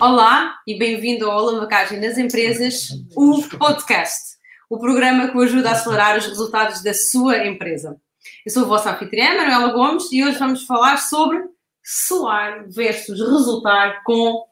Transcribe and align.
Olá 0.00 0.58
e 0.66 0.78
bem-vindo 0.78 1.30
ao 1.30 1.38
Alavancagem 1.38 2.00
nas 2.00 2.16
Empresas, 2.16 2.88
o 3.14 3.42
podcast, 3.58 4.38
o 4.70 4.78
programa 4.78 5.28
que 5.28 5.36
o 5.36 5.42
ajuda 5.42 5.68
a 5.68 5.72
acelerar 5.72 6.16
os 6.16 6.26
resultados 6.26 6.82
da 6.82 6.94
sua 6.94 7.46
empresa. 7.46 8.00
Eu 8.46 8.50
sou 8.50 8.64
a 8.64 8.68
vossa 8.68 8.92
anfitriã, 8.92 9.36
Manuela 9.36 9.74
Gomes, 9.74 10.10
e 10.10 10.24
hoje 10.24 10.38
vamos 10.38 10.64
falar 10.64 10.96
sobre 10.96 11.42
soar 11.84 12.64
versus 12.70 13.20
resultar 13.20 14.02
com 14.02 14.42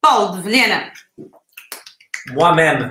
Paulo 0.00 0.38
de 0.38 0.42
Vilhena. 0.44 0.90
Moamen. 2.30 2.90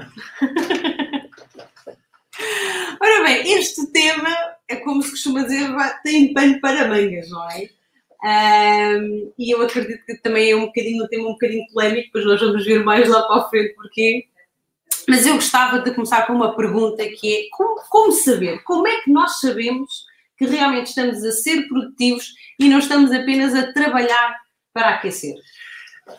Ora 3.02 3.24
bem, 3.24 3.54
este 3.54 3.92
tema 3.92 4.30
é 4.68 4.76
como 4.76 5.02
se 5.02 5.10
costuma 5.10 5.42
dizer, 5.42 5.68
tem 6.04 6.32
pano 6.32 6.62
para 6.62 6.88
mangas, 6.88 7.28
não 7.32 7.50
é? 7.50 7.70
E 8.24 9.54
eu 9.54 9.62
acredito 9.62 10.04
que 10.06 10.18
também 10.18 10.52
é 10.52 10.56
um 10.56 10.66
bocadinho 10.66 11.04
um 11.04 11.08
tema 11.08 11.30
um 11.30 11.34
bocadinho 11.34 11.66
polémico, 11.72 12.08
depois 12.08 12.26
nós 12.26 12.40
vamos 12.40 12.66
ver 12.66 12.84
mais 12.84 13.08
lá 13.08 13.22
para 13.24 13.42
a 13.42 13.50
frente 13.50 13.76
porquê. 13.76 14.26
Mas 15.08 15.26
eu 15.26 15.36
gostava 15.36 15.80
de 15.80 15.92
começar 15.92 16.28
com 16.28 16.34
uma 16.34 16.56
pergunta 16.56 17.06
que 17.06 17.36
é 17.36 17.50
como, 17.52 17.82
como 17.90 18.12
saber? 18.12 18.64
Como 18.64 18.88
é 18.88 19.02
que 19.02 19.12
nós 19.12 19.40
sabemos 19.40 20.06
que 20.38 20.46
realmente 20.46 20.88
estamos 20.88 21.24
a 21.24 21.32
ser 21.32 21.68
produtivos 21.68 22.34
e 22.60 22.68
não 22.68 22.80
estamos 22.80 23.12
apenas 23.12 23.56
a 23.56 23.72
trabalhar 23.72 24.36
para 24.74 24.90
aquecer? 24.90 25.36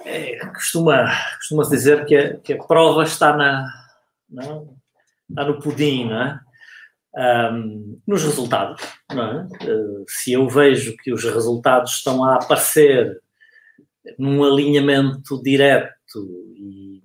É, 0.05 0.39
costuma, 0.47 1.11
costuma 1.37 1.63
dizer 1.65 2.05
que 2.05 2.17
a, 2.17 2.37
que 2.39 2.53
a 2.55 2.63
prova 2.63 3.05
está, 3.05 3.37
na, 3.37 3.67
não, 4.29 4.77
está 5.29 5.45
no 5.45 5.61
pudim, 5.61 6.09
não 6.09 6.23
é? 6.23 6.41
Um, 7.17 8.01
nos 8.07 8.23
resultados. 8.23 8.83
É? 9.11 9.71
Uh, 9.71 10.05
se 10.09 10.33
eu 10.33 10.49
vejo 10.49 10.97
que 10.97 11.13
os 11.13 11.25
resultados 11.25 11.93
estão 11.93 12.25
a 12.25 12.37
aparecer 12.37 13.21
num 14.19 14.45
alinhamento 14.45 15.43
direto 15.43 16.47
e 16.57 17.03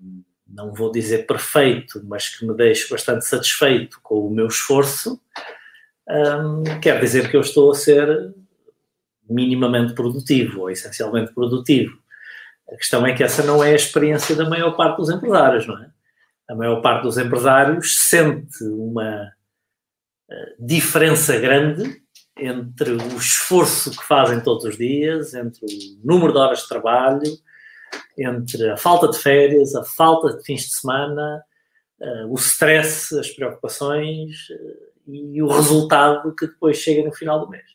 não 0.47 0.73
vou 0.73 0.91
dizer 0.91 1.25
perfeito, 1.25 2.01
mas 2.05 2.29
que 2.29 2.45
me 2.45 2.55
deixe 2.55 2.89
bastante 2.89 3.25
satisfeito 3.25 3.99
com 4.03 4.27
o 4.27 4.29
meu 4.29 4.47
esforço, 4.47 5.19
um, 6.07 6.79
quer 6.79 6.99
dizer 6.99 7.29
que 7.29 7.35
eu 7.35 7.41
estou 7.41 7.71
a 7.71 7.75
ser 7.75 8.33
minimamente 9.27 9.93
produtivo 9.93 10.61
ou 10.61 10.69
essencialmente 10.69 11.33
produtivo. 11.33 11.97
A 12.71 12.75
questão 12.75 13.05
é 13.05 13.13
que 13.13 13.23
essa 13.23 13.43
não 13.43 13.63
é 13.63 13.71
a 13.71 13.75
experiência 13.75 14.35
da 14.35 14.49
maior 14.49 14.75
parte 14.75 14.97
dos 14.97 15.09
empresários, 15.09 15.65
não 15.67 15.81
é? 15.81 15.89
A 16.49 16.55
maior 16.55 16.81
parte 16.81 17.03
dos 17.03 17.17
empresários 17.17 18.09
sente 18.09 18.63
uma 18.63 19.31
diferença 20.59 21.37
grande 21.39 22.01
entre 22.37 22.91
o 22.91 23.17
esforço 23.17 23.91
que 23.91 24.03
fazem 24.03 24.39
todos 24.41 24.65
os 24.65 24.77
dias, 24.77 25.33
entre 25.33 25.65
o 25.65 26.07
número 26.07 26.33
de 26.33 26.39
horas 26.39 26.61
de 26.61 26.67
trabalho, 26.67 27.21
entre 28.17 28.69
a 28.69 28.77
falta 28.77 29.07
de 29.07 29.19
férias, 29.19 29.75
a 29.75 29.83
falta 29.83 30.35
de 30.35 30.43
fins 30.43 30.61
de 30.61 30.79
semana, 30.79 31.43
uh, 31.99 32.31
o 32.31 32.35
stress, 32.35 33.17
as 33.17 33.29
preocupações 33.29 34.49
uh, 34.49 35.11
e 35.11 35.41
o 35.41 35.47
resultado 35.47 36.35
que 36.35 36.47
depois 36.47 36.77
chega 36.77 37.03
no 37.03 37.13
final 37.13 37.39
do 37.39 37.49
mês. 37.49 37.65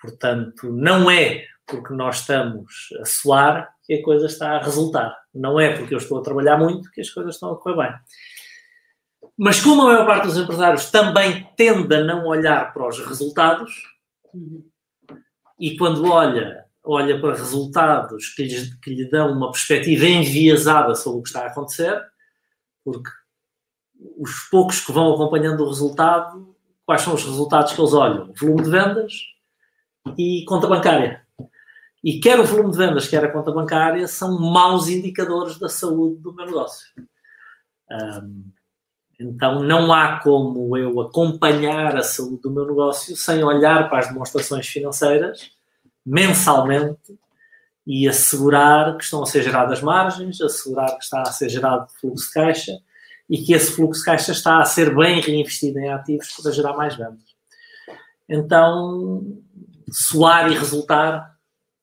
Portanto, 0.00 0.70
não 0.70 1.10
é 1.10 1.44
porque 1.66 1.92
nós 1.92 2.20
estamos 2.20 2.88
a 3.00 3.04
suar 3.04 3.70
que 3.84 3.94
a 3.94 4.02
coisa 4.02 4.26
está 4.26 4.52
a 4.52 4.62
resultar. 4.62 5.16
Não 5.34 5.60
é 5.60 5.76
porque 5.76 5.94
eu 5.94 5.98
estou 5.98 6.18
a 6.18 6.22
trabalhar 6.22 6.56
muito 6.56 6.90
que 6.90 7.00
as 7.00 7.10
coisas 7.10 7.34
estão 7.34 7.52
a 7.52 7.56
correr 7.56 7.76
bem. 7.76 7.94
Mas 9.36 9.60
como 9.60 9.82
a 9.82 9.86
maior 9.86 10.06
parte 10.06 10.26
dos 10.26 10.36
empresários 10.36 10.90
também 10.90 11.48
tende 11.56 11.94
a 11.94 12.04
não 12.04 12.26
olhar 12.26 12.72
para 12.72 12.88
os 12.88 12.98
resultados, 12.98 13.72
e 15.58 15.76
quando 15.76 16.10
olha, 16.10 16.64
olha 16.84 17.20
para 17.20 17.36
resultados 17.36 18.28
que, 18.34 18.44
lhes, 18.44 18.74
que 18.76 18.94
lhe 18.94 19.08
dão 19.08 19.32
uma 19.32 19.50
perspectiva 19.50 20.06
enviesada 20.06 20.94
sobre 20.94 21.20
o 21.20 21.22
que 21.22 21.28
está 21.28 21.42
a 21.42 21.46
acontecer, 21.46 22.00
porque 22.84 23.10
os 24.16 24.48
poucos 24.50 24.84
que 24.84 24.92
vão 24.92 25.14
acompanhando 25.14 25.64
o 25.64 25.68
resultado, 25.68 26.56
quais 26.86 27.02
são 27.02 27.14
os 27.14 27.24
resultados 27.24 27.72
que 27.72 27.80
eles 27.80 27.92
olham? 27.92 28.32
Volume 28.38 28.62
de 28.62 28.70
vendas 28.70 29.12
e 30.16 30.44
conta 30.46 30.66
bancária. 30.66 31.26
E 32.02 32.20
quer 32.20 32.38
o 32.38 32.44
volume 32.44 32.70
de 32.70 32.78
vendas, 32.78 33.08
quer 33.08 33.24
a 33.24 33.32
conta 33.32 33.50
bancária, 33.50 34.06
são 34.06 34.38
maus 34.38 34.88
indicadores 34.88 35.58
da 35.58 35.68
saúde 35.68 36.20
do 36.22 36.32
meu 36.32 36.46
negócio. 36.46 36.86
Um, 37.90 38.52
então 39.18 39.62
não 39.62 39.92
há 39.92 40.20
como 40.20 40.76
eu 40.76 41.00
acompanhar 41.00 41.96
a 41.96 42.02
saúde 42.02 42.42
do 42.42 42.50
meu 42.50 42.66
negócio 42.66 43.16
sem 43.16 43.42
olhar 43.42 43.88
para 43.88 43.98
as 43.98 44.08
demonstrações 44.08 44.66
financeiras 44.66 45.50
mensalmente 46.06 47.18
e 47.86 48.08
assegurar 48.08 48.96
que 48.96 49.04
estão 49.04 49.22
a 49.22 49.26
ser 49.26 49.42
geradas 49.42 49.80
margens, 49.80 50.40
assegurar 50.40 50.96
que 50.96 51.04
está 51.04 51.22
a 51.22 51.32
ser 51.32 51.48
gerado 51.48 51.90
fluxo 52.00 52.26
de 52.26 52.32
caixa 52.32 52.78
e 53.28 53.38
que 53.38 53.52
esse 53.52 53.72
fluxo 53.72 54.00
de 54.00 54.06
caixa 54.06 54.32
está 54.32 54.60
a 54.60 54.64
ser 54.64 54.94
bem 54.94 55.20
reinvestido 55.20 55.78
em 55.78 55.88
ativos 55.90 56.28
para 56.40 56.52
gerar 56.52 56.74
mais 56.74 56.96
vendas. 56.96 57.36
Então, 58.28 59.38
soar 59.90 60.52
e 60.52 60.54
resultar 60.54 61.34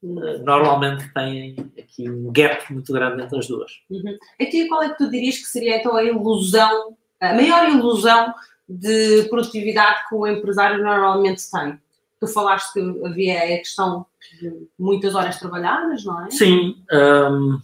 eh, 0.04 0.38
normalmente 0.40 1.12
têm 1.14 1.56
aqui 1.78 2.10
um 2.10 2.32
gap 2.32 2.72
muito 2.72 2.94
grande 2.94 3.24
entre 3.24 3.40
as 3.40 3.48
duas. 3.48 3.72
Uhum. 3.90 4.18
Então, 4.40 4.68
qual 4.68 4.84
é 4.84 4.90
que 4.90 4.98
tu 4.98 5.10
dirias 5.10 5.38
que 5.38 5.46
seria 5.46 5.78
então 5.78 5.96
a 5.96 6.04
ilusão 6.04 6.96
a 7.20 7.34
maior 7.34 7.70
ilusão 7.70 8.34
de 8.68 9.28
produtividade 9.30 10.08
que 10.10 10.16
o 10.16 10.28
empresário 10.28 10.84
normalmente 10.84 11.44
tem. 11.50 11.80
Tu 12.20 12.28
falaste 12.28 12.74
que 12.74 12.80
havia 13.06 13.44
a 13.44 13.58
questão 13.58 14.06
de 14.40 14.68
muitas 14.78 15.14
horas 15.16 15.38
trabalhadas, 15.38 16.04
não 16.04 16.26
é? 16.26 16.32
Sim. 16.32 16.84
Um, 16.92 17.60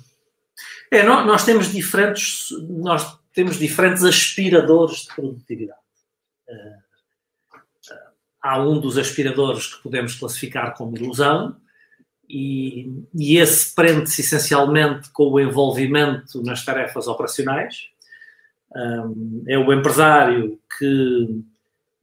é, 0.92 1.04
nós 1.04 1.46
temos 1.46 1.72
diferentes, 1.72 2.50
nós 2.70 3.18
temos 3.34 3.58
diferentes 3.58 4.04
aspiradores 4.04 5.04
de 5.04 5.16
produtividade. 5.16 5.80
Uh, 6.48 6.82
há 8.42 8.62
um 8.62 8.80
dos 8.80 8.98
aspiradores 8.98 9.74
que 9.74 9.84
podemos 9.84 10.16
classificar 10.16 10.76
como 10.76 10.98
ilusão, 10.98 11.56
e, 12.34 12.90
e 13.14 13.38
esse 13.38 13.76
prende-se 13.76 14.22
essencialmente 14.22 15.10
com 15.12 15.32
o 15.32 15.40
envolvimento 15.40 16.42
nas 16.42 16.64
tarefas 16.64 17.08
operacionais, 17.08 17.90
um, 18.76 19.44
é 19.48 19.58
o 19.58 19.72
empresário 19.74 20.60
que, 20.78 21.44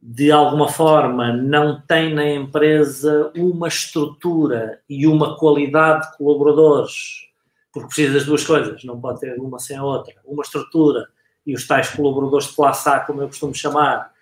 de 0.01 0.31
alguma 0.31 0.69
forma, 0.69 1.33
não 1.33 1.81
tem 1.81 2.15
na 2.15 2.29
empresa 2.29 3.33
uma 3.35 3.69
estrutura 3.69 4.81
e 4.89 5.07
uma 5.07 5.37
qualidade 5.37 6.11
de 6.11 6.17
colaboradores, 6.17 7.27
porque 7.73 7.89
precisa 7.89 8.15
das 8.15 8.25
duas 8.25 8.45
coisas, 8.45 8.85
não 8.85 9.01
pode 9.01 9.21
ter 9.21 9.39
uma 9.39 9.59
sem 9.59 9.77
a 9.77 9.85
outra. 9.85 10.15
Uma 10.25 10.43
estrutura 10.43 11.09
e 11.47 11.55
os 11.55 11.67
tais 11.67 11.89
colaboradores 11.91 12.49
de 12.49 12.55
classe 12.55 12.89
A, 12.89 13.01
como 13.01 13.23
eu 13.23 13.29
costumo 13.29 13.55
chamar, 13.55 14.13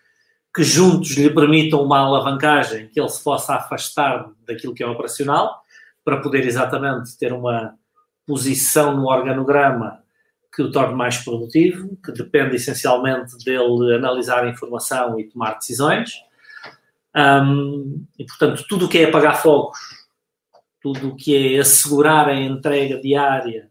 que 0.54 0.62
juntos 0.62 1.10
lhe 1.16 1.28
permitam 1.28 1.82
uma 1.82 1.98
alavancagem, 1.98 2.88
que 2.88 3.00
ele 3.00 3.08
se 3.08 3.22
possa 3.22 3.56
afastar 3.56 4.30
daquilo 4.46 4.74
que 4.74 4.82
é 4.82 4.86
operacional, 4.86 5.60
para 6.04 6.20
poder 6.20 6.46
exatamente 6.46 7.18
ter 7.18 7.32
uma 7.32 7.74
posição 8.26 8.96
no 8.96 9.06
organograma 9.06 10.05
que 10.56 10.62
o 10.62 10.70
torne 10.70 10.94
mais 10.94 11.18
produtivo, 11.18 11.98
que 12.02 12.10
depende 12.12 12.56
essencialmente 12.56 13.36
dele 13.44 13.94
analisar 13.94 14.42
a 14.42 14.48
informação 14.48 15.20
e 15.20 15.28
tomar 15.28 15.58
decisões. 15.58 16.12
Um, 17.14 18.06
e, 18.18 18.24
portanto, 18.24 18.64
tudo 18.66 18.86
o 18.86 18.88
que 18.88 18.98
é 18.98 19.04
apagar 19.04 19.42
fogos, 19.42 19.78
tudo 20.80 21.10
o 21.10 21.16
que 21.16 21.56
é 21.56 21.60
assegurar 21.60 22.30
a 22.30 22.34
entrega 22.34 22.98
diária, 22.98 23.70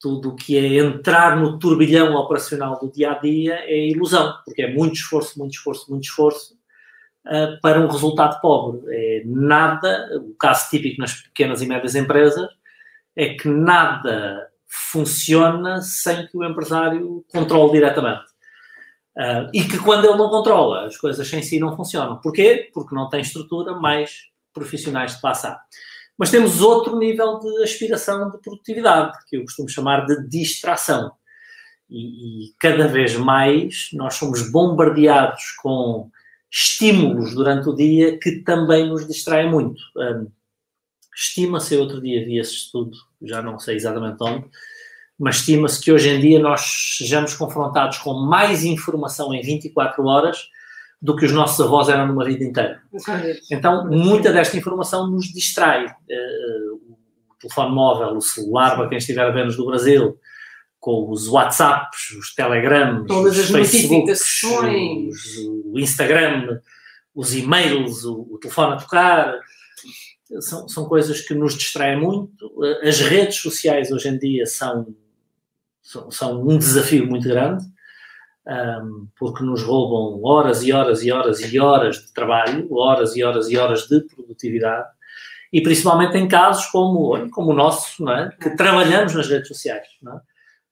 tudo 0.00 0.30
o 0.30 0.34
que 0.34 0.58
é 0.58 0.84
entrar 0.84 1.36
no 1.36 1.56
turbilhão 1.56 2.16
operacional 2.16 2.80
do 2.80 2.90
dia 2.90 3.12
a 3.12 3.18
dia 3.18 3.54
é 3.60 3.86
ilusão, 3.86 4.34
porque 4.44 4.62
é 4.62 4.74
muito 4.74 4.94
esforço, 4.94 5.38
muito 5.38 5.52
esforço, 5.52 5.88
muito 5.88 6.02
esforço 6.02 6.54
uh, 7.26 7.60
para 7.60 7.78
um 7.78 7.86
resultado 7.86 8.40
pobre. 8.40 8.80
É 8.88 9.22
nada, 9.24 10.08
o 10.20 10.34
caso 10.34 10.68
típico 10.68 11.00
nas 11.00 11.14
pequenas 11.14 11.62
e 11.62 11.66
médias 11.66 11.94
empresas 11.94 12.50
é 13.14 13.34
que 13.34 13.46
nada 13.46 14.51
funciona 14.72 15.82
sem 15.82 16.26
que 16.26 16.36
o 16.36 16.44
empresário 16.44 17.24
controle 17.28 17.72
diretamente. 17.72 18.24
Uh, 19.16 19.50
e 19.52 19.62
que 19.64 19.78
quando 19.78 20.06
ele 20.06 20.16
não 20.16 20.30
controla, 20.30 20.86
as 20.86 20.96
coisas 20.96 21.30
em 21.32 21.42
si 21.42 21.58
não 21.58 21.76
funcionam. 21.76 22.18
Porquê? 22.18 22.70
Porque 22.72 22.94
não 22.94 23.10
tem 23.10 23.20
estrutura 23.20 23.74
mais 23.74 24.30
profissionais 24.54 25.16
de 25.16 25.20
passar. 25.20 25.60
Mas 26.16 26.30
temos 26.30 26.62
outro 26.62 26.98
nível 26.98 27.38
de 27.38 27.62
aspiração 27.62 28.30
de 28.30 28.38
produtividade, 28.38 29.12
que 29.28 29.36
eu 29.36 29.42
costumo 29.42 29.68
chamar 29.68 30.06
de 30.06 30.26
distração. 30.28 31.12
E, 31.90 32.46
e 32.46 32.54
cada 32.58 32.88
vez 32.88 33.14
mais 33.14 33.90
nós 33.92 34.14
somos 34.14 34.50
bombardeados 34.50 35.52
com 35.62 36.10
estímulos 36.50 37.34
durante 37.34 37.68
o 37.68 37.74
dia 37.74 38.18
que 38.18 38.42
também 38.42 38.88
nos 38.88 39.06
distraem 39.06 39.50
muito. 39.50 39.80
Um, 39.96 40.30
Estima-se, 41.14 41.76
outro 41.76 42.00
dia 42.00 42.24
vi 42.24 42.38
esse 42.38 42.54
estudo, 42.54 42.96
já 43.22 43.42
não 43.42 43.58
sei 43.58 43.76
exatamente 43.76 44.16
onde, 44.20 44.46
mas 45.18 45.36
estima-se 45.36 45.80
que 45.80 45.92
hoje 45.92 46.08
em 46.08 46.20
dia 46.20 46.38
nós 46.40 46.62
sejamos 46.98 47.34
confrontados 47.34 47.98
com 47.98 48.14
mais 48.14 48.64
informação 48.64 49.32
em 49.34 49.40
24 49.42 50.04
horas 50.06 50.38
do 51.00 51.14
que 51.16 51.24
os 51.26 51.32
nossos 51.32 51.60
avós 51.64 51.88
eram 51.88 52.06
numa 52.06 52.24
vida 52.24 52.44
inteira. 52.44 52.80
Então, 53.50 53.88
muita 53.88 54.32
desta 54.32 54.56
informação 54.56 55.10
nos 55.10 55.26
distrai. 55.26 55.86
Uh, 55.86 56.94
o 57.30 57.34
telefone 57.40 57.74
móvel, 57.74 58.16
o 58.16 58.20
celular, 58.22 58.76
para 58.76 58.88
quem 58.88 58.98
estiver 58.98 59.24
a 59.26 59.30
ver-nos 59.30 59.56
do 59.56 59.66
Brasil, 59.66 60.16
com 60.78 61.10
os 61.10 61.26
WhatsApps, 61.28 62.10
os 62.18 62.34
Telegrams, 62.34 63.06
Todas 63.06 63.36
os 63.36 63.44
as 63.44 63.50
notificações. 63.50 65.14
os- 65.14 65.36
o 65.74 65.78
Instagram, 65.78 66.58
os 67.14 67.34
e-mails, 67.34 68.04
o, 68.04 68.28
o 68.32 68.38
telefone 68.38 68.74
a 68.74 68.76
tocar, 68.76 69.34
são, 70.40 70.68
são 70.68 70.84
coisas 70.86 71.20
que 71.20 71.34
nos 71.34 71.54
distraem 71.54 72.00
muito. 72.00 72.52
As 72.82 73.00
redes 73.00 73.36
sociais 73.36 73.90
hoje 73.90 74.08
em 74.08 74.18
dia 74.18 74.46
são, 74.46 74.94
são, 75.82 76.10
são 76.10 76.42
um 76.42 76.58
desafio 76.58 77.06
muito 77.06 77.28
grande, 77.28 77.64
um, 78.46 79.08
porque 79.18 79.44
nos 79.44 79.62
roubam 79.62 80.22
horas 80.24 80.62
e 80.62 80.72
horas 80.72 81.02
e 81.04 81.12
horas 81.12 81.40
e 81.40 81.58
horas 81.58 81.96
de 81.96 82.12
trabalho, 82.12 82.72
horas 82.72 83.16
e 83.16 83.22
horas 83.22 83.50
e 83.50 83.56
horas 83.56 83.86
de 83.86 84.00
produtividade, 84.00 84.88
e 85.52 85.60
principalmente 85.60 86.16
em 86.16 86.26
casos 86.26 86.66
como, 86.66 87.30
como 87.30 87.50
o 87.50 87.54
nosso, 87.54 88.08
é? 88.10 88.30
que 88.40 88.56
trabalhamos 88.56 89.14
nas 89.14 89.28
redes 89.28 89.48
sociais. 89.48 89.86
É? 90.06 90.20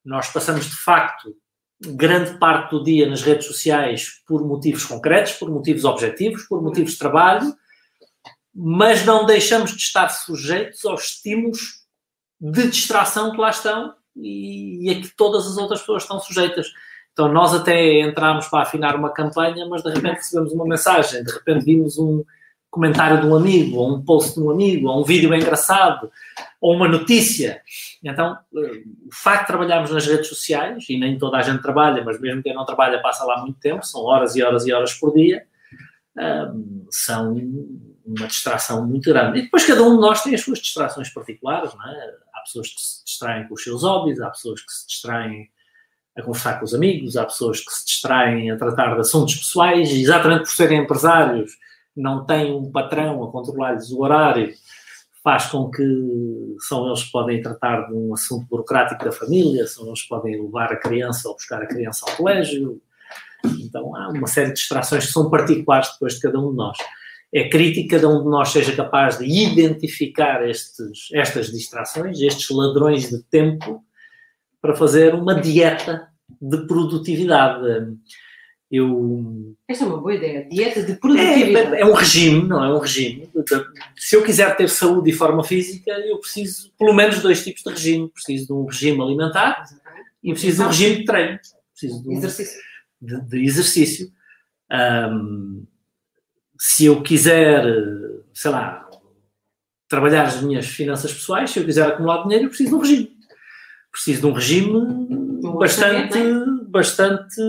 Nós 0.04 0.28
passamos, 0.32 0.64
de 0.64 0.76
facto, 0.76 1.34
grande 1.80 2.38
parte 2.38 2.70
do 2.70 2.82
dia 2.82 3.08
nas 3.08 3.22
redes 3.22 3.46
sociais 3.46 4.22
por 4.26 4.44
motivos 4.44 4.84
concretos, 4.84 5.32
por 5.32 5.50
motivos 5.50 5.84
objetivos, 5.84 6.44
por 6.44 6.62
motivos 6.62 6.92
de 6.92 6.98
trabalho, 6.98 7.54
mas 8.54 9.04
não 9.04 9.26
deixamos 9.26 9.70
de 9.72 9.82
estar 9.82 10.08
sujeitos 10.08 10.84
aos 10.84 11.04
estímulos 11.04 11.80
de 12.40 12.68
distração 12.68 13.32
que 13.32 13.38
lá 13.38 13.50
estão 13.50 13.94
e, 14.16 14.86
e 14.86 14.90
a 14.90 15.00
que 15.00 15.08
todas 15.16 15.46
as 15.46 15.56
outras 15.56 15.80
pessoas 15.80 16.02
estão 16.02 16.18
sujeitas. 16.18 16.68
Então, 17.12 17.30
nós 17.30 17.54
até 17.54 18.00
entramos 18.00 18.48
para 18.48 18.62
afinar 18.62 18.96
uma 18.96 19.12
campanha, 19.12 19.66
mas 19.66 19.82
de 19.82 19.90
repente 19.90 20.16
recebemos 20.16 20.52
uma 20.52 20.64
mensagem, 20.64 21.22
de 21.22 21.32
repente 21.32 21.64
vimos 21.64 21.98
um 21.98 22.24
comentário 22.70 23.20
de 23.20 23.26
um 23.26 23.34
amigo, 23.34 23.78
ou 23.78 23.96
um 23.96 24.02
post 24.02 24.34
de 24.34 24.40
um 24.40 24.50
amigo, 24.50 24.88
ou 24.88 25.00
um 25.00 25.04
vídeo 25.04 25.34
engraçado, 25.34 26.10
ou 26.60 26.74
uma 26.74 26.86
notícia. 26.86 27.60
Então, 28.02 28.38
o 28.52 29.12
facto 29.12 29.40
de 29.40 29.46
trabalharmos 29.48 29.90
nas 29.90 30.06
redes 30.06 30.28
sociais, 30.28 30.86
e 30.88 30.96
nem 30.96 31.18
toda 31.18 31.36
a 31.36 31.42
gente 31.42 31.62
trabalha, 31.62 32.02
mas 32.04 32.20
mesmo 32.20 32.42
quem 32.42 32.54
não 32.54 32.64
trabalha 32.64 33.02
passa 33.02 33.24
lá 33.24 33.40
muito 33.40 33.58
tempo, 33.58 33.84
são 33.84 34.02
horas 34.02 34.36
e 34.36 34.42
horas 34.42 34.66
e 34.66 34.72
horas 34.72 34.94
por 34.94 35.12
dia, 35.12 35.44
um, 36.16 36.86
são 36.90 37.36
uma 38.04 38.26
distração 38.26 38.86
muito 38.86 39.10
grande. 39.10 39.38
E 39.38 39.42
depois 39.42 39.66
cada 39.66 39.82
um 39.82 39.96
de 39.96 40.00
nós 40.00 40.22
tem 40.22 40.34
as 40.34 40.40
suas 40.40 40.58
distrações 40.58 41.08
particulares, 41.10 41.74
não 41.74 41.88
é? 41.88 42.14
Há 42.34 42.40
pessoas 42.40 42.68
que 42.68 42.80
se 42.80 43.04
distraem 43.04 43.46
com 43.46 43.54
os 43.54 43.62
seus 43.62 43.82
hobbies, 43.82 44.20
há 44.20 44.30
pessoas 44.30 44.60
que 44.62 44.72
se 44.72 44.86
distraem 44.86 45.48
a 46.16 46.22
conversar 46.22 46.58
com 46.58 46.64
os 46.64 46.74
amigos, 46.74 47.16
há 47.16 47.24
pessoas 47.24 47.60
que 47.60 47.72
se 47.72 47.86
distraem 47.86 48.50
a 48.50 48.56
tratar 48.56 48.94
de 48.94 49.00
assuntos 49.00 49.36
pessoais, 49.36 49.90
e 49.90 50.02
exatamente 50.02 50.40
por 50.40 50.50
serem 50.50 50.82
empresários, 50.82 51.52
não 51.96 52.24
têm 52.24 52.52
um 52.52 52.70
patrão 52.70 53.22
a 53.22 53.30
controlar-lhes 53.30 53.90
o 53.90 54.00
horário, 54.00 54.52
faz 55.22 55.46
com 55.46 55.70
que 55.70 56.56
são 56.60 56.86
eles 56.86 57.04
que 57.04 57.12
podem 57.12 57.42
tratar 57.42 57.86
de 57.86 57.94
um 57.94 58.14
assunto 58.14 58.46
burocrático 58.46 59.04
da 59.04 59.12
família, 59.12 59.66
são 59.66 59.86
eles 59.86 60.02
que 60.02 60.08
podem 60.08 60.42
levar 60.42 60.72
a 60.72 60.76
criança 60.76 61.28
ou 61.28 61.34
buscar 61.34 61.62
a 61.62 61.66
criança 61.66 62.06
ao 62.08 62.16
colégio. 62.16 62.80
Então 63.44 63.94
há 63.94 64.08
uma 64.08 64.26
série 64.26 64.48
de 64.48 64.54
distrações 64.54 65.06
que 65.06 65.12
são 65.12 65.30
particulares 65.30 65.92
depois 65.92 66.14
de 66.14 66.20
cada 66.20 66.38
um 66.38 66.50
de 66.50 66.56
nós. 66.56 66.78
É 67.32 67.48
crítico 67.48 67.88
que 67.88 67.94
cada 67.96 68.08
um 68.08 68.22
de 68.24 68.28
nós 68.28 68.48
seja 68.48 68.74
capaz 68.74 69.18
de 69.18 69.24
identificar 69.26 70.48
estes, 70.48 71.08
estas 71.12 71.50
distrações, 71.52 72.20
estes 72.20 72.50
ladrões 72.50 73.08
de 73.08 73.22
tempo, 73.24 73.84
para 74.60 74.74
fazer 74.74 75.14
uma 75.14 75.34
dieta 75.40 76.08
de 76.40 76.66
produtividade. 76.66 77.64
Eu 78.70 79.54
Esta 79.66 79.84
é 79.84 79.86
uma 79.88 79.98
boa 80.00 80.14
ideia. 80.14 80.44
Dieta 80.48 80.82
de 80.82 80.94
produtividade. 80.94 81.74
é, 81.76 81.80
é 81.80 81.84
um 81.86 81.92
regime, 81.92 82.46
não 82.48 82.62
é 82.64 82.72
um 82.74 82.78
regime. 82.78 83.28
Se 83.96 84.14
eu 84.16 84.22
quiser 84.22 84.56
ter 84.56 84.68
saúde 84.68 85.10
e 85.10 85.12
forma 85.12 85.42
física, 85.42 85.90
eu 85.92 86.18
preciso 86.18 86.70
pelo 86.78 86.92
menos 86.94 87.16
de 87.16 87.22
dois 87.22 87.42
tipos 87.42 87.62
de 87.64 87.70
regime. 87.70 88.08
Preciso 88.10 88.46
de 88.46 88.52
um 88.52 88.64
regime 88.66 89.02
alimentar 89.02 89.64
e 90.22 90.32
preciso 90.32 90.58
de 90.58 90.62
um 90.62 90.66
regime 90.68 90.96
de 90.98 91.04
treino. 91.04 91.38
Preciso 91.72 92.02
de, 92.02 92.08
um- 92.10 92.12
Exercício. 92.18 92.60
de- 93.02 93.20
de 93.22 93.44
exercício. 93.44 94.12
Ahm, 94.70 95.62
se 96.62 96.84
eu 96.84 97.02
quiser, 97.02 97.64
sei 98.34 98.50
lá, 98.50 98.86
trabalhar 99.88 100.24
as 100.24 100.42
minhas 100.42 100.66
finanças 100.66 101.10
pessoais, 101.10 101.48
se 101.48 101.58
eu 101.58 101.64
quiser 101.64 101.86
acumular 101.86 102.22
dinheiro, 102.22 102.44
eu 102.44 102.48
preciso 102.50 102.68
de 102.68 102.74
um 102.74 102.80
regime. 102.80 103.16
Preciso 103.90 104.20
de 104.20 104.26
um 104.26 104.32
regime 104.34 105.40
bastante, 105.58 106.18
orçamento, 106.18 106.64
bastante 106.68 107.40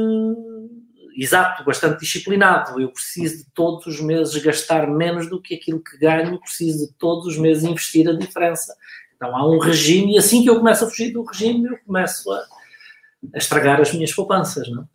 exato, 1.18 1.66
bastante 1.66 2.00
disciplinado. 2.00 2.80
Eu 2.80 2.90
preciso 2.90 3.40
de 3.40 3.52
todos 3.52 3.86
os 3.86 4.00
meses 4.00 4.42
gastar 4.42 4.88
menos 4.90 5.30
do 5.30 5.42
que 5.42 5.56
aquilo 5.56 5.84
que 5.84 5.98
ganho, 5.98 6.40
preciso 6.40 6.88
de 6.88 6.94
todos 6.94 7.26
os 7.28 7.38
meses 7.38 7.66
investir 7.66 8.08
a 8.08 8.14
diferença. 8.14 8.74
Então 9.18 9.36
há 9.36 9.46
um 9.46 9.60
regime, 9.60 10.16
e 10.16 10.20
assim 10.20 10.42
que 10.42 10.50
eu 10.50 10.56
começo 10.56 10.86
a 10.86 10.90
fugir 10.90 11.12
do 11.12 11.26
regime, 11.26 11.68
eu 11.68 11.78
começo 11.86 12.32
a, 12.32 12.46
a 13.36 13.38
estragar 13.38 13.82
as 13.82 13.94
minhas 13.94 14.14
poupanças. 14.14 14.70
Não? 14.70 14.88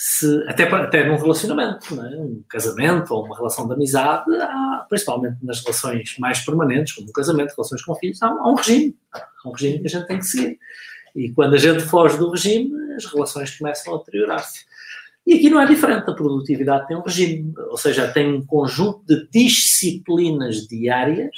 Se, 0.00 0.44
até, 0.46 0.62
até 0.62 1.08
num 1.08 1.16
relacionamento, 1.16 2.00
é? 2.00 2.16
um 2.20 2.40
casamento 2.48 3.12
ou 3.12 3.24
uma 3.26 3.36
relação 3.36 3.66
de 3.66 3.74
amizade, 3.74 4.30
há, 4.36 4.86
principalmente 4.88 5.44
nas 5.44 5.60
relações 5.60 6.14
mais 6.20 6.38
permanentes, 6.38 6.92
como 6.92 7.08
um 7.08 7.12
casamento, 7.12 7.52
relações 7.56 7.82
com 7.84 7.96
filhos, 7.96 8.22
há, 8.22 8.32
um- 8.32 8.38
há 8.38 8.52
um 8.52 8.54
regime. 8.54 8.96
Há 9.12 9.48
um 9.48 9.50
regime 9.50 9.80
que 9.80 9.86
a 9.88 9.90
gente 9.90 10.06
tem 10.06 10.18
que 10.18 10.24
seguir. 10.24 10.58
E 11.16 11.32
quando 11.32 11.54
a 11.54 11.58
gente 11.58 11.80
foge 11.80 12.16
do 12.16 12.30
regime, 12.30 12.70
as 12.94 13.06
relações 13.06 13.58
começam 13.58 13.92
a 13.92 13.98
deteriorar-se. 13.98 14.66
E 15.26 15.34
aqui 15.34 15.50
não 15.50 15.60
é 15.60 15.66
diferente, 15.66 16.08
a 16.08 16.14
produtividade 16.14 16.86
tem 16.86 16.96
um 16.96 17.02
regime, 17.02 17.52
ou 17.56 17.76
seja, 17.76 18.06
tem 18.06 18.32
um 18.32 18.46
conjunto 18.46 19.02
de 19.04 19.28
disciplinas 19.30 20.68
diárias 20.68 21.36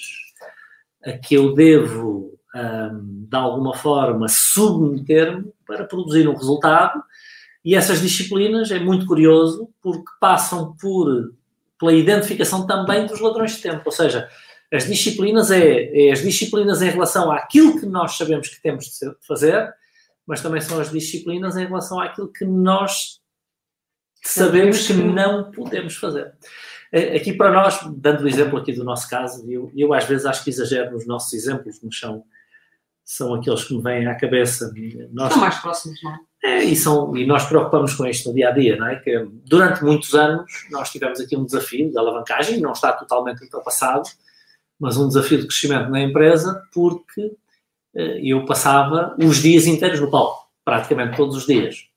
a 1.02 1.12
que 1.12 1.34
eu 1.34 1.54
devo, 1.54 2.38
hum, 2.54 3.26
de 3.26 3.36
alguma 3.36 3.74
forma, 3.74 4.26
submeter-me 4.28 5.50
para 5.66 5.84
produzir 5.86 6.28
um 6.28 6.34
resultado. 6.34 7.02
E 7.64 7.74
essas 7.74 8.00
disciplinas 8.00 8.70
é 8.70 8.78
muito 8.78 9.06
curioso 9.06 9.68
porque 9.82 10.10
passam 10.20 10.74
por 10.76 11.34
pela 11.78 11.94
identificação 11.94 12.66
também 12.66 13.06
dos 13.06 13.20
ladrões 13.20 13.56
de 13.56 13.62
tempo, 13.62 13.82
ou 13.86 13.92
seja, 13.92 14.28
as 14.72 14.86
disciplinas 14.86 15.50
é, 15.50 16.08
é 16.08 16.12
as 16.12 16.20
disciplinas 16.20 16.82
em 16.82 16.90
relação 16.90 17.32
àquilo 17.32 17.80
que 17.80 17.86
nós 17.86 18.18
sabemos 18.18 18.48
que 18.48 18.60
temos 18.60 18.84
de 18.84 19.26
fazer, 19.26 19.72
mas 20.26 20.42
também 20.42 20.60
são 20.60 20.78
as 20.78 20.92
disciplinas 20.92 21.56
em 21.56 21.64
relação 21.64 21.98
àquilo 21.98 22.30
que 22.30 22.44
nós 22.44 23.20
sabemos 24.22 24.86
que 24.86 24.92
não 24.92 25.50
podemos 25.50 25.96
fazer. 25.96 26.34
Eh, 26.92 27.16
Aqui 27.16 27.32
para 27.32 27.50
nós, 27.50 27.80
dando 27.96 28.24
o 28.24 28.28
exemplo 28.28 28.58
aqui 28.58 28.72
do 28.74 28.84
nosso 28.84 29.08
caso, 29.08 29.50
eu, 29.50 29.72
eu 29.74 29.94
às 29.94 30.04
vezes 30.04 30.26
acho 30.26 30.44
que 30.44 30.50
exagero 30.50 30.92
nos 30.92 31.06
nossos 31.06 31.32
exemplos, 31.32 31.80
mas 31.82 31.98
são, 31.98 32.24
são 33.02 33.34
aqueles 33.34 33.64
que 33.64 33.74
me 33.74 33.82
vêm 33.82 34.06
à 34.06 34.14
cabeça. 34.14 34.70
Nós, 35.12 35.28
Estão 35.28 35.40
mais 35.40 35.58
próximos, 35.58 36.00
não 36.02 36.29
é? 36.42 36.64
e, 36.64 36.74
são, 36.76 37.16
e 37.16 37.26
nós 37.26 37.44
preocupamos 37.46 37.94
com 37.94 38.06
isto 38.06 38.28
no 38.28 38.34
dia 38.34 38.48
a 38.48 38.52
dia, 38.52 38.76
não 38.76 38.86
é? 38.86 38.96
Que 38.96 39.26
durante 39.44 39.84
muitos 39.84 40.14
anos 40.14 40.66
nós 40.70 40.90
tivemos 40.90 41.20
aqui 41.20 41.36
um 41.36 41.44
desafio 41.44 41.90
de 41.90 41.98
alavancagem, 41.98 42.60
não 42.60 42.72
está 42.72 42.92
totalmente 42.92 43.42
ultrapassado, 43.42 44.08
mas 44.78 44.96
um 44.96 45.08
desafio 45.08 45.38
de 45.38 45.46
crescimento 45.46 45.90
na 45.90 46.00
empresa, 46.00 46.62
porque 46.72 47.36
eh, 47.94 48.20
eu 48.22 48.44
passava 48.46 49.14
os 49.18 49.38
dias 49.42 49.66
inteiros 49.66 50.00
no 50.00 50.10
palco, 50.10 50.48
praticamente 50.64 51.16
todos 51.16 51.36
os 51.36 51.46
dias. 51.46 51.90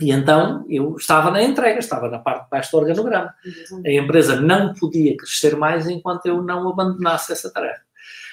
E 0.00 0.12
então 0.12 0.64
eu 0.68 0.96
estava 0.96 1.30
na 1.30 1.42
entrega, 1.42 1.78
estava 1.78 2.08
na 2.08 2.18
parte 2.18 2.44
de 2.44 2.50
baixo 2.50 2.70
do 2.70 2.78
organograma. 2.78 3.34
A 3.84 3.90
empresa 3.90 4.40
não 4.40 4.74
podia 4.74 5.16
crescer 5.16 5.56
mais 5.56 5.88
enquanto 5.88 6.26
eu 6.26 6.40
não 6.42 6.68
abandonasse 6.68 7.32
essa 7.32 7.52
tarefa. 7.52 7.82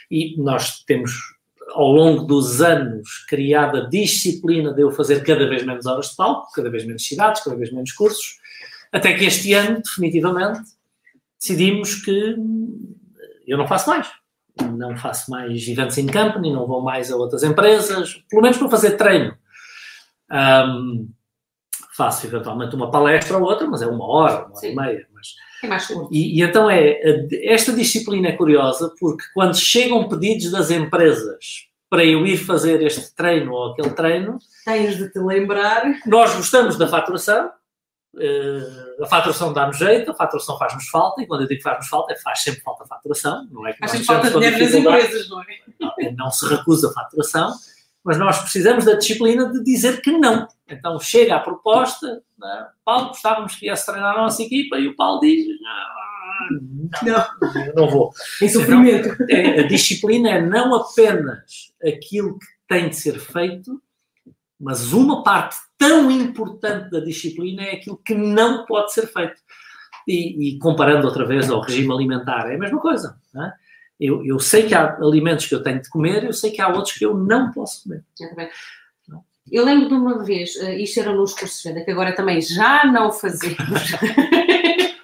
E 0.09 0.39
nós 0.41 0.83
temos, 0.83 1.34
ao 1.74 1.91
longo 1.91 2.24
dos 2.24 2.62
anos, 2.62 3.25
criado 3.27 3.77
a 3.77 3.89
disciplina 3.89 4.74
de 4.74 4.81
eu 4.81 4.91
fazer 4.91 5.24
cada 5.24 5.48
vez 5.48 5.65
menos 5.65 5.86
horas 5.86 6.10
de 6.10 6.15
palco, 6.15 6.51
cada 6.53 6.69
vez 6.69 6.86
menos 6.86 7.05
cidades, 7.05 7.43
cada 7.43 7.55
vez 7.55 7.72
menos 7.72 7.91
cursos, 7.91 8.39
até 8.91 9.13
que 9.13 9.25
este 9.25 9.53
ano, 9.53 9.81
definitivamente, 9.81 10.62
decidimos 11.39 11.95
que 11.95 12.36
hum, 12.38 12.95
eu 13.45 13.57
não 13.57 13.67
faço 13.67 13.89
mais. 13.89 14.10
Não 14.77 14.95
faço 14.95 15.29
mais 15.29 15.67
events 15.67 15.98
in 15.98 16.07
company, 16.07 16.51
não 16.51 16.65
vou 16.65 16.81
mais 16.81 17.12
a 17.12 17.17
outras 17.17 17.43
empresas, 17.43 18.24
pelo 18.29 18.41
menos 18.41 18.57
para 18.57 18.69
fazer 18.69 18.91
treino. 18.91 19.36
Hum, 20.31 21.10
faço 21.95 22.25
eventualmente 22.25 22.75
uma 22.75 22.89
palestra 22.89 23.38
ou 23.38 23.43
outra, 23.43 23.67
mas 23.67 23.81
é 23.81 23.88
uma 23.88 24.05
hora, 24.07 24.45
uma 24.45 24.45
hora 24.45 24.55
Sim. 24.55 24.72
e 24.72 24.75
meia. 24.75 25.07
Mas 25.13 25.27
É 25.63 25.67
mais 25.67 25.88
curto. 25.88 26.09
e, 26.12 26.39
e 26.39 26.43
então 26.43 26.69
é, 26.69 27.00
esta 27.43 27.71
disciplina 27.74 28.29
é 28.29 28.31
curiosa 28.33 28.93
porque 29.00 29.24
quando 29.33 29.55
chegam 29.55 30.07
pedidos 30.07 30.51
das 30.51 30.69
empresas 30.71 31.67
para 31.89 32.03
eu 32.03 32.25
ir 32.25 32.38
fazer 32.38 32.81
este 32.81 33.15
treino 33.15 33.51
ou 33.53 33.71
aquele 33.71 33.91
treino, 33.91 34.38
Tens 34.65 34.97
de 34.97 35.09
te 35.12 35.19
lembrar. 35.19 35.83
nós 36.05 36.33
gostamos 36.35 36.77
da 36.77 36.88
faturação, 36.88 37.50
eh, 38.19 38.95
a 39.01 39.05
faturação 39.05 39.53
dá-nos 39.53 39.77
jeito, 39.77 40.12
a 40.12 40.15
faturação 40.15 40.57
faz-nos 40.57 40.88
falta, 40.89 41.21
e 41.21 41.27
quando 41.27 41.41
eu 41.41 41.47
digo 41.47 41.62
faz-nos 41.62 41.88
falta, 41.88 42.13
é 42.13 42.17
faz 42.17 42.41
sempre 42.41 42.62
falta 42.62 42.83
a 42.83 42.88
faturação, 42.88 43.47
não 43.51 43.67
é 43.67 43.74
que 43.74 43.79
Faz 43.79 43.93
nós 43.93 44.05
falta 44.05 44.31
dinheiro 44.31 44.59
nas 44.59 44.74
empresas, 44.74 45.29
não 45.29 45.41
é? 45.41 45.45
Não, 45.79 45.93
não 46.17 46.31
se 46.31 46.47
recusa 46.47 46.89
a 46.89 46.93
faturação, 46.93 47.53
mas 48.03 48.17
nós 48.17 48.39
precisamos 48.39 48.85
da 48.85 48.95
disciplina 48.95 49.51
de 49.51 49.63
dizer 49.63 50.01
que 50.01 50.12
não. 50.12 50.47
Então 50.67 51.00
chega 51.00 51.36
a 51.36 51.39
proposta, 51.39 52.24
né? 52.38 52.67
Paulo, 52.84 53.10
gostávamos 53.10 53.55
que 53.55 53.62
viesse 53.62 53.86
treinar 53.86 54.15
a 54.15 54.24
nossa 54.24 54.41
equipa 54.41 54.77
e 54.77 54.88
o 54.88 54.95
Paulo 54.95 55.19
diz, 55.22 55.45
não, 57.03 57.12
não, 57.12 57.74
não 57.75 57.89
vou. 57.89 58.12
Em 58.41 58.50
sofrimento. 58.50 59.15
É, 59.29 59.62
a 59.62 59.67
disciplina 59.67 60.29
é 60.29 60.41
não 60.41 60.74
apenas 60.75 61.74
aquilo 61.84 62.39
que 62.39 62.45
tem 62.67 62.89
de 62.89 62.95
ser 62.95 63.19
feito, 63.19 63.81
mas 64.60 64.91
uma 64.91 65.24
parte 65.24 65.57
tão 65.77 66.10
importante 66.10 66.89
da 66.89 67.00
disciplina 67.00 67.63
é 67.63 67.75
aquilo 67.75 67.98
que 67.98 68.15
não 68.15 68.65
pode 68.65 68.93
ser 68.93 69.07
feito. 69.07 69.39
E, 70.07 70.50
e 70.50 70.60
comparando 70.60 71.07
outra 71.07 71.25
vez 71.25 71.50
ao 71.50 71.62
regime 71.62 71.91
alimentar, 71.91 72.50
é 72.50 72.55
a 72.55 72.60
mesma 72.60 72.79
coisa. 72.79 73.17
É? 73.36 73.51
Eu, 74.00 74.25
eu, 74.25 74.39
sei 74.39 74.63
que 74.67 74.75
há 74.75 74.98
alimentos 74.98 75.45
que 75.45 75.55
eu 75.55 75.63
tenho 75.63 75.81
de 75.81 75.89
comer, 75.89 76.24
eu 76.24 76.34
sei 76.34 76.51
que 76.51 76.62
há 76.62 76.67
outros 76.67 76.93
que 76.93 77.05
eu 77.05 77.15
não 77.15 77.51
posso 77.51 77.84
comer. 77.84 78.03
Eu 79.51 79.63
lembro 79.63 79.87
de 79.87 79.93
uma 79.93 80.23
vez, 80.23 80.55
uh, 80.55 80.71
isto 80.71 80.99
era 80.99 81.13
nos 81.13 81.33
cursos 81.33 81.61
de 81.61 81.69
venda, 81.69 81.85
que 81.85 81.91
agora 81.91 82.15
também 82.15 82.41
já 82.41 82.85
não 82.85 83.11
fazemos. 83.11 83.57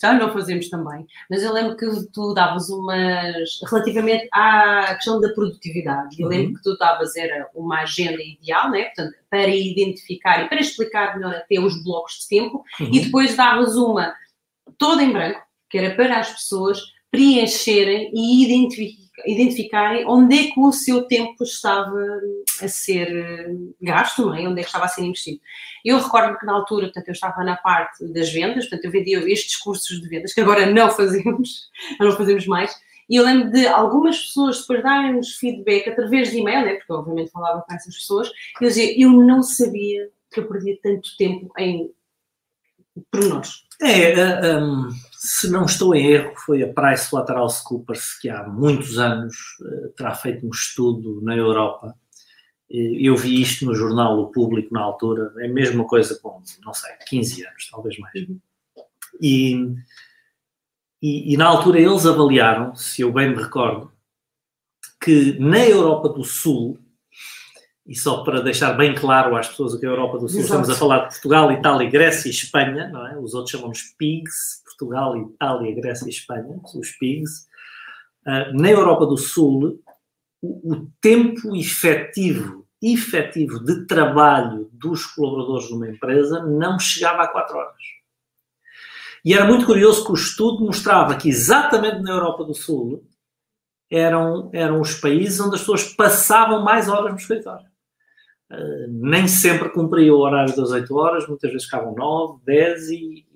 já 0.00 0.12
não 0.14 0.32
fazemos 0.32 0.68
também. 0.68 1.06
Mas 1.28 1.42
eu 1.42 1.52
lembro 1.52 1.76
que 1.76 1.86
tu 2.12 2.32
davas 2.34 2.68
umas. 2.68 3.60
relativamente 3.68 4.28
à 4.32 4.94
questão 4.94 5.20
da 5.20 5.30
produtividade. 5.30 6.20
Eu 6.20 6.28
lembro 6.28 6.48
uhum. 6.48 6.54
que 6.54 6.62
tu 6.62 6.76
davas 6.78 7.16
era 7.16 7.48
uma 7.54 7.82
agenda 7.82 8.22
ideal, 8.22 8.70
né? 8.70 8.84
Portanto, 8.84 9.14
para 9.28 9.48
identificar 9.48 10.44
e 10.44 10.48
para 10.48 10.60
explicar 10.60 11.16
melhor 11.16 11.34
até 11.34 11.58
os 11.58 11.82
blocos 11.82 12.20
de 12.20 12.28
tempo, 12.28 12.64
uhum. 12.78 12.90
e 12.92 13.00
depois 13.00 13.34
davas 13.34 13.74
uma 13.76 14.14
toda 14.78 15.02
em 15.02 15.12
branco, 15.12 15.40
que 15.68 15.78
era 15.78 15.94
para 15.94 16.18
as 16.18 16.30
pessoas 16.30 16.80
preencherem 17.10 18.10
e 18.14 18.44
identificarem 18.44 19.03
identificarem 19.26 20.06
onde 20.06 20.38
é 20.38 20.44
que 20.52 20.60
o 20.60 20.72
seu 20.72 21.02
tempo 21.02 21.42
estava 21.42 22.00
a 22.62 22.68
ser 22.68 23.08
eh, 23.08 23.54
gasto, 23.80 24.26
não 24.26 24.34
é? 24.34 24.48
onde 24.48 24.60
é 24.60 24.62
que 24.62 24.68
estava 24.68 24.84
a 24.84 24.88
ser 24.88 25.02
investido. 25.02 25.40
Eu 25.84 25.98
recordo 25.98 26.38
que 26.38 26.46
na 26.46 26.54
altura, 26.54 26.86
portanto, 26.86 27.08
eu 27.08 27.12
estava 27.12 27.44
na 27.44 27.56
parte 27.56 28.06
das 28.08 28.32
vendas, 28.32 28.64
portanto, 28.64 28.84
eu 28.84 28.90
vendia 28.90 29.18
estes 29.30 29.56
cursos 29.56 30.00
de 30.00 30.08
vendas, 30.08 30.32
que 30.32 30.40
agora 30.40 30.66
não 30.70 30.90
fazemos, 30.90 31.70
não 32.00 32.12
fazemos 32.12 32.46
mais, 32.46 32.74
e 33.08 33.16
eu 33.16 33.24
lembro 33.24 33.50
de 33.50 33.66
algumas 33.66 34.18
pessoas 34.18 34.60
depois 34.60 34.82
darem-nos 34.82 35.34
feedback 35.36 35.88
através 35.88 36.30
de 36.30 36.38
e-mail, 36.38 36.64
né? 36.64 36.74
porque 36.74 36.92
eu 36.92 36.96
obviamente 36.96 37.30
falava 37.30 37.62
com 37.62 37.74
essas 37.74 37.94
pessoas, 37.94 38.28
e 38.28 38.64
eu 38.64 38.68
dizia, 38.68 39.02
eu 39.02 39.10
não 39.10 39.42
sabia 39.42 40.08
que 40.32 40.40
eu 40.40 40.48
perdia 40.48 40.78
tanto 40.82 41.16
tempo 41.16 41.52
em 41.58 41.90
pormenores. 43.10 43.64
É, 43.80 44.14
uh, 44.14 44.64
um 44.64 44.90
se 45.26 45.50
não 45.50 45.64
estou 45.64 45.94
em 45.94 46.06
erro, 46.06 46.34
foi 46.36 46.62
a 46.62 46.70
PricewaterhouseCoopers 46.70 48.18
que 48.18 48.28
há 48.28 48.46
muitos 48.46 48.98
anos 48.98 49.34
uh, 49.62 49.88
terá 49.96 50.14
feito 50.14 50.46
um 50.46 50.50
estudo 50.50 51.22
na 51.22 51.34
Europa. 51.34 51.94
Eu 52.68 53.16
vi 53.16 53.40
isto 53.40 53.64
no 53.64 53.74
jornal 53.74 54.18
O 54.18 54.30
Público 54.30 54.74
na 54.74 54.82
altura, 54.82 55.32
é 55.38 55.46
a 55.46 55.52
mesma 55.52 55.86
coisa 55.86 56.18
com, 56.20 56.42
não 56.62 56.74
sei, 56.74 56.90
15 57.06 57.46
anos, 57.46 57.70
talvez 57.70 57.98
mais. 57.98 58.14
Uhum. 58.14 58.40
E, 59.18 59.74
e, 61.00 61.32
e 61.32 61.36
na 61.38 61.46
altura 61.46 61.80
eles 61.80 62.04
avaliaram, 62.04 62.74
se 62.74 63.00
eu 63.00 63.10
bem 63.10 63.30
me 63.30 63.42
recordo, 63.42 63.90
que 65.00 65.38
na 65.38 65.64
Europa 65.64 66.10
do 66.10 66.24
Sul, 66.24 66.78
e 67.86 67.94
só 67.94 68.24
para 68.24 68.40
deixar 68.40 68.72
bem 68.72 68.94
claro 68.94 69.36
às 69.36 69.48
pessoas 69.48 69.74
o 69.74 69.78
que 69.78 69.84
é 69.84 69.88
a 69.88 69.92
Europa 69.92 70.18
do 70.18 70.28
Sul, 70.28 70.40
Exato. 70.40 70.62
estamos 70.62 70.70
a 70.70 70.74
falar 70.74 70.98
de 71.00 71.08
Portugal, 71.08 71.52
Itália, 71.52 71.90
Grécia 71.90 72.28
e 72.28 72.30
Espanha, 72.30 72.88
não 72.88 73.06
é? 73.06 73.18
Os 73.18 73.34
outros 73.34 73.50
chamamos 73.50 73.82
PIGS, 73.98 74.62
Portugal, 74.64 75.16
Itália, 75.16 75.74
Grécia 75.74 76.06
e 76.06 76.10
Espanha, 76.10 76.60
os 76.74 76.90
PIGs, 76.92 77.46
uh, 78.26 78.58
na 78.58 78.70
Europa 78.70 79.04
do 79.06 79.18
Sul, 79.18 79.82
o, 80.40 80.72
o, 80.72 80.90
tempo 81.00 81.54
efetivo, 81.54 82.66
efetivo 82.80 83.62
de 83.62 83.86
trabalho 83.86 84.70
dos 84.72 85.04
colaboradores 85.06 85.70
numa 85.70 85.88
empresa 85.88 86.42
não 86.42 86.78
chegava 86.78 87.22
a 87.22 87.28
4 87.28 87.56
horas. 87.56 87.82
E 89.22 89.32
era 89.32 89.46
muito 89.46 89.66
curioso 89.66 90.04
que 90.04 90.12
o 90.12 90.14
estudo 90.14 90.64
mostrava 90.64 91.16
que 91.16 91.28
exatamente 91.28 92.02
na 92.02 92.12
Europa 92.12 92.44
do 92.44 92.54
Sul 92.54 93.06
eram, 93.90 94.50
eram 94.52 94.80
os 94.80 94.94
países 94.94 95.40
onde 95.40 95.54
as 95.54 95.60
pessoas 95.60 95.84
passavam 95.94 96.62
mais 96.62 96.88
horas 96.88 97.12
no 97.12 97.18
escritório. 97.18 97.73
Uh, 98.50 98.86
nem 98.88 99.26
sempre 99.26 99.70
cumpriam 99.70 100.16
o 100.16 100.20
horário 100.20 100.54
das 100.54 100.70
8 100.70 100.94
horas, 100.94 101.26
muitas 101.26 101.50
vezes 101.50 101.64
ficavam 101.64 101.94
9, 101.94 102.40
10 102.44 102.88
e, 102.90 103.26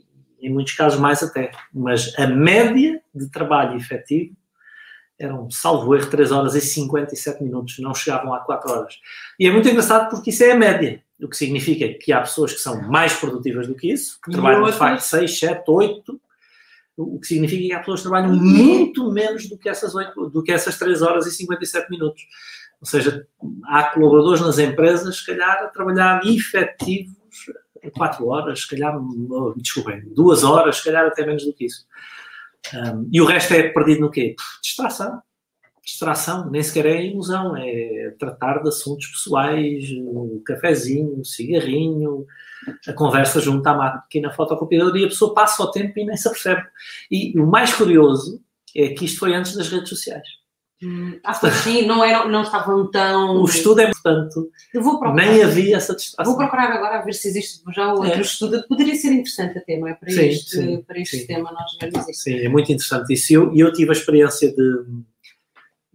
em 0.40 0.52
muitos 0.52 0.74
casos 0.74 1.00
mais 1.00 1.22
até. 1.22 1.50
Mas 1.72 2.12
a 2.18 2.26
média 2.26 3.00
de 3.14 3.30
trabalho 3.30 3.76
efetivo 3.76 4.36
eram, 5.18 5.50
salvo 5.50 5.94
erro, 5.96 6.08
3 6.08 6.30
horas 6.30 6.54
e 6.54 6.60
57 6.60 7.42
minutos, 7.42 7.78
não 7.78 7.94
chegavam 7.94 8.32
a 8.32 8.40
4 8.40 8.70
horas. 8.70 8.94
E 9.38 9.46
é 9.46 9.50
muito 9.50 9.68
engraçado 9.68 10.10
porque 10.10 10.30
isso 10.30 10.44
é 10.44 10.52
a 10.52 10.56
média, 10.56 11.02
o 11.20 11.28
que 11.28 11.36
significa 11.36 11.88
que 11.98 12.12
há 12.12 12.20
pessoas 12.20 12.52
que 12.52 12.60
são 12.60 12.80
mais 12.88 13.14
produtivas 13.14 13.66
do 13.66 13.74
que 13.74 13.90
isso, 13.92 14.20
que 14.22 14.30
e 14.30 14.32
trabalham 14.34 14.64
de 14.64 14.72
facto 14.72 15.00
6, 15.00 15.38
7, 15.38 15.64
8, 15.66 16.20
o 16.96 17.20
que 17.20 17.26
significa 17.26 17.62
que 17.62 17.72
há 17.72 17.78
pessoas 17.78 18.00
que 18.00 18.08
trabalham 18.08 18.34
muito 18.34 19.10
menos 19.12 19.48
do 19.48 19.56
que 19.56 19.68
essas, 19.68 19.94
8, 19.94 20.30
do 20.30 20.42
que 20.42 20.52
essas 20.52 20.78
3 20.78 21.02
horas 21.02 21.26
e 21.26 21.30
57 21.30 21.90
minutos. 21.90 22.22
Ou 22.80 22.86
seja, 22.86 23.26
há 23.64 23.84
colaboradores 23.84 24.40
nas 24.40 24.58
empresas, 24.58 25.18
se 25.18 25.26
calhar, 25.26 25.64
a 25.64 25.68
trabalhar 25.68 26.20
efetivos 26.24 27.16
4 27.94 28.26
horas, 28.26 28.62
se 28.62 28.68
calhar, 28.68 28.94
desculpem, 29.56 30.02
2 30.14 30.44
horas, 30.44 30.76
se 30.76 30.84
calhar 30.84 31.06
até 31.06 31.24
menos 31.24 31.44
do 31.44 31.52
que 31.52 31.66
isso. 31.66 31.86
Um, 32.74 33.08
e 33.12 33.20
o 33.20 33.24
resto 33.24 33.54
é 33.54 33.68
perdido 33.68 34.00
no 34.00 34.10
quê? 34.10 34.34
Distração. 34.62 35.22
Distração, 35.82 36.50
nem 36.50 36.62
sequer 36.62 36.84
é 36.84 37.06
ilusão, 37.06 37.56
é 37.56 38.14
tratar 38.18 38.62
de 38.62 38.68
assuntos 38.68 39.06
pessoais, 39.06 39.84
um 39.90 40.42
cafezinho, 40.44 41.18
um 41.18 41.24
cigarrinho, 41.24 42.26
a 42.86 42.92
conversa 42.92 43.40
junto 43.40 43.66
à 43.66 43.74
máquina 43.74 44.30
fotocopiadora 44.30 44.98
e 44.98 45.04
a 45.04 45.08
pessoa 45.08 45.32
passa 45.32 45.62
o 45.62 45.70
tempo 45.70 45.98
e 45.98 46.04
nem 46.04 46.16
se 46.16 46.28
apercebe. 46.28 46.62
E 47.10 47.38
o 47.40 47.46
mais 47.46 47.72
curioso 47.72 48.42
é 48.76 48.88
que 48.88 49.06
isto 49.06 49.18
foi 49.18 49.34
antes 49.34 49.56
das 49.56 49.68
redes 49.70 49.88
sociais. 49.88 50.28
Hum, 50.80 51.18
ah, 51.24 51.34
sim, 51.34 51.86
não, 51.86 52.04
eram, 52.04 52.28
não 52.28 52.42
estavam 52.42 52.88
tão. 52.88 53.42
O 53.42 53.46
estudo 53.46 53.80
é, 53.80 53.86
portanto, 53.86 54.48
nem 55.12 55.42
havia 55.42 55.76
essa 55.76 55.94
distração. 55.94 56.32
Vou 56.32 56.40
procurar 56.40 56.70
agora 56.70 57.00
a 57.00 57.02
ver 57.02 57.14
se 57.14 57.26
existe 57.26 57.60
já 57.74 57.92
outro 57.92 58.12
é. 58.12 58.20
estudo. 58.20 58.64
Poderia 58.68 58.94
ser 58.94 59.08
interessante 59.08 59.58
até, 59.58 59.76
não 59.76 59.88
é? 59.88 59.94
Para 59.94 60.10
sim, 60.10 60.28
este, 60.28 60.50
sim, 60.50 60.82
para 60.82 61.00
este 61.00 61.18
sim. 61.18 61.26
tema 61.26 61.50
nós 61.50 61.76
vermos 61.80 62.08
isso. 62.08 62.22
Sim, 62.22 62.38
é 62.38 62.48
muito 62.48 62.70
interessante 62.70 63.12
isso. 63.12 63.32
E 63.32 63.34
eu, 63.34 63.52
eu 63.56 63.72
tive 63.72 63.90
a 63.90 63.92
experiência 63.92 64.54
de. 64.54 64.84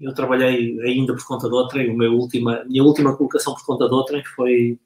Eu 0.02 0.14
trabalhei 0.14 0.78
ainda 0.82 1.14
por 1.16 1.26
conta 1.26 1.48
de 1.48 1.56
outrem, 1.56 1.90
a 1.90 1.94
minha 1.94 2.12
última, 2.12 2.66
minha 2.66 2.84
última 2.84 3.16
colocação 3.16 3.54
por 3.54 3.66
conta 3.66 3.88
de 3.88 3.94
outrem 3.94 4.22
foi, 4.36 4.78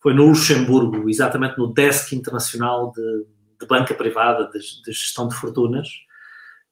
foi 0.00 0.12
no 0.12 0.26
Luxemburgo, 0.26 1.08
exatamente 1.08 1.56
no 1.56 1.72
Desk 1.72 2.16
Internacional 2.16 2.90
de, 2.90 3.26
de 3.60 3.66
Banca 3.68 3.94
Privada, 3.94 4.50
de, 4.52 4.58
de 4.58 4.92
Gestão 4.92 5.28
de 5.28 5.36
Fortunas 5.36 5.88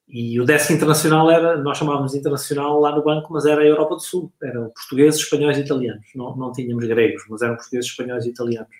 e 0.09 0.41
o 0.41 0.45
décimo 0.45 0.77
internacional 0.77 1.31
era, 1.31 1.59
nós 1.59 1.77
chamávamos 1.77 2.15
internacional 2.15 2.81
lá 2.81 2.97
no 2.97 3.05
banco, 3.05 3.31
mas 3.31 3.45
era 3.45 3.61
a 3.61 3.67
Europa 3.67 3.97
do 3.97 4.01
Sul. 4.01 4.33
Eram 4.43 4.71
portugueses, 4.71 5.21
espanhóis 5.21 5.59
e 5.59 5.61
italianos. 5.61 6.07
Não, 6.15 6.35
não 6.35 6.51
tínhamos 6.51 6.87
gregos, 6.87 7.25
mas 7.29 7.43
eram 7.43 7.57
portugueses, 7.57 7.91
espanhóis 7.91 8.25
e 8.25 8.31
italianos. 8.31 8.75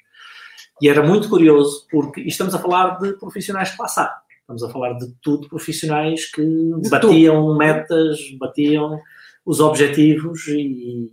E 0.81 0.89
era 0.89 1.03
muito 1.03 1.29
curioso, 1.29 1.87
porque 1.91 2.23
estamos 2.23 2.55
a 2.55 2.59
falar 2.59 2.99
de 2.99 3.13
profissionais 3.15 3.71
de 3.71 3.77
A. 3.83 4.23
Estamos 4.41 4.63
a 4.63 4.71
falar 4.71 4.95
de 4.95 5.13
tudo 5.21 5.49
profissionais 5.49 6.31
que 6.31 6.43
de 6.43 6.89
batiam 6.89 7.43
tudo. 7.43 7.59
metas, 7.59 8.19
batiam 8.39 8.99
os 9.45 9.61
objetivos 9.61 10.49
e, 10.49 11.11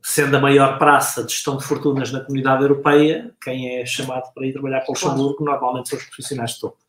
sendo 0.00 0.36
a 0.36 0.40
maior 0.40 0.78
praça 0.78 1.24
de 1.24 1.32
gestão 1.32 1.56
de 1.56 1.64
fortunas 1.64 2.12
na 2.12 2.20
comunidade 2.20 2.62
europeia, 2.62 3.34
quem 3.42 3.80
é 3.80 3.86
chamado 3.86 4.32
para 4.32 4.46
ir 4.46 4.52
trabalhar 4.52 4.80
para 4.82 4.90
o 4.90 4.92
Luxemburgo 4.92 5.44
normalmente 5.44 5.88
são 5.88 5.98
os 5.98 6.04
profissionais 6.04 6.52
de 6.52 6.60
topo. 6.60 6.83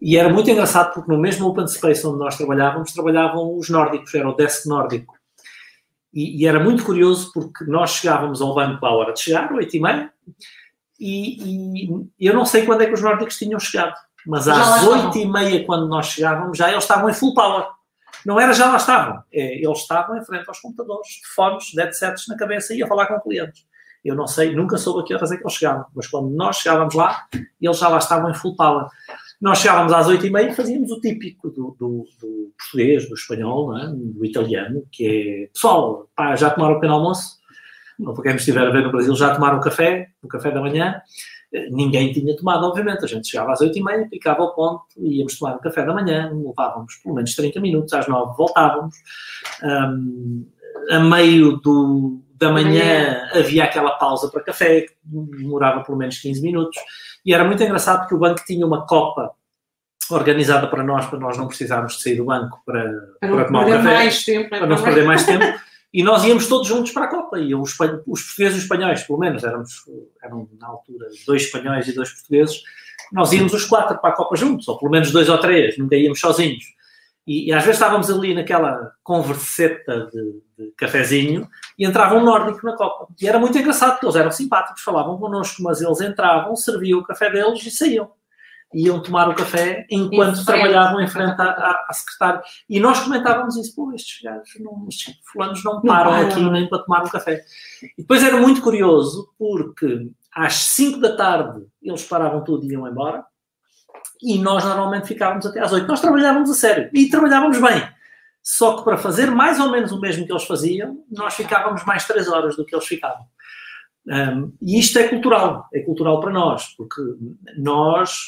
E 0.00 0.16
era 0.16 0.28
muito 0.28 0.50
engraçado 0.50 0.94
porque 0.94 1.10
no 1.10 1.18
mesmo 1.18 1.48
Open 1.48 1.66
Space 1.66 2.06
onde 2.06 2.18
nós 2.18 2.36
trabalhávamos, 2.36 2.92
trabalhavam 2.92 3.56
os 3.56 3.68
nórdicos, 3.68 4.14
era 4.14 4.28
o 4.28 4.34
desk 4.34 4.66
nórdico. 4.66 5.16
E, 6.12 6.42
e 6.42 6.46
era 6.46 6.58
muito 6.58 6.84
curioso 6.84 7.32
porque 7.32 7.64
nós 7.64 7.90
chegávamos 7.90 8.40
ao 8.40 8.54
banco 8.54 8.84
à 8.86 8.90
hora 8.90 9.12
de 9.12 9.20
chegar, 9.20 9.52
8 9.52 9.76
e 9.76 9.80
meia, 9.80 10.12
e, 11.00 12.08
eu 12.18 12.34
não 12.34 12.44
sei 12.44 12.66
quando 12.66 12.82
é 12.82 12.86
que 12.86 12.94
os 12.94 13.02
nórdicos 13.02 13.38
tinham 13.38 13.60
chegado, 13.60 13.94
mas 14.26 14.48
às 14.48 14.84
8 14.84 15.16
e 15.16 15.26
meia, 15.26 15.64
quando 15.64 15.86
nós 15.86 16.06
chegávamos, 16.06 16.58
já 16.58 16.70
eles 16.70 16.82
estavam 16.82 17.08
em 17.08 17.14
full 17.14 17.34
power. 17.34 17.66
Não 18.26 18.40
era 18.40 18.52
já 18.52 18.68
lá 18.68 18.76
estavam, 18.76 19.22
é, 19.32 19.62
eles 19.62 19.78
estavam 19.78 20.16
em 20.16 20.24
frente 20.24 20.48
aos 20.48 20.58
computadores, 20.58 21.08
de 21.08 21.28
fones, 21.34 21.72
headsets 21.76 22.26
na 22.26 22.36
cabeça 22.36 22.74
e 22.74 22.82
a 22.82 22.86
falar 22.86 23.06
com 23.06 23.20
clientes. 23.20 23.64
Eu 24.04 24.16
não 24.16 24.26
sei, 24.26 24.54
nunca 24.54 24.76
soube 24.76 25.00
a 25.00 25.04
que 25.04 25.14
horas 25.14 25.30
é 25.30 25.36
que 25.36 25.42
eles 25.42 25.52
chegavam, 25.52 25.86
mas 25.94 26.06
quando 26.08 26.30
nós 26.30 26.56
chegávamos 26.56 26.94
lá, 26.94 27.26
eles 27.60 27.78
já 27.78 27.88
lá 27.88 27.98
estavam 27.98 28.30
em 28.30 28.34
full 28.34 28.56
power. 28.56 28.86
Nós 29.40 29.58
chegávamos 29.58 29.92
às 29.92 30.08
oito 30.08 30.26
e 30.26 30.30
meia 30.30 30.50
e 30.50 30.54
fazíamos 30.54 30.90
o 30.90 31.00
típico 31.00 31.48
do, 31.50 31.76
do, 31.78 32.04
do 32.20 32.52
português, 32.58 33.08
do 33.08 33.14
espanhol, 33.14 33.76
é? 33.76 33.86
do 33.88 34.24
italiano, 34.24 34.84
que 34.90 35.06
é, 35.06 35.46
pessoal, 35.52 36.10
pá, 36.16 36.34
já 36.34 36.50
tomaram 36.50 36.74
o 36.74 36.76
pequeno 36.76 36.94
almoço? 36.94 37.38
Ou 38.00 38.14
para 38.14 38.24
quem 38.24 38.32
me 38.32 38.38
estiver 38.38 38.66
a 38.66 38.70
ver 38.70 38.82
no 38.82 38.90
Brasil, 38.90 39.14
já 39.14 39.34
tomaram 39.34 39.58
o 39.58 39.60
café, 39.60 40.08
o 40.22 40.28
café 40.28 40.50
da 40.50 40.60
manhã? 40.60 41.00
Ninguém 41.70 42.12
tinha 42.12 42.36
tomado, 42.36 42.66
obviamente. 42.66 43.04
A 43.04 43.08
gente 43.08 43.28
chegava 43.28 43.52
às 43.52 43.60
oito 43.60 43.78
e 43.78 43.82
meia, 43.82 44.08
picava 44.08 44.42
o 44.42 44.54
ponto, 44.54 44.84
íamos 44.98 45.38
tomar 45.38 45.56
o 45.56 45.60
café 45.60 45.84
da 45.84 45.94
manhã, 45.94 46.30
levávamos 46.32 46.96
pelo 46.96 47.14
menos 47.14 47.34
30 47.34 47.60
minutos, 47.60 47.92
às 47.92 48.06
nove 48.06 48.36
voltávamos. 48.36 48.94
Um, 49.62 50.46
a 50.90 51.00
meio 51.00 51.56
do, 51.58 52.20
da 52.34 52.52
manhã 52.52 53.28
havia 53.32 53.64
aquela 53.64 53.92
pausa 53.92 54.28
para 54.28 54.42
café, 54.42 54.82
que 54.82 54.94
demorava 55.04 55.82
pelo 55.82 55.98
menos 55.98 56.18
15 56.18 56.40
minutos. 56.42 56.78
E 57.24 57.34
era 57.34 57.44
muito 57.44 57.62
engraçado 57.62 58.00
porque 58.00 58.14
o 58.14 58.18
banco 58.18 58.42
tinha 58.46 58.66
uma 58.66 58.86
copa 58.86 59.32
organizada 60.10 60.66
para 60.68 60.82
nós, 60.82 61.06
para 61.06 61.18
nós 61.18 61.36
não 61.36 61.46
precisarmos 61.46 61.96
de 61.96 62.02
sair 62.02 62.16
do 62.16 62.24
banco 62.24 62.62
para, 62.64 62.82
Para 63.20 63.28
não 63.28 63.36
para 63.36 63.44
tomar 63.46 63.66
um 63.66 63.70
café, 63.70 63.82
mais 63.82 64.24
tempo. 64.24 64.48
para 64.50 64.66
não 64.66 64.76
se 64.76 64.82
perder 64.82 65.04
mais 65.04 65.24
tempo. 65.24 65.44
E 65.92 66.02
nós 66.02 66.22
íamos 66.24 66.46
todos 66.46 66.66
juntos 66.66 66.92
para 66.92 67.04
a 67.04 67.08
Copa. 67.08 67.38
Iam 67.38 67.62
os, 67.62 67.72
os 67.72 68.22
portugueses 68.22 68.54
e 68.54 68.58
os 68.58 68.62
espanhóis, 68.62 69.02
pelo 69.04 69.18
menos, 69.18 69.42
éramos, 69.42 69.84
eram 70.22 70.48
na 70.58 70.68
altura 70.68 71.08
dois 71.26 71.42
espanhóis 71.42 71.88
e 71.88 71.92
dois 71.92 72.10
portugueses. 72.10 72.62
Nós 73.12 73.32
íamos 73.32 73.52
os 73.54 73.64
quatro 73.64 73.98
para 73.98 74.10
a 74.10 74.16
Copa 74.16 74.36
juntos, 74.36 74.68
ou 74.68 74.78
pelo 74.78 74.90
menos 74.90 75.10
dois 75.10 75.28
ou 75.28 75.38
três, 75.38 75.78
nunca 75.78 75.96
íamos 75.96 76.20
sozinhos. 76.20 76.64
E, 77.28 77.50
e 77.50 77.52
às 77.52 77.62
vezes 77.62 77.78
estávamos 77.78 78.08
ali 78.10 78.32
naquela 78.32 78.90
converseta 79.02 80.06
de, 80.06 80.42
de 80.56 80.72
cafezinho 80.78 81.46
e 81.78 81.84
entrava 81.84 82.14
um 82.14 82.24
nórdico 82.24 82.64
na 82.64 82.74
Copa. 82.74 83.06
E 83.20 83.28
era 83.28 83.38
muito 83.38 83.56
engraçado, 83.58 83.92
porque 83.92 84.06
eles 84.06 84.16
eram 84.16 84.30
simpáticos, 84.30 84.80
falavam 84.80 85.18
connosco, 85.18 85.62
mas 85.62 85.82
eles 85.82 86.00
entravam, 86.00 86.56
serviam 86.56 87.00
o 87.00 87.04
café 87.04 87.30
deles 87.30 87.62
e 87.66 87.70
saíam. 87.70 88.10
Iam 88.72 89.02
tomar 89.02 89.28
o 89.28 89.34
café 89.34 89.86
enquanto 89.90 90.36
frente. 90.36 90.46
trabalhavam 90.46 91.02
em 91.02 91.08
frente 91.08 91.38
à, 91.38 91.44
à, 91.44 91.86
à 91.90 91.92
secretária. 91.92 92.40
E 92.68 92.80
nós 92.80 93.00
comentávamos 93.00 93.56
isso, 93.56 93.74
pô, 93.74 93.92
estes 93.92 94.22
gajos, 94.22 94.48
não, 94.60 94.86
estes 94.88 95.14
fulanos 95.30 95.62
não 95.62 95.82
param 95.82 96.12
param. 96.12 96.28
aqui 96.28 96.50
nem 96.50 96.66
para 96.66 96.78
tomar 96.78 97.04
um 97.04 97.10
café. 97.10 97.42
E 97.82 98.00
depois 98.02 98.24
era 98.24 98.38
muito 98.38 98.62
curioso, 98.62 99.30
porque 99.38 100.10
às 100.34 100.54
5 100.54 100.98
da 100.98 101.14
tarde 101.14 101.66
eles 101.82 102.04
paravam 102.04 102.42
tudo 102.42 102.64
e 102.64 102.72
iam 102.72 102.88
embora, 102.88 103.22
e 104.22 104.38
nós 104.38 104.64
normalmente 104.64 105.06
ficávamos 105.06 105.46
até 105.46 105.60
às 105.60 105.72
8. 105.72 105.86
Nós 105.86 106.00
trabalhávamos 106.00 106.50
a 106.50 106.54
sério, 106.54 106.90
e 106.92 107.08
trabalhávamos 107.08 107.60
bem. 107.60 107.88
Só 108.42 108.78
que 108.78 108.84
para 108.84 108.96
fazer 108.96 109.30
mais 109.30 109.60
ou 109.60 109.70
menos 109.70 109.92
o 109.92 110.00
mesmo 110.00 110.26
que 110.26 110.32
eles 110.32 110.44
faziam, 110.44 111.04
nós 111.10 111.34
ficávamos 111.34 111.84
mais 111.84 112.06
3 112.06 112.28
horas 112.28 112.56
do 112.56 112.64
que 112.64 112.74
eles 112.74 112.86
ficavam. 112.86 113.24
Um, 114.06 114.52
e 114.62 114.78
isto 114.80 114.98
é 114.98 115.06
cultural, 115.06 115.68
é 115.72 115.80
cultural 115.80 116.18
para 116.20 116.32
nós, 116.32 116.68
porque 116.76 117.00
nós, 117.58 118.26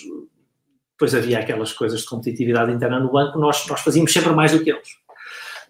depois 0.93 1.15
havia 1.15 1.39
aquelas 1.39 1.73
coisas 1.73 2.01
de 2.01 2.07
competitividade 2.07 2.71
interna 2.71 3.01
no 3.01 3.11
banco, 3.11 3.39
nós, 3.39 3.67
nós 3.67 3.81
fazíamos 3.81 4.13
sempre 4.13 4.33
mais 4.33 4.53
do 4.53 4.63
que 4.63 4.71
eles. 4.71 4.89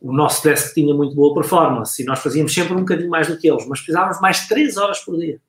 O 0.03 0.13
nosso 0.13 0.43
desk 0.43 0.75
tinha 0.75 0.95
muito 0.95 1.15
boa 1.15 1.33
performance 1.35 2.03
e 2.03 2.05
nós 2.05 2.19
fazíamos 2.19 2.53
sempre 2.53 2.73
um 2.73 2.81
bocadinho 2.81 3.11
mais 3.11 3.29
do 3.29 3.39
que 3.39 3.49
eles, 3.49 3.67
mas 3.69 3.81
precisávamos 3.81 4.21
mais 4.21 4.49
3 4.49 4.77
horas 4.79 4.99
por 5.01 5.17
dia 5.17 5.41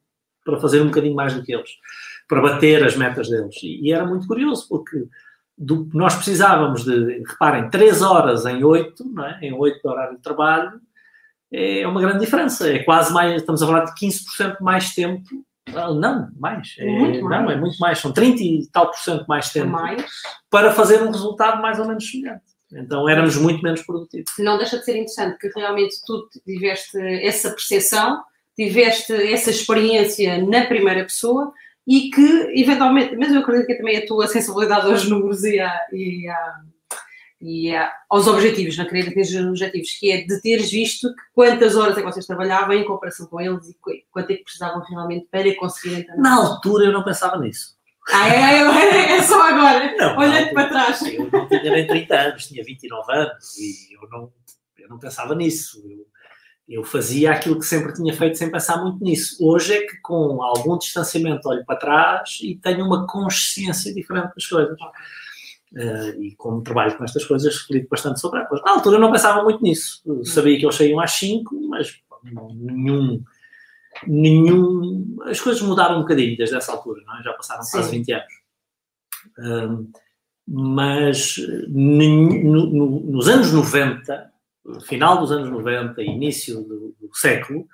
para 0.45 0.59
fazer 0.59 0.81
um 0.81 0.87
bocadinho 0.87 1.15
mais 1.15 1.33
do 1.33 1.43
que 1.43 1.53
eles, 1.53 1.69
para 2.31 2.41
bater 2.41 2.81
as 2.81 2.95
metas 2.95 3.27
deles. 3.27 3.57
E, 3.61 3.91
era 3.91 4.05
muito 4.05 4.25
curioso, 4.25 4.65
porque 4.69 5.03
do, 5.57 5.89
nós 5.93 6.15
precisávamos 6.15 6.85
de, 6.85 7.21
reparem, 7.27 7.69
3 7.69 8.01
horas 8.01 8.45
em 8.45 8.63
8, 8.63 9.03
não 9.13 9.25
é? 9.25 9.37
em 9.41 9.51
8 9.51 9.81
de 9.81 9.87
horário 9.89 10.15
de 10.15 10.23
trabalho, 10.23 10.79
é 11.51 11.85
uma 11.85 11.99
grande 11.99 12.19
diferença. 12.19 12.71
É 12.71 12.79
quase 12.79 13.13
mais, 13.13 13.35
estamos 13.35 13.61
a 13.61 13.67
falar 13.67 13.83
de 13.83 13.91
15% 13.99 14.61
mais 14.61 14.93
tempo. 14.93 15.27
Ah, 15.75 15.93
Não, 15.93 16.29
mais. 16.39 16.73
É, 16.79 16.85
Muito 16.85 17.21
mais. 17.21 17.43
Não, 17.43 17.51
é 17.51 17.57
muito 17.57 17.77
mais. 17.79 17.99
São 17.99 18.13
30 18.13 18.41
e 18.41 18.67
tal 18.71 18.87
por 18.87 18.97
cento 18.97 19.25
mais 19.27 19.49
tempo 19.51 19.69
Mais. 19.69 20.05
para 20.49 20.71
fazer 20.71 21.03
um 21.03 21.11
resultado 21.11 21.61
mais 21.61 21.79
ou 21.79 21.85
menos 21.85 22.09
semelhante. 22.09 22.45
Então 22.71 23.09
éramos 23.09 23.35
muito 23.35 23.61
menos 23.61 23.81
produtivos. 23.81 24.31
não 24.39 24.57
deixa 24.57 24.79
de 24.79 24.85
ser 24.85 24.93
interessante 24.93 25.37
que 25.37 25.49
realmente 25.49 25.97
tu 26.05 26.29
tiveste 26.45 26.97
essa 26.97 27.49
percepção, 27.49 28.23
tiveste 28.55 29.11
essa 29.13 29.49
experiência 29.49 30.41
na 30.45 30.65
primeira 30.65 31.03
pessoa 31.03 31.51
e 31.87 32.09
que, 32.09 32.51
eventualmente, 32.61 33.15
mas 33.17 33.31
eu 33.31 33.39
acredito 33.41 33.67
que 33.67 33.75
também 33.75 33.97
a 33.97 34.05
tua 34.05 34.27
sensibilidade 34.27 34.87
aos 34.87 35.07
números 35.09 35.43
e, 35.43 35.59
a, 35.59 35.79
e, 35.91 36.27
a, 36.29 36.53
e 37.41 37.75
a, 37.75 37.91
aos 38.09 38.27
objetivos, 38.27 38.77
na 38.77 38.85
querer 38.85 39.09
atingir 39.09 39.39
os 39.39 39.47
objetivos, 39.49 39.91
que 39.99 40.11
é 40.11 40.21
de 40.21 40.41
teres 40.41 40.69
visto 40.71 41.09
quantas 41.33 41.75
horas 41.75 41.97
é 41.97 42.01
que 42.01 42.05
vocês 42.07 42.25
trabalhavam 42.25 42.73
em 42.75 42.85
comparação 42.85 43.25
com 43.27 43.41
eles 43.41 43.67
e 43.69 43.73
qu- 43.81 43.91
quanto 44.11 44.31
é 44.31 44.35
que 44.35 44.43
precisavam 44.43 44.81
realmente 44.89 45.27
para 45.31 45.55
conseguirem 45.55 46.01
entrar. 46.03 46.17
Na 46.17 46.35
altura 46.35 46.85
eu 46.85 46.91
não 46.91 47.03
pensava 47.03 47.37
nisso. 47.39 47.75
Ah, 48.11 48.29
é, 48.29 48.57
é, 48.61 49.17
é 49.17 49.23
só 49.23 49.41
agora, 49.41 49.95
Não, 49.95 50.17
olhando 50.17 50.53
para 50.53 50.69
trás. 50.69 51.01
Eu 51.03 51.29
não 51.31 51.47
tinha 51.47 51.71
nem 51.71 51.85
30 51.87 52.15
anos, 52.15 52.47
tinha 52.47 52.63
29 52.63 53.11
anos 53.13 53.57
e 53.57 53.95
eu 53.95 54.09
não, 54.09 54.31
eu 54.79 54.89
não 54.89 54.97
pensava 54.99 55.35
nisso. 55.35 55.81
Eu, 55.87 56.05
eu 56.67 56.83
fazia 56.83 57.31
aquilo 57.31 57.59
que 57.59 57.65
sempre 57.65 57.93
tinha 57.93 58.13
feito 58.13 58.37
sem 58.37 58.49
pensar 58.51 58.81
muito 58.81 59.03
nisso. 59.03 59.37
Hoje 59.45 59.73
é 59.73 59.81
que 59.85 59.97
com 60.01 60.41
algum 60.41 60.77
distanciamento 60.77 61.49
olho 61.49 61.65
para 61.65 61.75
trás 61.79 62.39
e 62.41 62.55
tenho 62.55 62.85
uma 62.85 63.05
consciência 63.07 63.93
diferente 63.93 64.33
das 64.35 64.45
coisas. 64.47 64.77
Eh, 65.75 66.15
e 66.19 66.35
como 66.35 66.61
trabalho 66.61 66.97
com 66.97 67.03
estas 67.03 67.25
coisas, 67.25 67.55
reflito 67.57 67.87
bastante 67.89 68.19
sobre 68.19 68.39
elas. 68.41 68.61
Na 68.63 68.71
altura 68.71 68.97
eu 68.97 69.01
não 69.01 69.11
pensava 69.11 69.43
muito 69.43 69.61
nisso. 69.63 70.01
Eu 70.05 70.23
sabia 70.25 70.57
que 70.57 70.65
eles 70.65 70.75
saíam 70.75 70.99
às 70.99 71.11
5, 71.11 71.59
mas 71.67 71.93
não- 72.31 72.53
nenhum, 72.53 73.23
nenhum. 74.07 75.17
As 75.25 75.39
coisas 75.41 75.61
mudaram 75.61 75.97
um 75.97 76.01
bocadinho 76.01 76.37
desde 76.37 76.55
essa 76.55 76.71
altura, 76.71 77.01
não 77.05 77.19
é? 77.19 77.23
já 77.23 77.33
passaram 77.33 77.61
quase 77.69 77.89
Sim. 77.89 77.97
20 77.97 78.13
anos. 78.13 78.33
Ahm, 79.39 79.87
mas 80.47 81.35
eh, 81.39 81.65
no- 81.69 82.65
no- 82.71 82.99
nos 83.11 83.27
anos 83.27 83.51
90, 83.51 84.30
final 84.85 85.19
dos 85.19 85.31
anos 85.31 85.49
90 85.49 86.01
e 86.01 86.05
início 86.07 86.61
do, 86.61 86.95
do 86.99 87.15
século, 87.15 87.65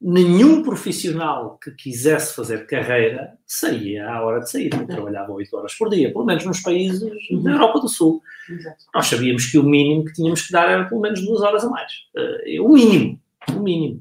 nenhum 0.00 0.62
profissional 0.62 1.58
que 1.62 1.70
quisesse 1.72 2.34
fazer 2.34 2.66
carreira 2.66 3.38
saía 3.46 4.08
à 4.08 4.22
hora 4.22 4.40
de 4.40 4.50
sair. 4.50 4.70
Trabalhava 4.86 5.32
8 5.32 5.56
horas 5.56 5.74
por 5.74 5.88
dia, 5.90 6.12
pelo 6.12 6.24
menos 6.24 6.44
nos 6.44 6.60
países 6.60 7.00
da 7.42 7.50
Europa 7.52 7.80
do 7.80 7.88
Sul. 7.88 8.20
Exato. 8.48 8.84
Nós 8.94 9.06
sabíamos 9.06 9.46
que 9.46 9.58
o 9.58 9.62
mínimo 9.62 10.04
que 10.04 10.12
tínhamos 10.12 10.42
que 10.42 10.52
dar 10.52 10.68
era 10.68 10.84
pelo 10.88 11.00
menos 11.00 11.24
duas 11.24 11.40
horas 11.42 11.64
a 11.64 11.70
mais. 11.70 11.92
Eh, 12.16 12.60
o 12.60 12.68
mínimo. 12.68 13.20
O 13.54 13.60
mínimo. 13.60 14.00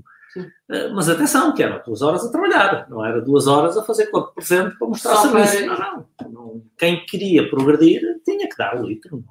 Eh, 0.70 0.88
mas 0.90 1.08
atenção, 1.10 1.54
que 1.54 1.62
eram 1.62 1.82
duas 1.86 2.02
horas 2.02 2.26
a 2.26 2.32
trabalhar, 2.32 2.88
não 2.90 3.06
era 3.06 3.22
duas 3.22 3.46
horas 3.46 3.78
a 3.78 3.84
fazer 3.84 4.08
corpo 4.08 4.34
presente 4.34 4.76
para 4.80 4.88
mostrar 4.88 5.16
Só 5.18 5.22
serviço. 5.30 5.66
Não, 5.68 5.78
não, 5.78 6.32
não. 6.32 6.64
Quem 6.78 7.06
queria 7.06 7.48
progredir 7.50 8.02
tinha 8.26 8.48
que 8.50 8.58
dar 8.58 8.82
o 8.82 8.88
litro. 8.88 9.24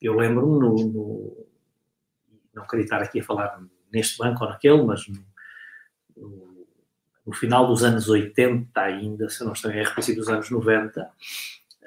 Eu 0.00 0.14
lembro-me 0.16 0.58
no, 0.58 0.74
no- 0.76 1.43
Não 2.54 2.66
queria 2.66 2.84
estar 2.84 3.02
aqui 3.02 3.20
a 3.20 3.24
falar 3.24 3.60
neste 3.92 4.18
banco 4.18 4.44
ou 4.44 4.50
naquele, 4.50 4.82
mas 4.82 5.06
no, 5.08 5.24
no- 6.16 6.54
no 7.26 7.32
final 7.32 7.66
dos 7.66 7.82
anos 7.82 8.08
80 8.08 8.78
ainda, 8.80 9.28
se 9.30 9.42
não 9.44 9.52
estou 9.54 9.70
em 9.70 9.78
erro, 9.78 9.92
princípio 9.92 10.20
dos 10.20 10.28
anos 10.28 10.50
90, 10.50 11.08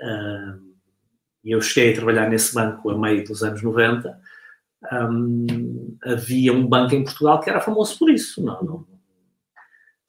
ah, 0.01 0.57
e 1.43 1.51
eu 1.51 1.61
cheguei 1.61 1.91
a 1.93 1.95
trabalhar 1.95 2.27
nesse 2.29 2.53
banco 2.55 2.89
a 2.89 2.97
meio 2.97 3.23
dos 3.23 3.43
anos 3.43 3.61
90, 3.61 4.19
hum, 4.91 5.97
havia 6.03 6.51
um 6.53 6.65
banco 6.67 6.95
em 6.95 7.03
Portugal 7.03 7.39
que 7.39 7.49
era 7.49 7.61
famoso 7.61 7.97
por 7.99 8.09
isso. 8.09 8.43
Não, 8.43 8.61
não- 8.63 8.87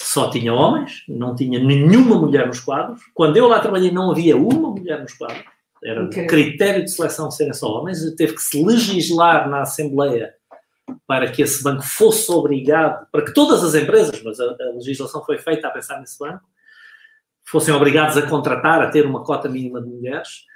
só 0.01 0.31
tinha 0.31 0.55
homens, 0.55 1.05
não 1.09 1.35
tinha 1.35 1.59
nenhuma 1.63 2.19
mulher 2.19 2.47
nos 2.47 2.61
quadros. 2.61 3.03
Quando 3.13 3.37
eu 3.37 3.47
lá 3.49 3.61
trabalhei, 3.61 3.91
não 3.91 4.11
havia 4.11 4.37
uma 4.37 4.71
mulher 4.71 5.01
nos 5.03 5.13
quadros. 5.13 5.45
Era 5.85 6.05
Incrível. 6.05 6.29
critério 6.29 6.85
de 6.85 6.91
seleção 6.91 7.31
serem 7.31 7.53
só 7.53 7.69
homens. 7.69 8.01
Teve 8.17 8.35
que 8.35 8.41
se 8.43 8.65
legislar 8.65 9.49
na 9.51 9.61
Assembleia 9.63 10.35
para 11.07 11.31
que 11.31 11.43
esse 11.43 11.63
banco 11.63 11.83
fosse 11.83 12.31
obrigado, 12.31 13.07
para 13.11 13.25
que 13.25 13.33
todas 13.33 13.63
as 13.63 13.75
empresas, 13.75 14.23
mas 14.23 14.39
a, 14.41 14.45
a 14.45 14.73
legislação 14.75 15.25
foi 15.25 15.39
feita 15.39 15.69
a 15.69 15.71
pensar 15.71 16.01
nesse 16.01 16.19
banco, 16.19 16.43
fossem 17.45 17.75
obrigados 17.75 18.17
a 18.17 18.23
contratar, 18.23 18.83
a 18.83 18.91
ter 18.91 19.07
uma 19.07 19.23
cota 19.23 19.49
mínima 19.49 19.81
de 19.81 19.89
mulheres. 19.89 20.47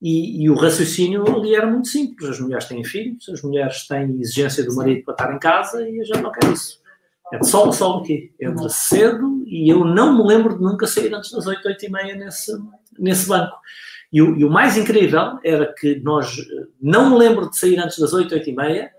E, 0.00 0.42
e 0.42 0.48
o 0.48 0.54
raciocínio 0.54 1.24
ali 1.36 1.54
era 1.54 1.66
muito 1.66 1.88
simples. 1.88 2.30
As 2.30 2.40
mulheres 2.40 2.64
têm 2.64 2.82
filhos, 2.82 3.28
as 3.28 3.42
mulheres 3.42 3.86
têm 3.86 4.18
exigência 4.20 4.64
do 4.64 4.74
marido 4.74 5.04
para 5.04 5.12
estar 5.12 5.34
em 5.34 5.38
casa 5.38 5.86
e 5.86 6.00
a 6.00 6.04
gente 6.04 6.22
não 6.22 6.32
quer 6.32 6.50
isso. 6.50 6.80
É 7.32 7.38
de 7.38 7.46
sol 7.46 7.68
a 7.68 7.72
sol 7.72 8.00
aqui. 8.00 8.32
Entra 8.40 8.68
cedo 8.68 9.44
e 9.46 9.70
eu 9.70 9.84
não 9.84 10.16
me 10.16 10.26
lembro 10.26 10.56
de 10.56 10.62
nunca 10.62 10.86
sair 10.86 11.14
antes 11.14 11.30
das 11.30 11.46
8, 11.46 11.68
8 11.68 11.84
e 11.84 11.90
meia 11.90 12.14
nesse, 12.16 12.52
nesse 12.98 13.28
banco. 13.28 13.56
E 14.12 14.20
o, 14.20 14.36
e 14.36 14.44
o 14.44 14.50
mais 14.50 14.76
incrível 14.76 15.38
era 15.44 15.72
que 15.72 16.00
nós, 16.00 16.38
eh, 16.38 16.66
não 16.80 17.10
me 17.10 17.18
lembro 17.18 17.48
de 17.48 17.56
sair 17.56 17.78
antes 17.78 17.98
das 17.98 18.12
8, 18.12 18.34
8 18.34 18.50
e 18.50 18.56
meia, 18.56 18.90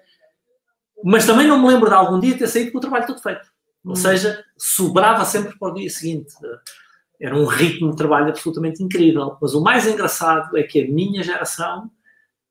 mas 1.04 1.26
também 1.26 1.48
não 1.48 1.62
me 1.62 1.68
lembro 1.68 1.88
de 1.90 1.96
algum 1.96 2.20
dia 2.20 2.38
ter 2.38 2.48
saído 2.48 2.72
com 2.72 2.78
o 2.78 2.82
trabalho 2.82 3.08
todo 3.08 3.22
feito. 3.22 3.48
Ou 3.86 3.94
Hum. 3.94 3.96
seja, 3.96 4.44
sobrava 4.58 5.26
sempre 5.26 5.58
para 5.58 5.70
o 5.70 5.74
dia 5.74 5.90
seguinte. 5.90 6.34
Era 7.20 7.36
um 7.36 7.46
ritmo 7.46 7.92
de 7.92 7.98
trabalho 7.98 8.30
absolutamente 8.30 8.84
incrível. 8.84 9.38
Mas 9.42 9.54
o 9.54 9.62
mais 9.62 9.88
engraçado 9.88 10.58
é 10.58 10.64
que 10.64 10.82
a 10.84 10.88
minha 10.88 11.24
geração, 11.24 11.90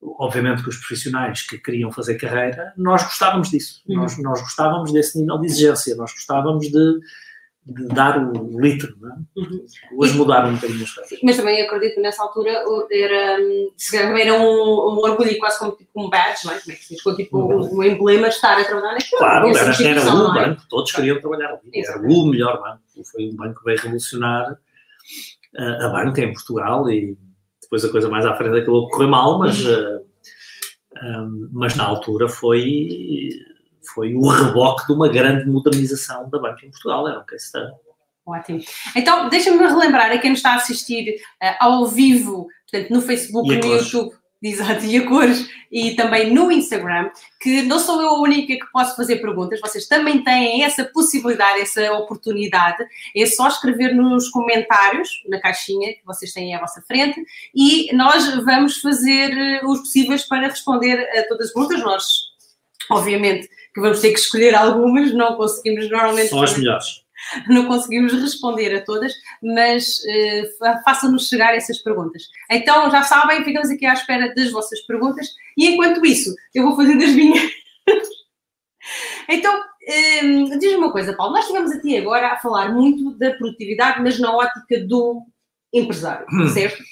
obviamente 0.02 0.62
que 0.62 0.68
os 0.68 0.76
profissionais 0.76 1.42
que 1.42 1.58
queriam 1.58 1.90
fazer 1.92 2.16
carreira, 2.16 2.72
nós 2.76 3.02
gostávamos 3.02 3.50
disso. 3.50 3.82
Uhum. 3.88 3.96
Nós, 3.96 4.18
nós 4.18 4.40
gostávamos 4.40 4.92
desse 4.92 5.18
nível 5.18 5.38
de 5.38 5.46
exigência. 5.46 5.94
Nós 5.96 6.12
gostávamos 6.12 6.68
de, 6.68 7.00
de 7.70 7.86
dar 7.88 8.18
o 8.18 8.60
litro. 8.60 8.94
Não 9.00 9.10
é? 9.10 9.14
Uhum. 9.36 9.66
Hoje 9.96 10.16
mudaram 10.16 10.50
um 10.50 10.54
bocadinho 10.54 10.82
as 10.82 10.92
coisas. 10.92 11.18
Mas 11.22 11.36
também 11.36 11.62
acredito 11.62 11.94
que 11.94 12.00
nessa 12.00 12.22
altura 12.22 12.64
era, 12.90 13.40
hum, 13.40 14.16
era 14.18 14.34
um, 14.34 14.44
um 14.44 14.98
orgulho 14.98 15.38
quase 15.38 15.58
como 15.58 15.72
tipo 15.72 15.90
um 15.94 16.10
badge, 16.10 16.46
não 16.46 16.52
é? 16.52 16.58
Como 16.58 16.72
é 16.72 16.76
que 16.76 16.84
se 16.84 16.94
diz? 16.94 17.02
Com, 17.02 17.14
tipo 17.14 17.38
um, 17.38 17.78
um 17.78 17.82
emblema 17.82 18.28
de 18.28 18.34
estar 18.34 18.58
a 18.58 18.64
trabalhar 18.64 18.92
naquilo. 18.92 19.18
Claro, 19.18 19.48
era, 19.48 19.82
era 19.82 20.14
o 20.14 20.36
é? 20.36 20.48
banco, 20.48 20.62
todos 20.68 20.92
queriam 20.92 21.20
trabalhar 21.20 21.50
ali. 21.50 21.70
Era 21.74 21.98
o 21.98 22.26
melhor 22.26 22.60
banco. 22.60 22.80
Foi 23.10 23.28
um 23.28 23.36
banco 23.36 23.60
que 23.60 23.64
veio 23.64 23.80
revolucionar 23.80 24.58
a, 25.56 25.86
a 25.86 25.88
banca 25.88 26.20
em 26.20 26.32
Portugal 26.32 26.90
e 26.90 27.16
depois 27.70 27.84
a 27.84 27.88
coisa 27.88 28.08
mais 28.08 28.26
à 28.26 28.34
frente 28.34 28.58
acabou 28.58 28.88
por 28.88 28.96
correr 28.96 29.06
mal, 29.06 29.38
mas, 29.38 29.64
eh, 29.64 30.00
um, 31.02 31.48
mas 31.52 31.76
na 31.76 31.84
altura 31.84 32.28
foi, 32.28 33.30
foi 33.94 34.14
o 34.14 34.28
reboque 34.28 34.86
de 34.86 34.92
uma 34.92 35.08
grande 35.08 35.48
modernização 35.48 36.28
da 36.28 36.38
banca 36.38 36.64
em 36.64 36.70
Portugal. 36.70 37.08
Era 37.08 37.20
um 37.20 37.24
case 37.24 37.46
study. 37.46 37.72
Ótimo. 38.26 38.60
Então, 38.94 39.28
deixa-me 39.28 39.58
relembrar 39.58 40.12
a 40.12 40.18
quem 40.18 40.30
nos 40.30 40.38
está 40.38 40.52
a 40.52 40.56
assistir 40.56 41.16
uh, 41.42 41.56
ao 41.58 41.86
vivo, 41.86 42.46
portanto, 42.70 42.90
no 42.90 43.02
Facebook, 43.02 43.48
no 43.48 43.66
YouTube, 43.66 44.12
Exato, 44.42 44.86
e 44.86 44.96
a 44.96 45.06
cores, 45.06 45.46
e 45.70 45.94
também 45.94 46.32
no 46.32 46.50
Instagram, 46.50 47.10
que 47.38 47.60
não 47.60 47.78
sou 47.78 48.00
eu 48.00 48.08
a 48.08 48.20
única 48.20 48.54
que 48.54 48.72
posso 48.72 48.96
fazer 48.96 49.16
perguntas, 49.16 49.60
vocês 49.60 49.86
também 49.86 50.24
têm 50.24 50.64
essa 50.64 50.82
possibilidade, 50.82 51.60
essa 51.60 51.92
oportunidade, 51.92 52.82
é 53.14 53.26
só 53.26 53.48
escrever 53.48 53.94
nos 53.94 54.30
comentários, 54.30 55.10
na 55.28 55.38
caixinha 55.38 55.92
que 55.92 56.00
vocês 56.06 56.32
têm 56.32 56.54
à 56.54 56.60
vossa 56.60 56.80
frente, 56.80 57.22
e 57.54 57.94
nós 57.94 58.34
vamos 58.42 58.78
fazer 58.78 59.30
eh, 59.30 59.60
os 59.62 59.80
possíveis 59.80 60.26
para 60.26 60.48
responder 60.48 61.06
a 61.18 61.28
todas 61.28 61.48
as 61.48 61.52
perguntas. 61.52 61.80
Nós, 61.80 62.29
obviamente, 62.96 63.48
que 63.74 63.80
vamos 63.80 64.00
ter 64.00 64.12
que 64.12 64.18
escolher 64.18 64.54
algumas, 64.54 65.12
não 65.14 65.36
conseguimos 65.36 65.88
normalmente. 65.90 66.28
São 66.28 66.42
as 66.42 66.56
melhores 66.56 67.00
não 67.48 67.66
conseguimos 67.66 68.12
responder 68.12 68.74
a 68.74 68.84
todas, 68.84 69.12
mas 69.42 69.98
uh, 69.98 70.82
façam-nos 70.84 71.28
chegar 71.28 71.54
essas 71.54 71.78
perguntas. 71.78 72.24
Então, 72.50 72.90
já 72.90 73.02
sabem, 73.02 73.44
ficamos 73.44 73.70
aqui 73.70 73.86
à 73.86 73.92
espera 73.92 74.34
das 74.34 74.50
vossas 74.50 74.80
perguntas 74.82 75.28
e 75.56 75.66
enquanto 75.66 76.04
isso, 76.04 76.34
eu 76.54 76.64
vou 76.64 76.76
fazer 76.76 76.96
das 76.96 77.10
minhas. 77.10 77.50
então, 79.28 79.54
um, 80.24 80.52
eh, 80.52 80.58
diz-me 80.58 80.76
uma 80.76 80.92
coisa, 80.92 81.14
Paulo, 81.14 81.34
nós 81.34 81.44
estivemos 81.44 81.72
aqui 81.72 81.96
agora 81.96 82.28
a 82.28 82.38
falar 82.38 82.72
muito 82.72 83.12
da 83.18 83.32
produtividade, 83.32 84.02
mas 84.02 84.18
na 84.18 84.34
ótica 84.34 84.80
do 84.86 85.22
empresário, 85.72 86.26
hum. 86.32 86.48
certo? 86.48 86.82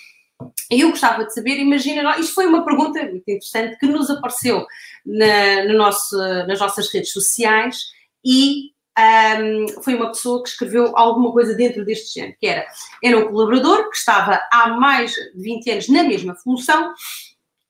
Eu 0.71 0.91
gostava 0.91 1.25
de 1.25 1.33
saber, 1.33 1.59
imagina, 1.59 2.19
isto 2.19 2.35
foi 2.35 2.47
uma 2.47 2.65
pergunta 2.65 3.01
muito 3.03 3.29
interessante 3.29 3.79
que 3.79 3.87
nos 3.87 4.11
apareceu 4.11 4.67
na, 5.05 5.65
no 5.65 5.79
nosso, 5.79 6.17
nas 6.47 6.61
nossas 6.61 6.93
redes 6.93 7.13
sociais 7.13 7.79
e 8.25 8.71
um, 8.99 9.83
foi 9.83 9.95
uma 9.95 10.09
pessoa 10.09 10.43
que 10.43 10.49
escreveu 10.49 10.97
alguma 10.97 11.33
coisa 11.33 11.55
dentro 11.55 11.85
deste 11.85 12.19
género, 12.19 12.37
que 12.39 12.47
era, 12.47 12.67
era 13.03 13.19
um 13.19 13.29
colaborador 13.29 13.89
que 13.89 13.97
estava 13.97 14.41
há 14.53 14.69
mais 14.69 15.13
de 15.13 15.43
20 15.43 15.71
anos 15.71 15.89
na 15.89 16.03
mesma 16.03 16.35
função 16.35 16.93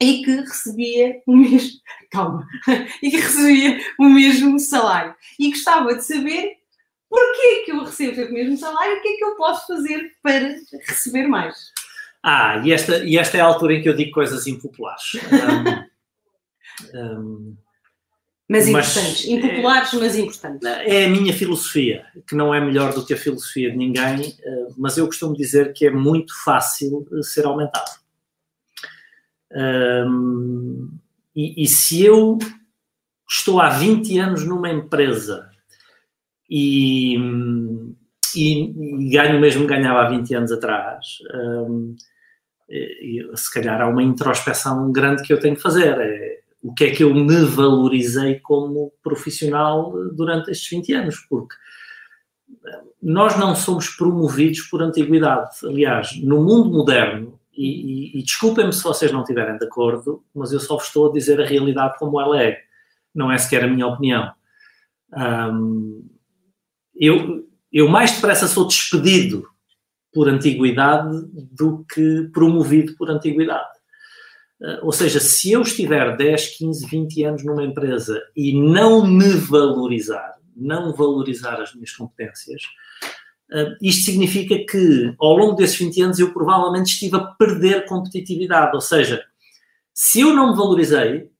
e 0.00 0.22
que 0.24 0.36
recebia 0.36 1.20
o 1.26 1.36
mesmo, 1.36 1.78
calma, 2.10 2.46
e 3.02 3.10
que 3.10 3.16
recebia 3.16 3.80
o 3.98 4.08
mesmo 4.08 4.58
salário. 4.58 5.14
E 5.38 5.50
gostava 5.50 5.94
de 5.94 6.04
saber 6.04 6.56
porquê 7.08 7.62
que 7.64 7.72
eu 7.72 7.84
recebo 7.84 8.22
o 8.22 8.32
mesmo 8.32 8.56
salário 8.56 8.96
e 8.96 8.98
o 8.98 9.02
que 9.02 9.08
é 9.08 9.16
que 9.16 9.24
eu 9.24 9.36
posso 9.36 9.66
fazer 9.66 10.10
para 10.22 10.56
receber 10.86 11.26
mais. 11.26 11.56
Ah, 12.22 12.60
e 12.64 12.72
esta, 12.72 12.98
e 13.04 13.16
esta 13.16 13.38
é 13.38 13.40
a 13.40 13.46
altura 13.46 13.74
em 13.74 13.82
que 13.82 13.88
eu 13.88 13.94
digo 13.94 14.12
coisas 14.12 14.46
impopulares. 14.46 15.12
Um, 16.94 16.94
um, 16.94 17.56
mas 18.48 18.66
importantes, 18.66 19.26
mas, 19.26 19.44
impopulares, 19.44 19.92
mas 19.92 20.16
importantes. 20.16 20.66
É 20.66 21.04
a 21.04 21.10
minha 21.10 21.34
filosofia, 21.34 22.06
que 22.26 22.34
não 22.34 22.54
é 22.54 22.60
melhor 22.60 22.94
do 22.94 23.04
que 23.04 23.12
a 23.12 23.16
filosofia 23.16 23.70
de 23.70 23.76
ninguém, 23.76 24.34
eh, 24.42 24.68
mas 24.78 24.96
eu 24.96 25.04
costumo 25.04 25.36
dizer 25.36 25.74
que 25.74 25.86
é 25.86 25.90
muito 25.90 26.32
fácil 26.42 27.06
eh, 27.12 27.22
ser 27.22 27.44
aumentado. 27.44 27.90
Um, 29.52 30.88
e, 31.36 31.62
e, 31.62 31.68
se 31.68 32.02
eu 32.02 32.38
estou 33.28 33.60
há 33.60 33.68
20 33.68 34.18
anos 34.18 34.44
numa 34.44 34.70
empresa 34.70 35.50
e, 36.48 37.16
e, 38.38 39.06
e 39.06 39.10
ganho 39.10 39.40
mesmo 39.40 39.62
que 39.62 39.74
ganhava 39.74 40.02
há 40.02 40.08
20 40.08 40.34
anos 40.34 40.52
atrás, 40.52 41.06
um, 41.34 41.96
e, 42.68 43.26
se 43.34 43.52
calhar 43.52 43.80
há 43.80 43.88
uma 43.88 44.02
introspeção 44.02 44.92
grande 44.92 45.22
que 45.22 45.32
eu 45.32 45.40
tenho 45.40 45.56
que 45.56 45.62
fazer. 45.62 45.98
É, 45.98 46.38
o 46.62 46.74
que 46.74 46.84
é 46.84 46.90
que 46.90 47.04
eu 47.04 47.14
me 47.14 47.44
valorizei 47.44 48.40
como 48.40 48.92
profissional 49.02 49.92
durante 50.12 50.50
estes 50.50 50.68
20 50.68 50.92
anos, 50.92 51.16
porque 51.28 51.54
nós 53.00 53.38
não 53.38 53.54
somos 53.54 53.90
promovidos 53.90 54.62
por 54.62 54.82
antiguidade. 54.82 55.50
Aliás, 55.64 56.20
no 56.22 56.42
mundo 56.42 56.70
moderno, 56.70 57.38
e, 57.52 58.16
e, 58.16 58.20
e 58.20 58.22
desculpem-me 58.22 58.72
se 58.72 58.82
vocês 58.82 59.10
não 59.10 59.22
estiverem 59.22 59.56
de 59.56 59.64
acordo, 59.64 60.24
mas 60.34 60.52
eu 60.52 60.60
só 60.60 60.76
vos 60.76 60.86
estou 60.86 61.08
a 61.08 61.12
dizer 61.12 61.40
a 61.40 61.46
realidade 61.46 61.96
como 61.98 62.20
ela 62.20 62.40
é, 62.40 62.58
não 63.14 63.30
é 63.32 63.38
sequer 63.38 63.64
a 63.64 63.68
minha 63.68 63.86
opinião. 63.86 64.32
Um, 65.12 66.08
eu, 66.94 67.47
eu 67.72 67.88
mais 67.88 68.12
depressa 68.12 68.46
sou 68.46 68.66
despedido 68.66 69.46
por 70.12 70.28
antiguidade 70.28 71.10
do 71.52 71.84
que 71.84 72.28
promovido 72.32 72.94
por 72.96 73.10
antiguidade. 73.10 73.68
Eh, 74.60 74.80
ou 74.82 74.92
seja, 74.92 75.20
se 75.20 75.52
eu 75.52 75.62
estiver 75.62 76.16
10, 76.16 76.58
15, 76.58 76.86
20 76.86 77.24
anos 77.24 77.44
numa 77.44 77.64
empresa 77.64 78.20
e 78.34 78.52
não 78.52 79.06
me 79.06 79.34
valorizar, 79.34 80.36
não 80.56 80.92
valorizar 80.94 81.60
as 81.60 81.74
minhas 81.74 81.92
competências, 81.92 82.62
eh, 83.52 83.76
isto 83.82 84.04
significa 84.04 84.56
que 84.68 85.14
ao 85.20 85.36
longo 85.36 85.54
desses 85.54 85.78
20 85.78 86.02
anos 86.02 86.18
eu 86.18 86.32
provavelmente 86.32 86.92
estive 86.92 87.16
a 87.16 87.24
perder 87.24 87.86
competitividade. 87.86 88.74
Ou 88.74 88.80
seja, 88.80 89.24
se 89.94 90.20
eu 90.20 90.34
não 90.34 90.50
me 90.50 90.56
valorizei, 90.56 91.30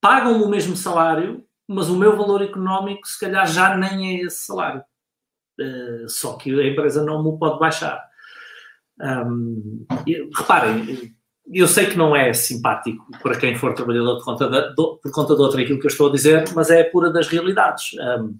pagam-me 0.00 0.44
o 0.44 0.48
mesmo 0.48 0.76
salário, 0.76 1.44
mas 1.68 1.88
o 1.88 1.96
meu 1.96 2.16
valor 2.16 2.42
económico 2.42 3.06
se 3.06 3.18
calhar 3.20 3.46
já 3.46 3.76
nem 3.76 4.20
é 4.20 4.24
esse 4.24 4.44
salário. 4.44 4.82
Eh, 5.60 6.04
só 6.08 6.36
que 6.36 6.58
a 6.58 6.66
empresa 6.66 7.04
não 7.04 7.22
me 7.22 7.38
pode 7.38 7.58
baixar. 7.58 8.02
Um, 9.00 9.84
reparem, 10.36 11.14
eu 11.50 11.66
sei 11.66 11.86
que 11.86 11.96
não 11.96 12.14
é 12.14 12.32
simpático 12.32 13.04
para 13.22 13.38
quem 13.38 13.56
for 13.56 13.74
trabalhador 13.74 14.18
de 14.18 14.24
conta 14.24 14.48
de, 14.48 14.74
do, 14.74 14.98
por 14.98 15.12
conta 15.12 15.34
de 15.34 15.40
outra 15.40 15.60
aquilo 15.60 15.80
que 15.80 15.86
eu 15.86 15.90
estou 15.90 16.08
a 16.08 16.12
dizer, 16.12 16.44
mas 16.54 16.70
é 16.70 16.84
pura 16.84 17.10
das 17.10 17.26
realidades. 17.28 17.92
Um, 17.94 18.38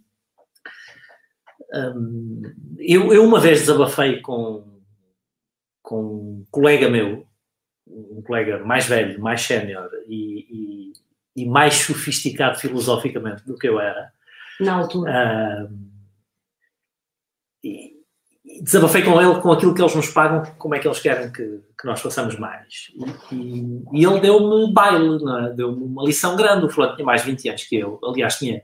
um, 1.75 2.43
eu, 2.79 3.13
eu, 3.13 3.25
uma 3.25 3.41
vez 3.41 3.61
desabafei 3.61 4.21
com, 4.21 4.81
com 5.83 6.05
um 6.05 6.47
colega 6.51 6.89
meu, 6.89 7.27
um 7.87 8.23
colega 8.23 8.65
mais 8.65 8.87
velho, 8.87 9.21
mais 9.21 9.43
sénior 9.43 9.91
e, 10.07 10.93
e, 11.37 11.43
e, 11.43 11.47
mais 11.47 11.75
sofisticado 11.75 12.59
filosoficamente 12.59 13.45
do 13.45 13.57
que 13.57 13.69
eu 13.69 13.81
era. 13.81 14.13
Na 14.61 14.75
altura. 14.75 15.69
Um, 15.71 15.92
e, 17.63 18.03
desabafei 18.63 19.03
com 19.03 19.21
ele 19.21 19.41
com 19.41 19.53
aquilo 19.53 19.75
que 19.75 19.81
eles 19.81 19.95
nos 19.95 20.09
pagam, 20.09 20.43
como 20.59 20.75
é 20.75 20.79
que 20.79 20.87
eles 20.87 20.99
querem 20.99 21.31
que, 21.31 21.61
que 21.79 21.87
nós 21.87 22.01
façamos 22.01 22.39
mais. 22.39 22.93
E, 23.31 23.35
e, 23.35 24.01
e 24.01 24.05
ele 24.05 24.21
deu-me 24.21 24.73
baile, 24.73 25.19
é? 25.47 25.55
deu-me 25.55 25.85
uma 25.85 26.05
lição 26.05 26.37
grande. 26.37 26.67
O 26.67 26.69
fulano 26.69 26.95
tinha 26.95 27.07
mais 27.07 27.23
de 27.23 27.31
20 27.31 27.49
anos 27.49 27.63
que 27.65 27.77
eu, 27.77 28.01
aliás, 28.05 28.37
tinha. 28.37 28.63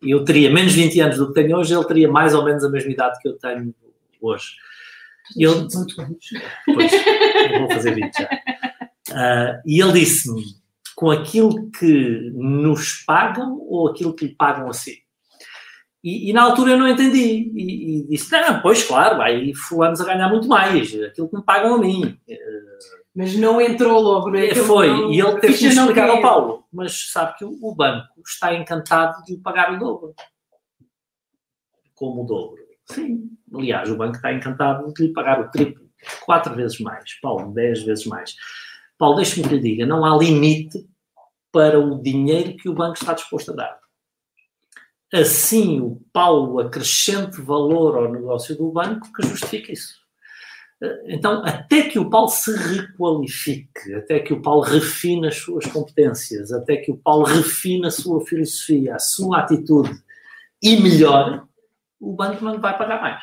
Eu 0.00 0.24
teria 0.24 0.50
menos 0.50 0.74
20 0.74 1.00
anos 1.00 1.16
do 1.16 1.28
que 1.28 1.40
tenho 1.40 1.56
hoje, 1.56 1.74
ele 1.74 1.84
teria 1.84 2.08
mais 2.08 2.34
ou 2.34 2.44
menos 2.44 2.62
a 2.62 2.68
mesma 2.68 2.90
idade 2.90 3.18
que 3.20 3.28
eu 3.28 3.36
tenho 3.38 3.74
hoje. 4.20 4.46
E 5.36 5.44
ele, 5.44 5.66
18 5.66 6.00
anos. 6.00 6.26
Pois, 6.66 6.92
vou 7.58 7.70
fazer 7.70 7.94
20 7.94 8.14
já. 8.14 8.28
Uh, 9.08 9.62
e 9.64 9.80
ele 9.80 9.92
disse-me, 9.92 10.44
com 10.94 11.10
aquilo 11.10 11.70
que 11.70 12.30
nos 12.34 13.04
pagam 13.06 13.58
ou 13.68 13.88
aquilo 13.88 14.14
que 14.14 14.26
lhe 14.26 14.34
pagam 14.34 14.68
a 14.68 14.72
si? 14.72 15.05
E, 16.06 16.30
e, 16.30 16.32
na 16.32 16.44
altura 16.44 16.70
eu 16.70 16.78
não 16.78 16.86
entendi. 16.86 17.50
E, 17.52 17.98
e, 17.98 18.06
disse: 18.06 18.30
Não, 18.30 18.62
pois 18.62 18.84
claro, 18.84 19.20
aí 19.20 19.52
fulanos 19.52 20.00
a 20.00 20.04
ganhar 20.04 20.28
muito 20.28 20.46
mais, 20.46 20.94
aquilo 21.02 21.28
que 21.28 21.36
me 21.36 21.42
pagam 21.42 21.74
a 21.74 21.78
mim. 21.78 22.16
Mas 23.12 23.34
não 23.34 23.60
entrou 23.60 24.00
logo, 24.00 24.30
não 24.30 24.38
é? 24.38 24.54
Foi, 24.54 24.86
não, 24.86 25.12
e 25.12 25.20
ele 25.20 25.40
teve 25.40 25.58
que 25.58 25.66
explicar 25.66 26.08
ao 26.08 26.22
Paulo. 26.22 26.64
Mas 26.72 27.10
sabe 27.10 27.36
que 27.36 27.44
o, 27.44 27.58
o 27.60 27.74
banco 27.74 28.06
está 28.24 28.54
encantado 28.54 29.20
de 29.24 29.34
lhe 29.34 29.40
pagar 29.40 29.74
o 29.74 29.80
dobro. 29.80 30.14
Como 31.96 32.22
o 32.22 32.24
dobro? 32.24 32.62
Sim. 32.84 33.28
Aliás, 33.52 33.90
o 33.90 33.96
banco 33.96 34.14
está 34.14 34.32
encantado 34.32 34.92
de 34.92 35.08
lhe 35.08 35.12
pagar 35.12 35.40
o 35.40 35.50
triplo, 35.50 35.88
quatro 36.24 36.54
vezes 36.54 36.78
mais. 36.78 37.18
Paulo, 37.20 37.52
dez 37.52 37.82
vezes 37.82 38.06
mais. 38.06 38.36
Paulo, 38.96 39.16
deixe-me 39.16 39.48
que 39.48 39.56
lhe 39.56 39.60
diga: 39.60 39.84
não 39.84 40.04
há 40.04 40.16
limite 40.16 40.86
para 41.50 41.80
o 41.80 42.00
dinheiro 42.00 42.56
que 42.56 42.68
o 42.68 42.74
banco 42.74 42.94
está 42.94 43.12
disposto 43.12 43.50
a 43.50 43.56
dar 43.56 43.85
assim 45.12 45.80
o 45.80 46.00
Paulo 46.12 46.58
acrescente 46.60 47.40
valor 47.40 47.96
ao 47.96 48.12
negócio 48.12 48.56
do 48.56 48.70
banco 48.70 49.12
que 49.12 49.26
justifica 49.26 49.72
isso. 49.72 50.06
Então, 51.06 51.42
até 51.44 51.84
que 51.84 51.98
o 51.98 52.10
Paulo 52.10 52.28
se 52.28 52.54
requalifique, 52.54 53.94
até 53.94 54.20
que 54.20 54.34
o 54.34 54.42
Paulo 54.42 54.62
refine 54.62 55.28
as 55.28 55.36
suas 55.36 55.64
competências, 55.66 56.52
até 56.52 56.76
que 56.76 56.92
o 56.92 56.98
Paulo 56.98 57.24
refine 57.24 57.86
a 57.86 57.90
sua 57.90 58.24
filosofia, 58.26 58.94
a 58.94 58.98
sua 58.98 59.38
atitude 59.38 59.90
e 60.62 60.76
melhore, 60.76 61.40
o 61.98 62.12
banco 62.12 62.44
não 62.44 62.60
vai 62.60 62.76
pagar 62.76 63.00
mais. 63.00 63.22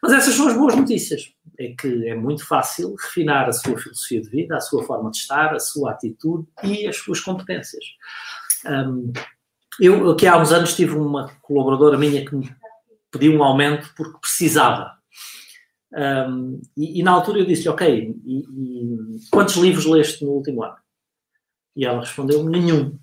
Mas 0.00 0.12
essas 0.12 0.34
são 0.34 0.46
as 0.46 0.54
boas 0.54 0.76
notícias. 0.76 1.32
É 1.58 1.74
que 1.76 2.08
é 2.08 2.14
muito 2.14 2.46
fácil 2.46 2.94
refinar 2.94 3.48
a 3.48 3.52
sua 3.52 3.76
filosofia 3.76 4.20
de 4.20 4.28
vida, 4.28 4.56
a 4.56 4.60
sua 4.60 4.84
forma 4.84 5.10
de 5.10 5.18
estar, 5.18 5.52
a 5.52 5.58
sua 5.58 5.90
atitude 5.90 6.46
e 6.62 6.86
as 6.86 6.96
suas 6.96 7.20
competências. 7.20 7.84
Um, 8.66 9.12
eu, 9.80 10.10
aqui 10.10 10.26
há 10.26 10.36
uns 10.36 10.52
anos, 10.52 10.76
tive 10.76 10.96
uma 10.96 11.30
colaboradora 11.42 11.98
minha 11.98 12.24
que 12.24 12.34
me 12.34 12.54
pediu 13.10 13.32
um 13.32 13.42
aumento 13.42 13.92
porque 13.96 14.18
precisava. 14.20 14.92
Um, 15.92 16.60
e, 16.76 17.00
e, 17.00 17.02
na 17.02 17.12
altura 17.12 17.38
eu 17.38 17.46
disse, 17.46 17.68
ok, 17.68 18.16
e, 18.24 18.38
e, 18.38 19.16
quantos 19.30 19.56
livros 19.56 19.86
leste 19.86 20.24
no 20.24 20.32
último 20.32 20.64
ano? 20.64 20.76
E 21.76 21.84
ela 21.84 22.00
respondeu 22.00 22.44
nenhum. 22.44 22.98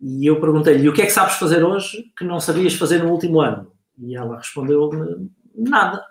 E 0.00 0.26
eu 0.26 0.40
perguntei-lhe, 0.40 0.88
o 0.88 0.92
que 0.92 1.02
é 1.02 1.06
que 1.06 1.12
sabes 1.12 1.34
fazer 1.34 1.64
hoje 1.64 2.12
que 2.16 2.24
não 2.24 2.38
sabias 2.38 2.74
fazer 2.74 3.02
no 3.02 3.10
último 3.10 3.40
ano? 3.40 3.72
E 3.98 4.14
ela 4.14 4.36
respondeu-me, 4.36 5.28
nada. 5.54 6.04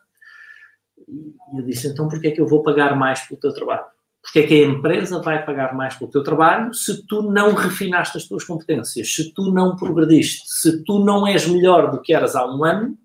E 1.07 1.57
eu 1.57 1.65
disse, 1.65 1.87
então 1.87 2.09
porquê 2.09 2.27
é 2.27 2.31
que 2.31 2.41
eu 2.41 2.47
vou 2.47 2.63
pagar 2.63 2.95
mais 2.97 3.21
pelo 3.21 3.39
teu 3.39 3.53
trabalho? 3.53 3.85
Porque 4.27 4.39
é 4.39 4.47
que 4.47 4.63
a 4.63 4.67
empresa 4.67 5.21
vai 5.21 5.43
pagar 5.45 5.73
mais 5.73 5.95
pelo 5.95 6.11
teu 6.11 6.21
trabalho 6.21 6.73
se 6.73 7.05
tu 7.07 7.21
não 7.21 7.53
refinaste 7.53 8.17
as 8.17 8.25
tuas 8.25 8.43
competências, 8.43 9.15
se 9.15 9.33
tu 9.33 9.51
não 9.51 9.75
progrediste, 9.75 10.43
se 10.45 10.83
tu 10.83 10.99
não 10.99 11.25
és 11.25 11.47
melhor 11.47 11.89
do 11.89 12.01
que 12.01 12.13
eras 12.13 12.35
há 12.35 12.45
um 12.45 12.63
ano, 12.65 12.97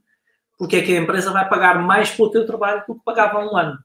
porque 0.59 0.77
é 0.77 0.83
que 0.83 0.97
a 0.97 1.01
empresa 1.01 1.31
vai 1.31 1.49
pagar 1.49 1.81
mais 1.81 2.11
pelo 2.11 2.31
teu 2.31 2.45
trabalho 2.45 2.83
do 2.87 2.97
que 2.97 3.05
pagava 3.05 3.39
há 3.39 3.51
um 3.51 3.57
ano? 3.57 3.79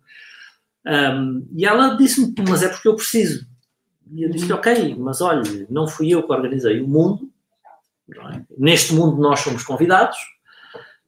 Um, 0.86 1.48
e 1.56 1.66
ela 1.66 1.96
disse-me, 1.96 2.34
mas 2.50 2.64
é 2.64 2.70
porque 2.70 2.88
eu 2.88 2.96
preciso. 2.96 3.46
E 4.12 4.24
eu 4.24 4.30
disse 4.32 4.52
ok, 4.52 4.96
mas 4.98 5.22
olha, 5.22 5.44
não 5.70 5.88
fui 5.88 6.10
eu 6.10 6.24
que 6.24 6.34
organizei 6.34 6.82
o 6.82 6.88
mundo, 6.88 7.30
é? 8.10 8.42
neste 8.58 8.94
mundo 8.94 9.22
nós 9.22 9.42
somos 9.42 9.64
convidados, 9.64 10.18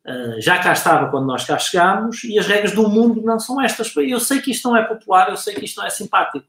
Uh, 0.09 0.41
já 0.41 0.57
cá 0.57 0.73
estava 0.73 1.11
quando 1.11 1.27
nós 1.27 1.45
cá 1.45 1.59
chegámos 1.59 2.23
e 2.23 2.39
as 2.39 2.47
regras 2.47 2.73
do 2.73 2.89
mundo 2.89 3.21
não 3.21 3.39
são 3.39 3.61
estas. 3.61 3.95
Eu 3.95 4.19
sei 4.19 4.41
que 4.41 4.49
isto 4.49 4.67
não 4.67 4.75
é 4.75 4.83
popular, 4.83 5.29
eu 5.29 5.37
sei 5.37 5.53
que 5.53 5.65
isto 5.65 5.77
não 5.77 5.85
é 5.85 5.89
simpático, 5.91 6.47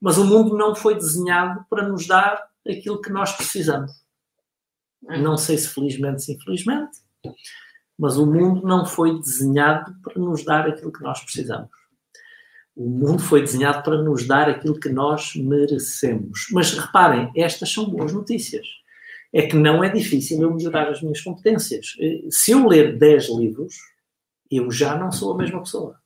mas 0.00 0.18
o 0.18 0.24
mundo 0.24 0.56
não 0.56 0.74
foi 0.74 0.96
desenhado 0.96 1.64
para 1.70 1.86
nos 1.86 2.08
dar 2.08 2.48
aquilo 2.68 3.00
que 3.00 3.10
nós 3.10 3.30
precisamos. 3.32 3.92
Não 5.02 5.36
sei 5.36 5.56
se 5.56 5.68
felizmente, 5.68 6.24
se 6.24 6.32
infelizmente, 6.32 6.98
mas 7.96 8.16
o 8.16 8.26
mundo 8.26 8.66
não 8.66 8.84
foi 8.84 9.20
desenhado 9.20 9.94
para 10.02 10.20
nos 10.20 10.44
dar 10.44 10.66
aquilo 10.66 10.92
que 10.92 11.02
nós 11.02 11.20
precisamos. 11.20 11.70
O 12.74 12.88
mundo 12.88 13.22
foi 13.22 13.42
desenhado 13.42 13.84
para 13.84 14.02
nos 14.02 14.26
dar 14.26 14.48
aquilo 14.48 14.78
que 14.78 14.88
nós 14.88 15.34
merecemos. 15.36 16.48
Mas 16.50 16.72
reparem, 16.76 17.30
estas 17.36 17.72
são 17.72 17.88
boas 17.88 18.12
notícias 18.12 18.66
é 19.32 19.42
que 19.42 19.56
não 19.56 19.84
é 19.84 19.88
difícil 19.88 20.40
eu 20.42 20.54
melhorar 20.54 20.88
as 20.88 21.02
minhas 21.02 21.20
competências. 21.20 21.94
Eh, 22.00 22.22
se 22.30 22.52
eu 22.52 22.66
ler 22.66 22.96
10 22.96 23.28
livros, 23.30 23.74
eu 24.50 24.70
já 24.70 24.96
não 24.96 25.12
sou 25.12 25.32
a 25.32 25.36
mesma 25.36 25.60
pessoa. 25.60 25.96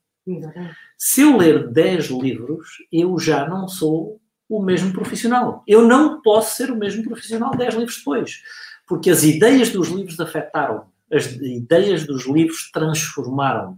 Se 0.97 1.23
eu 1.23 1.37
ler 1.37 1.69
10 1.69 2.11
livros, 2.11 2.69
eu 2.93 3.19
já 3.19 3.49
não 3.49 3.69
sou 3.69 4.21
o 4.49 4.63
mesmo 4.63 4.93
profissional. 4.93 5.63
Eu 5.67 5.87
não 5.87 6.21
posso 6.21 6.57
ser 6.57 6.71
o 6.71 6.77
mesmo 6.77 7.03
profissional 7.05 7.57
10 7.57 7.75
livros 7.75 7.99
depois. 7.99 8.43
Porque 8.87 9.11
as 9.11 9.23
ideias 9.23 9.71
dos 9.71 9.89
livros 9.89 10.19
afetaram-me. 10.21 10.91
As 11.11 11.27
ideias 11.33 12.07
dos 12.07 12.27
livros 12.27 12.71
transformaram-me. 12.73 13.77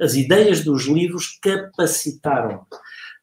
As 0.00 0.14
ideias 0.14 0.64
dos 0.64 0.86
livros 0.86 1.38
capacitaram-me 1.40 2.60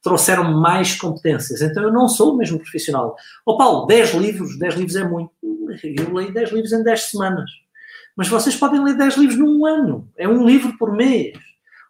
trouxeram 0.01 0.51
mais 0.59 0.95
competências. 0.95 1.61
Então 1.61 1.83
eu 1.83 1.91
não 1.91 2.07
sou 2.07 2.33
o 2.33 2.37
mesmo 2.37 2.59
profissional. 2.59 3.15
Ó 3.45 3.53
oh, 3.53 3.57
Paulo, 3.57 3.85
10 3.87 4.13
livros, 4.15 4.57
10 4.57 4.75
livros 4.75 4.95
é 4.95 5.03
muito. 5.03 5.31
Eu 5.83 6.13
leio 6.13 6.33
10 6.33 6.51
livros 6.51 6.73
em 6.73 6.83
10 6.83 7.01
semanas. 7.03 7.49
Mas 8.15 8.27
vocês 8.27 8.55
podem 8.55 8.83
ler 8.83 8.97
10 8.97 9.17
livros 9.17 9.37
num 9.37 9.65
ano. 9.65 10.09
É 10.17 10.27
um 10.27 10.45
livro 10.45 10.77
por 10.77 10.91
mês. 10.91 11.37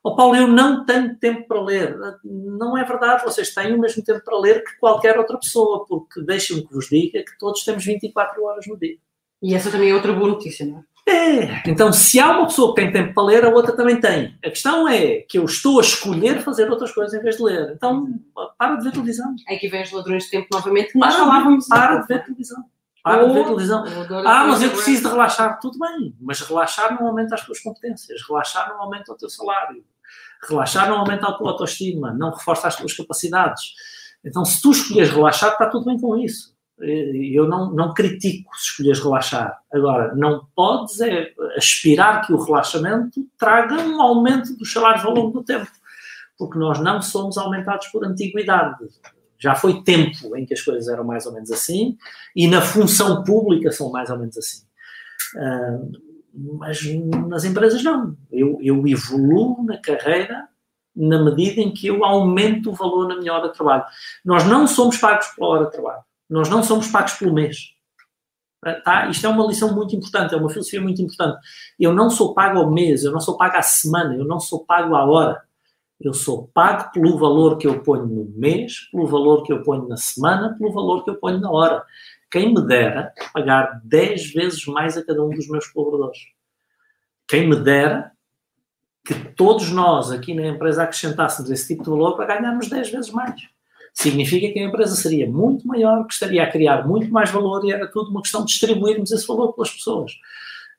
Ó 0.03 0.11
oh, 0.11 0.15
Paulo, 0.15 0.35
eu 0.35 0.47
não 0.47 0.85
tenho 0.85 1.15
tempo 1.17 1.47
para 1.47 1.61
ler. 1.61 1.95
Não 2.23 2.77
é 2.77 2.83
verdade, 2.83 3.23
vocês 3.23 3.53
têm 3.53 3.73
o 3.73 3.79
mesmo 3.79 4.03
tempo 4.03 4.23
para 4.23 4.37
ler 4.39 4.63
que 4.63 4.77
qualquer 4.79 5.17
outra 5.17 5.37
pessoa, 5.37 5.85
porque 5.85 6.21
deixem-me 6.21 6.65
que 6.65 6.73
vos 6.73 6.89
diga 6.89 7.23
que 7.23 7.37
todos 7.37 7.63
temos 7.63 7.85
24 7.85 8.43
horas 8.43 8.65
no 8.67 8.77
dia. 8.77 8.97
E 9.41 9.53
essa 9.55 9.71
também 9.71 9.91
é 9.91 9.95
outra 9.95 10.13
boa 10.13 10.29
notícia, 10.29 10.65
não 10.65 10.79
é? 10.79 10.83
É, 11.07 11.69
então 11.69 11.91
se 11.91 12.19
há 12.19 12.31
uma 12.31 12.45
pessoa 12.45 12.73
que 12.73 12.81
tem 12.81 12.91
tempo 12.91 13.13
para 13.13 13.23
ler, 13.23 13.45
a 13.45 13.49
outra 13.49 13.75
também 13.75 13.99
tem. 13.99 14.37
A 14.45 14.49
questão 14.49 14.87
é 14.87 15.21
que 15.21 15.37
eu 15.37 15.45
estou 15.45 15.79
a 15.79 15.81
escolher 15.81 16.41
fazer 16.41 16.69
outras 16.69 16.91
coisas 16.91 17.13
em 17.13 17.21
vez 17.21 17.37
de 17.37 17.43
ler. 17.43 17.73
Então, 17.75 18.07
para 18.57 18.75
de 18.75 18.83
ver 18.83 18.91
televisão. 18.91 19.35
Aqui 19.49 19.67
vem 19.67 19.81
os 19.81 19.91
ladrões 19.91 20.25
de 20.25 20.31
tempo 20.31 20.47
novamente, 20.51 20.97
nós 20.97 21.15
para 21.15 21.25
falávamos. 21.25 21.67
Para 21.67 21.97
de 21.97 22.07
ver 22.07 22.23
televisão. 22.23 22.63
Para 23.03 23.25
de 23.25 23.33
ver 23.33 23.43
televisão. 23.45 23.83
Ah, 24.25 24.45
mas 24.45 24.61
eu 24.61 24.69
preciso 24.69 25.03
de 25.03 25.09
relaxar. 25.09 25.59
Tudo 25.59 25.79
bem, 25.79 26.15
mas 26.21 26.39
relaxar 26.41 26.99
não 26.99 27.07
aumenta 27.07 27.35
as 27.35 27.43
tuas 27.43 27.59
competências. 27.59 28.21
Relaxar 28.27 28.69
não 28.69 28.81
aumenta 28.81 29.11
o 29.11 29.17
teu 29.17 29.29
salário. 29.29 29.83
Relaxar 30.47 30.87
não 30.87 30.99
aumenta 30.99 31.27
a 31.27 31.33
tua 31.33 31.51
autoestima. 31.51 32.13
Não 32.13 32.31
reforça 32.31 32.67
as 32.67 32.75
tuas 32.75 32.93
capacidades. 32.95 33.73
Então, 34.23 34.45
se 34.45 34.61
tu 34.61 34.71
escolheres 34.71 35.09
relaxar, 35.09 35.53
está 35.53 35.65
tudo 35.67 35.85
bem 35.85 35.99
com 35.99 36.15
isso. 36.15 36.55
Eh, 36.81 37.29
eu 37.31 37.47
não, 37.47 37.71
não 37.71 37.93
critico 37.93 38.55
se 38.55 38.69
escolheres 38.69 38.99
relaxar. 38.99 39.61
Agora, 39.71 40.15
não 40.15 40.47
podes 40.55 40.99
é 41.01 41.31
aspirar 41.55 42.25
que 42.25 42.33
o 42.33 42.43
relaxamento 42.43 43.25
traga 43.37 43.75
um 43.75 44.01
aumento 44.01 44.55
dos 44.57 44.71
salários 44.71 45.05
ao 45.05 45.13
longo 45.13 45.31
do 45.39 45.43
tempo, 45.43 45.69
porque 46.37 46.57
nós 46.57 46.79
não 46.79 47.01
somos 47.01 47.37
aumentados 47.37 47.87
por 47.87 48.03
antiguidade. 48.03 48.85
Já 49.37 49.55
foi 49.55 49.83
tempo 49.83 50.35
em 50.35 50.45
que 50.45 50.53
as 50.53 50.61
coisas 50.61 50.87
eram 50.87 51.03
mais 51.03 51.25
ou 51.25 51.33
menos 51.33 51.51
assim, 51.51 51.97
e 52.35 52.47
na 52.47 52.61
função 52.61 53.23
pública 53.23 53.71
são 53.71 53.91
mais 53.91 54.09
ou 54.09 54.17
menos 54.17 54.37
assim. 54.37 54.63
Uh, 55.35 56.11
mas 56.33 56.79
nas 57.27 57.43
empresas 57.43 57.83
não. 57.83 58.15
Eu, 58.31 58.57
eu 58.61 58.87
evoluo 58.87 59.63
na 59.63 59.77
carreira 59.77 60.47
na 60.95 61.23
medida 61.23 61.61
em 61.61 61.73
que 61.73 61.87
eu 61.87 62.03
aumento 62.03 62.69
o 62.69 62.75
valor 62.75 63.07
na 63.07 63.15
minha 63.15 63.33
hora 63.33 63.47
de 63.47 63.53
trabalho. 63.53 63.85
Nós 64.23 64.45
não 64.45 64.67
somos 64.67 64.97
pagos 64.97 65.27
pela 65.27 65.47
hora 65.47 65.65
de 65.65 65.71
trabalho. 65.71 66.03
Nós 66.31 66.49
não 66.49 66.63
somos 66.63 66.87
pagos 66.87 67.13
pelo 67.15 67.33
mês. 67.33 67.75
Tá? 68.85 69.09
Isto 69.09 69.27
é 69.27 69.29
uma 69.29 69.45
lição 69.45 69.75
muito 69.75 69.93
importante, 69.93 70.33
é 70.33 70.37
uma 70.37 70.49
filosofia 70.49 70.79
muito 70.79 71.01
importante. 71.01 71.37
Eu 71.77 71.93
não 71.93 72.09
sou 72.09 72.33
pago 72.33 72.57
ao 72.57 72.71
mês, 72.71 73.03
eu 73.03 73.11
não 73.11 73.19
sou 73.19 73.35
pago 73.35 73.57
à 73.57 73.61
semana, 73.61 74.15
eu 74.15 74.23
não 74.23 74.39
sou 74.39 74.63
pago 74.63 74.95
à 74.95 75.03
hora. 75.03 75.43
Eu 75.99 76.13
sou 76.13 76.49
pago 76.53 76.89
pelo 76.93 77.17
valor 77.17 77.57
que 77.57 77.67
eu 77.67 77.83
ponho 77.83 78.05
no 78.05 78.25
mês, 78.39 78.89
pelo 78.91 79.07
valor 79.07 79.43
que 79.43 79.51
eu 79.51 79.61
ponho 79.61 79.87
na 79.89 79.97
semana, 79.97 80.55
pelo 80.57 80.71
valor 80.71 81.03
que 81.03 81.09
eu 81.09 81.15
ponho 81.15 81.39
na 81.39 81.51
hora. 81.51 81.83
Quem 82.31 82.53
me 82.53 82.65
dera 82.65 83.13
pagar 83.33 83.81
10 83.83 84.31
vezes 84.33 84.65
mais 84.65 84.97
a 84.97 85.03
cada 85.03 85.21
um 85.23 85.29
dos 85.29 85.49
meus 85.49 85.67
colaboradores. 85.67 86.19
Quem 87.27 87.47
me 87.47 87.57
dera 87.57 88.11
que 89.05 89.13
todos 89.13 89.69
nós 89.69 90.11
aqui 90.11 90.33
na 90.33 90.47
empresa 90.47 90.83
acrescentássemos 90.83 91.51
esse 91.51 91.67
tipo 91.67 91.83
de 91.83 91.89
valor 91.89 92.15
para 92.15 92.35
ganharmos 92.37 92.69
10 92.69 92.89
vezes 92.89 93.11
mais 93.11 93.49
significa 93.93 94.51
que 94.51 94.59
a 94.59 94.63
empresa 94.63 94.95
seria 94.95 95.29
muito 95.29 95.67
maior, 95.67 96.05
que 96.05 96.13
estaria 96.13 96.43
a 96.43 96.51
criar 96.51 96.87
muito 96.87 97.11
mais 97.11 97.29
valor 97.29 97.63
e 97.65 97.71
era 97.71 97.87
tudo 97.87 98.09
uma 98.09 98.21
questão 98.21 98.41
de 98.41 98.47
distribuirmos 98.47 99.11
esse 99.11 99.27
valor 99.27 99.53
pelas 99.53 99.71
pessoas. 99.71 100.11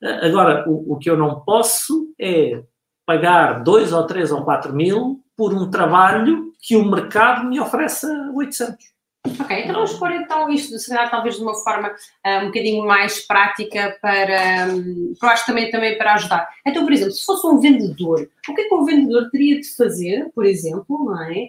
Eh, 0.01 0.27
agora, 0.27 0.67
o, 0.67 0.93
o 0.93 0.97
que 0.97 1.09
eu 1.09 1.17
não 1.17 1.39
posso 1.41 2.13
é 2.19 2.63
pagar 3.05 3.63
2 3.63 3.93
ou 3.93 4.05
3 4.05 4.31
ou 4.31 4.43
4 4.43 4.73
mil 4.73 5.21
por 5.35 5.53
um 5.53 5.69
trabalho 5.69 6.53
que 6.61 6.75
o 6.75 6.85
mercado 6.85 7.47
me 7.47 7.59
oferece 7.59 8.05
a 8.05 8.31
800. 8.33 8.93
Ok, 9.39 9.57
então 9.57 9.75
vamos 9.75 9.93
pôr 9.93 10.11
então 10.11 10.49
isto, 10.49 10.77
se 10.77 10.89
calhar 10.89 11.09
talvez 11.09 11.37
de 11.37 11.43
uma 11.43 11.55
forma 11.55 11.87
uh, 11.89 12.39
um 12.41 12.47
bocadinho 12.47 12.85
mais 12.85 13.25
prática 13.25 13.97
para, 14.01 14.67
um, 14.69 15.13
eu 15.21 15.29
acho 15.29 15.45
também, 15.45 15.71
também 15.71 15.97
para 15.97 16.15
ajudar. 16.15 16.49
Então, 16.67 16.83
por 16.83 16.91
exemplo, 16.91 17.13
se 17.13 17.25
fosse 17.25 17.47
um 17.47 17.57
vendedor, 17.57 18.29
o 18.49 18.53
que 18.53 18.61
é 18.61 18.67
que 18.67 18.75
um 18.75 18.83
vendedor 18.83 19.29
teria 19.31 19.61
de 19.61 19.75
fazer, 19.75 20.29
por 20.35 20.45
exemplo, 20.45 21.05
não 21.05 21.23
é? 21.23 21.47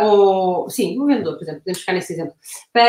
Ou 0.00 0.70
sim, 0.70 0.98
um 1.00 1.06
vendedor, 1.06 1.34
por 1.34 1.42
exemplo, 1.42 1.60
podemos 1.60 1.80
ficar 1.80 1.92
nesse 1.92 2.12
exemplo, 2.12 2.34
para, 2.72 2.88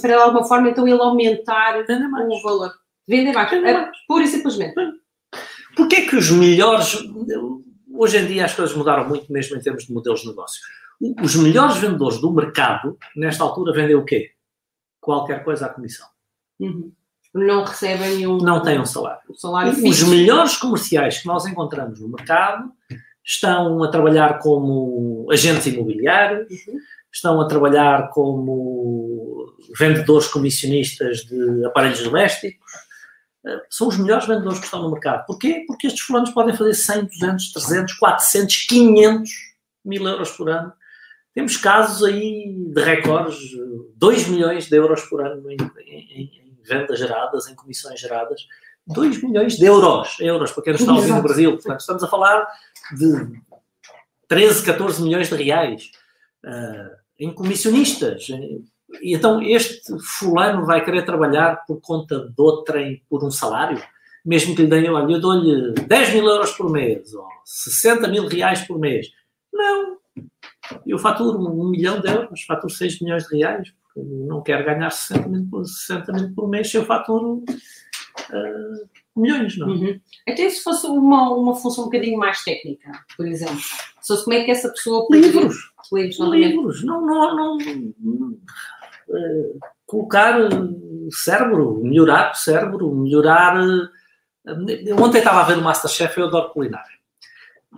para 0.00 0.16
de 0.16 0.22
alguma 0.22 0.44
forma 0.44 0.68
então 0.68 0.86
ele 0.86 1.00
aumentar 1.00 1.76
o 1.78 2.42
valor. 2.42 2.72
Vender 3.06 3.32
mais, 3.32 3.50
Vender 3.50 3.68
é 3.68 3.72
mais. 3.72 3.98
pura 4.08 4.24
e 4.24 4.26
simplesmente. 4.26 4.74
Porquê 5.76 5.96
é 5.96 6.06
que 6.06 6.16
os 6.16 6.30
melhores. 6.30 6.96
Hoje 7.92 8.18
em 8.18 8.26
dia 8.26 8.44
as 8.44 8.54
coisas 8.54 8.76
mudaram 8.76 9.08
muito, 9.08 9.32
mesmo 9.32 9.56
em 9.56 9.60
termos 9.60 9.84
de 9.84 9.92
modelos 9.92 10.22
de 10.22 10.28
negócio. 10.28 10.60
Os 11.22 11.36
melhores 11.36 11.76
vendedores 11.76 12.18
do 12.18 12.32
mercado, 12.32 12.96
nesta 13.16 13.44
altura, 13.44 13.72
vendem 13.72 13.96
o 13.96 14.04
quê? 14.04 14.30
Qualquer 15.00 15.44
coisa 15.44 15.66
à 15.66 15.68
comissão. 15.68 16.06
Uhum. 16.58 16.92
Não 17.34 17.64
recebem 17.64 18.16
nenhum. 18.16 18.38
Não 18.38 18.62
têm 18.62 18.80
um 18.80 18.86
salário. 18.86 19.20
salário 19.34 19.72
os 19.72 20.02
melhores 20.04 20.56
comerciais 20.56 21.18
que 21.18 21.26
nós 21.26 21.44
encontramos 21.46 22.00
no 22.00 22.08
mercado 22.08 22.72
estão 23.24 23.82
a 23.82 23.88
trabalhar 23.88 24.38
como 24.38 25.26
agentes 25.30 25.66
imobiliários, 25.66 26.50
uhum. 26.50 26.78
estão 27.12 27.40
a 27.40 27.48
trabalhar 27.48 28.10
como 28.10 29.54
vendedores 29.78 30.28
comissionistas 30.28 31.24
de 31.24 31.64
aparelhos 31.64 32.02
domésticos. 32.02 32.70
Eh, 33.46 33.62
são 33.70 33.88
os 33.88 33.96
melhores 33.96 34.26
vendedores 34.26 34.58
que 34.58 34.66
estão 34.66 34.82
no 34.82 34.90
mercado. 34.90 35.24
Porquê? 35.26 35.64
Porque 35.66 35.86
estes 35.86 36.02
fulanos 36.02 36.30
podem 36.30 36.54
fazer 36.54 36.74
100, 36.74 37.06
200, 37.06 37.52
300, 37.52 37.94
400, 37.94 38.66
500 38.66 39.30
mil 39.84 40.06
euros 40.06 40.30
por 40.32 40.50
ano. 40.50 40.72
Temos 41.34 41.56
casos 41.56 42.04
aí 42.04 42.54
de 42.54 42.82
recordes, 42.82 43.38
2 43.96 44.28
milhões 44.28 44.68
de 44.68 44.76
euros 44.76 45.02
por 45.02 45.24
ano 45.26 45.50
em, 45.50 45.56
em, 45.86 46.22
em 46.22 46.58
vendas 46.62 46.98
geradas, 46.98 47.48
em 47.48 47.54
comissões 47.54 47.98
geradas. 47.98 48.46
2 48.86 49.22
milhões 49.22 49.56
de 49.56 49.64
euros, 49.64 50.16
euros, 50.20 50.52
para 50.52 50.62
quem 50.62 50.72
nos 50.74 50.82
está 50.82 50.92
ouvir 50.92 51.12
no 51.12 51.22
Brasil. 51.22 51.52
Portanto, 51.52 51.80
estamos 51.80 52.04
a 52.04 52.08
falar 52.08 52.46
de 52.92 53.40
13, 54.28 54.64
14 54.64 55.02
milhões 55.02 55.28
de 55.28 55.36
reais 55.36 55.90
uh, 56.44 56.96
em 57.18 57.32
comissionistas. 57.32 58.28
E 59.00 59.14
então 59.14 59.42
este 59.42 59.80
fulano 60.18 60.64
vai 60.64 60.84
querer 60.84 61.04
trabalhar 61.04 61.64
por 61.66 61.80
conta 61.80 62.28
de 62.28 62.34
outrem 62.42 63.02
por 63.08 63.24
um 63.24 63.30
salário? 63.30 63.82
Mesmo 64.24 64.54
que 64.54 64.62
lhe 64.62 64.68
deem, 64.68 64.90
olha, 64.90 65.12
eu 65.12 65.20
dou-lhe 65.20 65.72
10 65.72 66.14
mil 66.14 66.26
euros 66.26 66.52
por 66.52 66.70
mês 66.70 67.12
ou 67.12 67.26
60 67.44 68.08
mil 68.08 68.26
reais 68.26 68.66
por 68.66 68.78
mês. 68.78 69.08
Não. 69.52 69.98
Eu 70.86 70.98
faturo 70.98 71.38
um 71.38 71.68
milhão 71.68 72.00
de 72.00 72.08
euros, 72.08 72.42
faturo 72.42 72.72
6 72.72 73.00
milhões 73.00 73.24
de 73.24 73.36
reais, 73.36 73.70
porque 73.82 74.00
não 74.00 74.42
quero 74.42 74.64
ganhar 74.64 74.90
60 74.90 75.28
mil, 75.28 75.64
60 75.64 76.12
mil 76.12 76.34
por 76.34 76.48
mês 76.48 76.70
se 76.70 76.78
eu 76.78 76.86
faturo 76.86 77.44
uh, 77.44 78.88
milhões, 79.16 79.56
não 79.58 79.68
é? 79.68 79.70
Uhum. 79.70 80.00
Então, 80.26 80.44
e 80.44 80.50
se 80.50 80.62
fosse 80.62 80.86
uma, 80.86 81.30
uma 81.34 81.54
função 81.54 81.84
um 81.84 81.86
bocadinho 81.86 82.18
mais 82.18 82.42
técnica, 82.42 82.90
por 83.16 83.26
exemplo? 83.26 83.58
Se 84.00 84.08
fosse 84.08 84.24
como 84.24 84.36
é 84.36 84.44
que 84.44 84.50
essa 84.50 84.68
pessoa. 84.70 85.06
Livros. 85.10 85.72
Livros, 85.92 86.18
novamente. 86.18 86.56
Livros. 86.56 86.84
Não, 86.84 87.00
não, 87.06 87.36
não, 87.36 87.58
não, 87.58 88.36
eh, 89.10 89.52
colocar 89.86 90.40
o 90.40 91.08
cérebro, 91.12 91.80
melhorar 91.82 92.32
o 92.32 92.34
cérebro, 92.36 92.94
melhorar. 92.94 93.56
eh, 94.46 94.94
Ontem 94.98 95.18
estava 95.18 95.40
a 95.40 95.44
ver 95.44 95.58
o 95.58 95.62
Masterchef, 95.62 96.18
eu 96.18 96.26
adoro 96.26 96.50
culinária. 96.50 96.94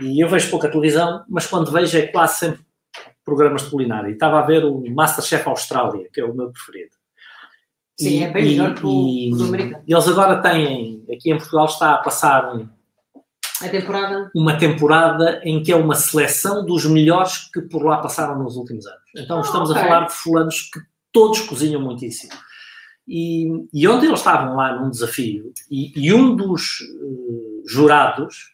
E 0.01 0.23
eu 0.23 0.29
vejo 0.29 0.51
pouca 0.51 0.69
televisão, 0.71 1.25
mas 1.29 1.47
quando 1.47 1.71
vejo 1.73 1.97
é 1.97 2.07
quase 2.09 2.39
sempre 2.41 2.61
programas 3.25 3.63
de 3.63 3.71
culinária. 3.71 4.09
E 4.09 4.13
estava 4.13 4.39
a 4.39 4.43
ver 4.47 4.65
o 4.65 4.83
Masterchef 4.95 5.49
Austrália, 5.49 6.09
que 6.13 6.21
é 6.21 6.25
o 6.25 6.35
meu 6.35 6.51
preferido. 6.51 6.95
Sim, 7.99 8.21
E- 8.21 8.23
é 8.25 8.31
bem 8.31 8.45
e- 8.45 8.49
melhor 8.51 8.75
que 8.75 8.87
o, 8.87 9.09
e 9.09 9.31
do 9.31 9.45
americano. 9.45 9.85
Eles 9.89 10.09
agora 10.09 10.41
têm, 10.43 10.96
aqui 11.11 11.31
em 11.31 11.37
Portugal 11.39 11.67
está 11.67 11.95
a 11.95 11.99
passar 11.99 12.55
um- 12.55 12.69
temporada... 13.71 14.31
uma 14.35 14.57
temporada 14.59 15.41
em 15.45 15.63
que 15.63 15.73
é 15.73 15.77
uma 15.77 15.95
seleção 15.95 16.65
dos 16.65 16.85
melhores 16.85 17.51
que 17.53 17.61
por 17.63 17.85
lá 17.85 17.99
passaram 17.99 18.39
nos 18.43 18.57
últimos 18.57 18.87
anos. 18.87 19.01
Então 19.17 19.39
Ah, 19.39 19.41
estamos 19.41 19.71
ok. 19.71 19.83
a 19.83 19.85
falar 19.85 20.07
de 20.07 20.13
fulanos 20.13 20.61
que 20.71 20.81
todos 21.13 21.41
cozinham 21.41 21.81
muitíssimo. 21.81 22.33
E, 23.09 23.47
e 23.73 23.87
ontem 23.89 24.07
eles 24.07 24.19
estavam 24.19 24.57
lá 24.57 24.75
num 24.81 24.91
desafio 24.91 25.53
e, 25.71 25.93
e 25.97 26.13
um 26.13 26.35
dos 26.35 26.81
eh, 26.83 27.63
jurados 27.69 28.53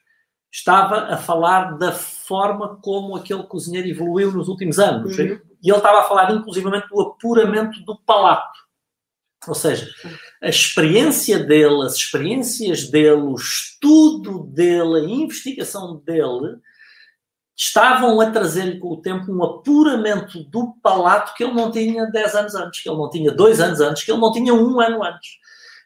estava 0.53 1.15
a 1.15 1.17
falar 1.17 1.79
da 1.79 1.91
forma 1.91 2.77
como 2.83 3.17
aquele 3.17 3.43
cozinheiro 3.45 3.89
evoluiu 3.89 4.31
nos 4.31 4.49
últimos 4.49 4.79
anos. 4.79 5.19
Uhum. 5.19 5.41
E 5.65 5.71
ele 5.71 5.77
estava 5.79 6.01
a 6.01 6.05
falar 6.05 6.31
inclusivamente 6.33 6.87
do 6.89 7.01
apuramento 7.01 7.81
do 7.85 7.97
palato. 8.05 8.59
Ou 9.49 9.55
seja, 9.55 9.89
a 10.41 10.49
experiência 10.49 11.39
dele, 11.39 11.83
as 11.85 11.95
experiências 11.97 12.89
dele, 12.89 13.23
o 13.23 13.35
estudo 13.35 14.45
dele, 14.45 15.01
a 15.01 15.05
investigação 15.05 15.97
dele, 16.05 16.59
estavam 17.57 18.21
a 18.21 18.31
trazer-lhe 18.31 18.79
com 18.79 18.89
o 18.89 19.03
tempo 19.03 19.33
um 19.33 19.43
apuramento 19.43 20.43
do 20.45 20.75
palato 20.83 21.35
que 21.35 21.45
ele 21.45 21.55
não 21.55 21.71
tinha 21.71 22.07
10 22.07 22.35
anos 22.35 22.55
antes, 22.55 22.83
que 22.83 22.89
ele 22.89 22.99
não 22.99 23.11
tinha 23.11 23.33
2 23.33 23.61
anos 23.61 23.81
antes, 23.81 24.05
que 24.05 24.11
ele 24.13 24.21
não 24.21 24.33
tinha 24.33 24.55
um 24.55 24.81
ano 24.81 25.03
antes. 25.03 25.31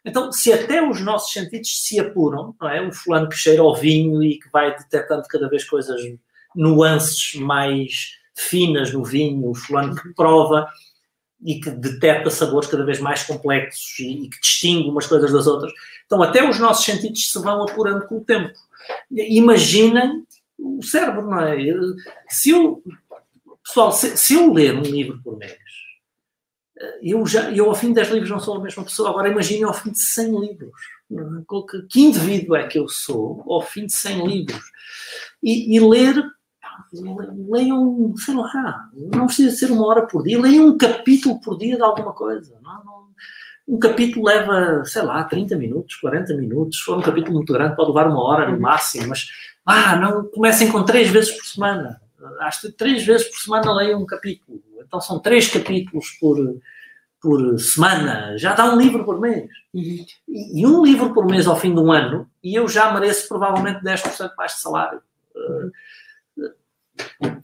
Então, 0.04 0.30
se 0.30 0.52
até 0.52 0.88
os 0.88 1.00
nossos 1.00 1.32
sentidos 1.32 1.84
se 1.84 1.98
apuram, 1.98 2.54
não 2.60 2.68
é? 2.68 2.80
O 2.80 2.92
fulano 2.92 3.28
que 3.28 3.36
cheira 3.36 3.60
ao 3.62 3.74
vinho 3.74 4.22
e 4.22 4.38
que 4.38 4.48
vai 4.50 4.76
detectando 4.76 5.24
cada 5.28 5.48
vez 5.48 5.64
coisas, 5.64 6.00
nuances 6.54 7.34
mais 7.34 8.12
finas 8.36 8.92
no 8.92 9.02
vinho, 9.02 9.50
o 9.50 9.54
fulano 9.54 9.96
que 9.96 10.14
prova 10.14 10.68
e 11.42 11.60
que 11.60 11.70
detecta 11.70 12.30
sabores 12.30 12.68
cada 12.68 12.84
vez 12.84 12.98
mais 12.98 13.22
complexos 13.22 13.98
e, 13.98 14.24
e 14.24 14.30
que 14.30 14.40
distingue 14.40 14.88
umas 14.88 15.06
coisas 15.06 15.32
das 15.32 15.46
outras. 15.46 15.72
Então, 16.06 16.22
até 16.22 16.48
os 16.48 16.58
nossos 16.58 16.84
sentidos 16.84 17.30
se 17.30 17.38
vão 17.38 17.62
apurando 17.62 18.06
com 18.06 18.18
o 18.18 18.24
tempo. 18.24 18.52
Imaginem 19.10 20.24
o 20.58 20.82
cérebro, 20.82 21.22
não 21.22 21.40
é? 21.40 21.56
Se 22.28 22.50
eu, 22.50 22.82
pessoal, 23.64 23.92
se, 23.92 24.16
se 24.16 24.34
eu 24.34 24.52
ler 24.52 24.74
um 24.74 24.82
livro 24.82 25.20
por 25.22 25.36
mês, 25.36 25.56
eu, 27.00 27.24
já, 27.26 27.50
eu 27.52 27.68
ao 27.68 27.74
fim 27.74 27.88
de 27.88 27.94
10 27.94 28.10
livros 28.10 28.30
não 28.30 28.40
sou 28.40 28.56
a 28.56 28.62
mesma 28.62 28.84
pessoa. 28.84 29.10
Agora 29.10 29.30
imaginem 29.30 29.64
ao 29.64 29.74
fim 29.74 29.90
de 29.90 29.98
100 29.98 30.40
livros. 30.40 30.80
é? 31.10 31.84
Que, 31.88 32.00
indivíduo 32.00 32.56
é 32.56 32.66
que 32.66 32.78
eu 32.78 32.88
sou 32.88 33.44
ao 33.48 33.62
fim 33.62 33.86
de 33.86 33.94
100 33.94 34.26
livros? 34.26 34.64
E, 35.42 35.74
e 35.76 35.80
ler, 35.80 36.22
leiam, 37.48 38.14
sei 38.16 38.34
lá, 38.34 38.88
não 39.14 39.26
precisa 39.26 39.56
ser 39.56 39.70
uma 39.72 39.86
hora 39.86 40.06
por 40.06 40.22
dia, 40.22 40.40
leiam 40.40 40.66
um 40.66 40.78
capítulo 40.78 41.40
por 41.40 41.58
dia 41.58 41.76
de 41.76 41.82
alguma 41.82 42.12
coisa. 42.12 42.54
Não, 42.62 42.84
não, 42.84 43.06
um 43.68 43.78
capítulo 43.78 44.26
leva, 44.26 44.84
sei 44.84 45.02
lá, 45.02 45.24
30 45.24 45.56
minutos, 45.56 45.96
40 45.96 46.34
minutos. 46.34 46.78
Se 46.78 46.84
for 46.84 46.98
um 46.98 47.02
capítulo 47.02 47.34
muito 47.34 47.52
grande, 47.52 47.74
pode 47.74 47.88
levar 47.88 48.06
uma 48.08 48.22
hora 48.22 48.46
no 48.46 48.54
Uhum. 48.54 48.60
máximo, 48.60 49.08
mas 49.08 49.26
ah, 49.64 49.96
não 49.96 50.24
comecem 50.26 50.70
com 50.70 50.84
três 50.84 51.08
vezes 51.10 51.32
por 51.32 51.44
semana. 51.44 52.00
Acho 52.40 52.62
que 52.62 52.72
três 52.72 53.04
vezes 53.04 53.28
por 53.28 53.38
semana 53.38 53.72
leiam 53.74 54.00
um 54.00 54.06
capítulo. 54.06 54.62
Então 54.80 55.00
são 55.00 55.18
três 55.18 55.48
capítulos 55.48 56.10
por, 56.20 56.36
por 57.20 57.58
semana. 57.58 58.38
Já 58.38 58.54
dá 58.54 58.72
um 58.72 58.78
livro 58.78 59.04
por 59.04 59.20
mês. 59.20 59.50
Uhum. 59.74 59.82
E, 60.28 60.60
e 60.62 60.66
um 60.66 60.84
livro 60.84 61.12
por 61.12 61.26
mês 61.26 61.46
ao 61.48 61.56
fim 61.56 61.74
de 61.74 61.80
um 61.80 61.90
ano, 61.90 62.28
e 62.42 62.54
eu 62.54 62.68
já 62.68 62.92
mereço 62.92 63.26
provavelmente 63.26 63.82
10% 63.82 64.30
mais 64.38 64.52
de 64.52 64.60
salário. 64.60 65.00
Eh, 65.36 65.70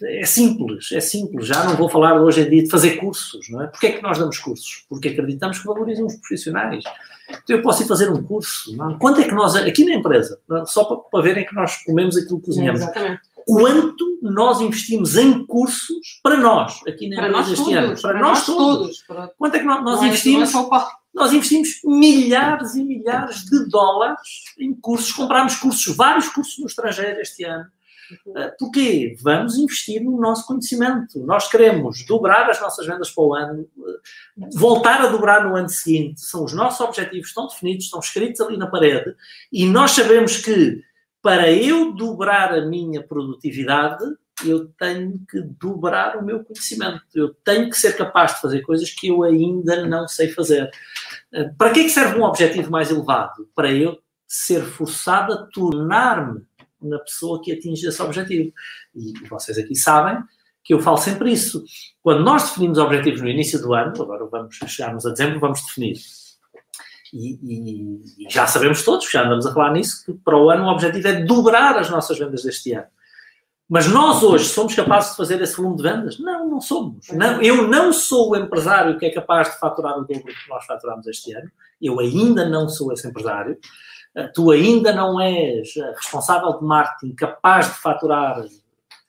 É 0.02 0.24
simples, 0.24 0.90
é 0.92 1.00
simples. 1.00 1.46
Já 1.46 1.64
não 1.64 1.76
vou 1.76 1.88
falar 1.88 2.20
hoje 2.20 2.42
em 2.42 2.50
dia 2.50 2.62
de 2.64 2.70
fazer 2.70 2.96
cursos, 2.96 3.48
não 3.50 3.62
é? 3.62 3.66
Porquê 3.68 3.86
é 3.88 3.92
que 3.92 4.02
nós 4.02 4.18
damos 4.18 4.38
cursos? 4.38 4.84
Porque 4.88 5.08
acreditamos 5.08 5.58
que 5.58 5.66
valorizam 5.66 6.06
os 6.06 6.16
profissionais. 6.16 6.84
Então 7.28 7.56
eu 7.56 7.62
posso 7.62 7.82
ir 7.82 7.86
fazer 7.86 8.10
um 8.10 8.22
curso. 8.22 8.74
Não? 8.76 8.92
é? 8.92 8.98
Quanto 8.98 9.20
é 9.20 9.24
que 9.24 9.34
nós, 9.34 9.54
aqui 9.56 9.84
na 9.84 9.94
empresa, 9.94 10.38
é? 10.50 10.64
só 10.66 10.84
para, 10.84 10.96
para 10.98 11.22
verem 11.22 11.46
que 11.46 11.54
nós 11.54 11.82
comemos 11.84 12.16
aquilo 12.16 12.40
que 12.40 12.46
cozinhamos, 12.46 12.80
Exatamente. 12.82 13.20
quanto 13.46 14.18
nós 14.22 14.60
investimos 14.60 15.16
em 15.16 15.44
cursos 15.46 16.20
para 16.22 16.36
nós, 16.36 16.80
aqui 16.86 17.08
na 17.08 17.16
Para 17.16 17.28
empresa 17.28 17.48
nós 17.48 17.52
este 17.52 17.64
todos. 17.64 17.76
ano? 17.76 18.02
Para, 18.02 18.20
nós, 18.20 18.46
todos. 18.46 19.02
Para- 19.02 19.28
Quanto 19.38 19.54
é 19.54 19.58
que 19.58 19.64
nós, 19.64 19.84
nós 19.84 20.02
é- 20.02 20.06
investimos? 20.06 20.52
nós 21.14 21.32
investimos 21.32 21.68
milhares 21.84 22.74
e 22.74 22.82
milhares 22.82 23.44
de 23.44 23.68
dólares 23.68 24.18
em 24.58 24.74
cursos, 24.74 25.12
comprámos 25.12 25.56
cursos, 25.56 25.94
vários 25.96 26.28
cursos 26.28 26.58
no 26.58 26.66
estrangeiro 26.66 27.20
este 27.20 27.44
ano. 27.44 27.66
Uh, 28.26 28.56
Porquê? 28.58 29.16
Vamos 29.20 29.56
investir 29.56 30.02
no 30.02 30.20
nosso 30.20 30.46
conhecimento. 30.46 31.20
Nós 31.20 31.50
queremos 31.50 32.04
dobrar 32.06 32.48
as 32.50 32.60
nossas 32.60 32.86
vendas 32.86 33.10
para 33.10 33.24
o 33.24 33.34
ano, 33.34 33.68
uh, 33.76 34.48
voltar 34.54 35.00
a 35.00 35.08
dobrar 35.08 35.48
no 35.48 35.56
ano 35.56 35.68
seguinte. 35.68 36.20
São 36.20 36.44
os 36.44 36.52
nossos 36.52 36.80
objetivos, 36.80 37.28
estão 37.28 37.46
definidos, 37.46 37.84
estão 37.84 38.00
escritos 38.00 38.40
ali 38.40 38.56
na 38.56 38.66
parede, 38.66 39.14
e 39.52 39.66
nós 39.66 39.92
sabemos 39.92 40.36
que 40.38 40.82
para 41.20 41.50
eu 41.52 41.92
dobrar 41.92 42.52
a 42.52 42.66
minha 42.66 43.02
produtividade, 43.02 44.04
eu 44.44 44.68
tenho 44.78 45.20
que 45.30 45.40
dobrar 45.40 46.16
o 46.16 46.24
meu 46.24 46.42
conhecimento. 46.42 47.02
Eu 47.14 47.32
tenho 47.44 47.70
que 47.70 47.76
ser 47.76 47.96
capaz 47.96 48.34
de 48.34 48.40
fazer 48.40 48.62
coisas 48.62 48.90
que 48.90 49.08
eu 49.08 49.22
ainda 49.22 49.86
não 49.86 50.08
sei 50.08 50.28
fazer. 50.28 50.70
Uh, 51.32 51.54
Para 51.56 51.70
que 51.70 51.80
é 51.80 51.84
que 51.84 51.90
serve 51.90 52.18
um 52.18 52.24
objetivo 52.24 52.70
mais 52.70 52.90
elevado? 52.90 53.48
Para 53.54 53.70
eu 53.72 53.98
ser 54.32 54.62
forçado 54.62 55.34
a 55.34 55.46
tornar-me 55.52 56.42
na 56.82 56.98
pessoa 56.98 57.40
que 57.42 57.52
atinge 57.52 57.86
esse 57.86 58.02
objetivo. 58.02 58.52
E 58.94 59.12
vocês 59.28 59.56
aqui 59.58 59.74
sabem 59.74 60.22
que 60.64 60.72
eu 60.74 60.80
falo 60.80 60.96
sempre 60.96 61.32
isso. 61.32 61.64
Quando 62.02 62.22
nós 62.22 62.44
definimos 62.50 62.78
objetivos 62.78 63.20
no 63.20 63.28
início 63.28 63.60
do 63.60 63.74
ano, 63.74 64.00
agora 64.02 64.24
vamos 64.26 64.54
chegarmos 64.66 65.04
a 65.06 65.10
dezembro, 65.10 65.40
vamos 65.40 65.60
definir. 65.62 65.96
E, 67.12 67.38
e- 67.42 68.26
e 68.26 68.30
já 68.30 68.46
sabemos 68.46 68.82
todos, 68.84 69.10
já 69.10 69.24
andamos 69.24 69.44
a 69.46 69.52
falar 69.52 69.72
nisso, 69.72 70.04
que 70.04 70.12
para 70.14 70.36
o 70.38 70.48
ano 70.50 70.64
o 70.64 70.68
objetivo 70.70 71.08
é 71.08 71.24
dobrar 71.24 71.76
as 71.78 71.90
nossas 71.90 72.18
vendas 72.18 72.42
deste 72.42 72.72
ano. 72.72 72.86
Mas 73.68 73.86
nós 73.88 74.22
hoje 74.22 74.46
somos 74.46 74.74
capazes 74.74 75.12
de 75.12 75.16
fazer 75.16 75.40
esse 75.40 75.56
volume 75.56 75.76
de 75.76 75.82
vendas? 75.82 76.18
Não, 76.18 76.48
não 76.48 76.60
somos. 76.60 77.08
Não, 77.08 77.40
eu 77.42 77.66
não 77.68 77.92
sou 77.92 78.30
o 78.30 78.36
empresário 78.36 78.98
que 78.98 79.06
é 79.06 79.10
capaz 79.10 79.50
de 79.50 79.58
faturar 79.58 79.94
o 79.98 80.02
dobro 80.04 80.24
que 80.24 80.48
nós 80.48 80.64
faturamos 80.66 81.06
este 81.06 81.32
ano. 81.34 81.50
Eu 81.80 81.98
ainda 81.98 82.46
não 82.48 82.68
sou 82.68 82.92
esse 82.92 83.06
empresário. 83.08 83.58
Tu 84.34 84.50
ainda 84.50 84.92
não 84.92 85.20
és 85.20 85.74
uh, 85.76 85.92
responsável 85.96 86.58
de 86.58 86.64
marketing 86.64 87.14
capaz 87.14 87.66
de 87.66 87.78
faturar 87.78 88.44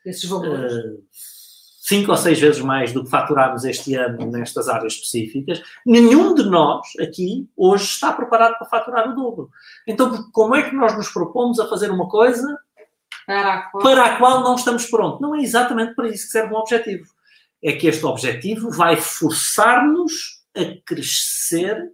Esses 0.05 0.29
valores. 0.29 0.73
uh, 0.73 1.03
cinco 1.83 2.11
ou 2.11 2.17
seis 2.17 2.39
vezes 2.39 2.61
mais 2.61 2.93
do 2.93 3.03
que 3.03 3.09
faturámos 3.09 3.65
este 3.65 3.95
ano 3.95 4.25
nestas 4.31 4.69
áreas 4.69 4.93
específicas. 4.93 5.61
Nenhum 5.85 6.33
de 6.33 6.43
nós 6.43 6.87
aqui 7.01 7.49
hoje 7.57 7.83
está 7.83 8.13
preparado 8.13 8.57
para 8.57 8.67
faturar 8.67 9.09
o 9.09 9.15
dobro. 9.15 9.49
Então, 9.85 10.29
como 10.31 10.55
é 10.55 10.63
que 10.69 10.75
nós 10.75 10.95
nos 10.95 11.09
propomos 11.09 11.59
a 11.59 11.67
fazer 11.67 11.91
uma 11.91 12.07
coisa 12.07 12.57
Caraca. 13.25 13.77
para 13.79 14.05
a 14.05 14.17
qual 14.17 14.41
não 14.41 14.55
estamos 14.55 14.85
prontos. 14.85 15.21
Não 15.21 15.35
é 15.35 15.41
exatamente 15.41 15.93
para 15.95 16.07
isso 16.07 16.25
que 16.25 16.31
serve 16.31 16.53
um 16.53 16.57
objetivo. 16.57 17.05
É 17.61 17.73
que 17.73 17.87
este 17.87 18.05
objetivo 18.05 18.71
vai 18.71 18.95
forçar-nos 18.97 20.43
a 20.55 20.61
crescer 20.85 21.91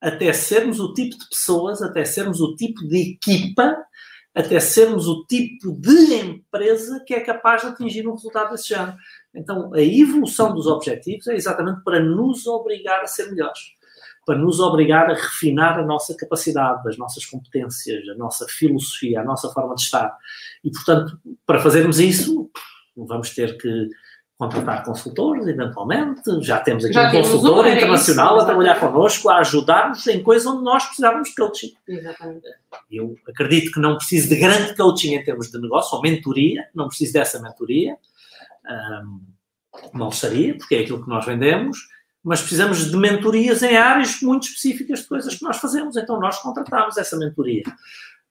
até 0.00 0.32
sermos 0.32 0.80
o 0.80 0.92
tipo 0.92 1.18
de 1.18 1.28
pessoas, 1.28 1.82
até 1.82 2.04
sermos 2.04 2.40
o 2.40 2.54
tipo 2.54 2.86
de 2.86 3.12
equipa, 3.12 3.76
até 4.34 4.60
sermos 4.60 5.08
o 5.08 5.24
tipo 5.24 5.72
de 5.72 6.14
empresa 6.14 7.02
que 7.06 7.14
é 7.14 7.20
capaz 7.20 7.62
de 7.62 7.68
atingir 7.68 8.06
um 8.06 8.12
resultado 8.12 8.50
desse 8.50 8.68
género. 8.68 8.96
Então, 9.34 9.72
a 9.74 9.80
evolução 9.80 10.54
dos 10.54 10.66
objetivos 10.66 11.26
é 11.26 11.34
exatamente 11.34 11.82
para 11.82 12.00
nos 12.00 12.46
obrigar 12.46 13.02
a 13.02 13.06
ser 13.06 13.30
melhores 13.30 13.78
para 14.28 14.36
nos 14.36 14.60
obrigar 14.60 15.10
a 15.10 15.14
refinar 15.14 15.78
a 15.80 15.86
nossa 15.86 16.14
capacidade, 16.14 16.86
as 16.86 16.98
nossas 16.98 17.24
competências, 17.24 18.06
a 18.10 18.14
nossa 18.14 18.46
filosofia, 18.46 19.22
a 19.22 19.24
nossa 19.24 19.48
forma 19.48 19.74
de 19.74 19.80
estar. 19.80 20.14
E, 20.62 20.70
portanto, 20.70 21.18
para 21.46 21.60
fazermos 21.60 21.98
isso, 21.98 22.50
vamos 22.94 23.30
ter 23.30 23.56
que 23.56 23.88
contratar 24.38 24.84
consultores, 24.84 25.46
eventualmente. 25.48 26.22
Já 26.42 26.60
temos 26.60 26.84
aqui 26.84 26.94
Já 26.94 27.08
um 27.08 27.10
temos 27.10 27.28
consultor 27.28 27.64
um, 27.64 27.68
era 27.68 27.76
internacional 27.76 28.36
isso, 28.36 28.42
a 28.42 28.46
trabalhar 28.46 28.78
connosco, 28.78 29.28
a 29.28 29.38
ajudar-nos 29.38 30.06
em 30.06 30.22
coisas 30.22 30.46
onde 30.46 30.62
nós 30.62 30.86
precisávamos 30.86 31.28
de 31.30 31.34
coaching. 31.34 31.74
Exatamente. 31.88 32.46
Eu 32.88 33.16
acredito 33.28 33.72
que 33.72 33.80
não 33.80 33.96
preciso 33.96 34.28
de 34.28 34.36
grande 34.36 34.76
coaching 34.76 35.14
em 35.14 35.24
termos 35.24 35.50
de 35.50 35.60
negócio, 35.60 35.96
ou 35.96 36.02
mentoria, 36.02 36.68
não 36.72 36.86
preciso 36.86 37.14
dessa 37.14 37.40
mentoria. 37.42 37.96
Ahm, 38.64 39.20
não 39.92 40.06
gostaria, 40.06 40.56
porque 40.56 40.76
é 40.76 40.80
aquilo 40.80 41.02
que 41.02 41.08
nós 41.08 41.26
vendemos, 41.26 41.78
mas 42.22 42.40
precisamos 42.40 42.88
de 42.90 42.96
mentorias 42.96 43.62
em 43.62 43.76
áreas 43.76 44.20
muito 44.22 44.44
específicas 44.44 45.00
de 45.00 45.08
coisas 45.08 45.34
que 45.34 45.42
nós 45.42 45.56
fazemos. 45.56 45.96
Então 45.96 46.20
nós 46.20 46.38
contratamos 46.38 46.96
essa 46.96 47.16
mentoria. 47.16 47.64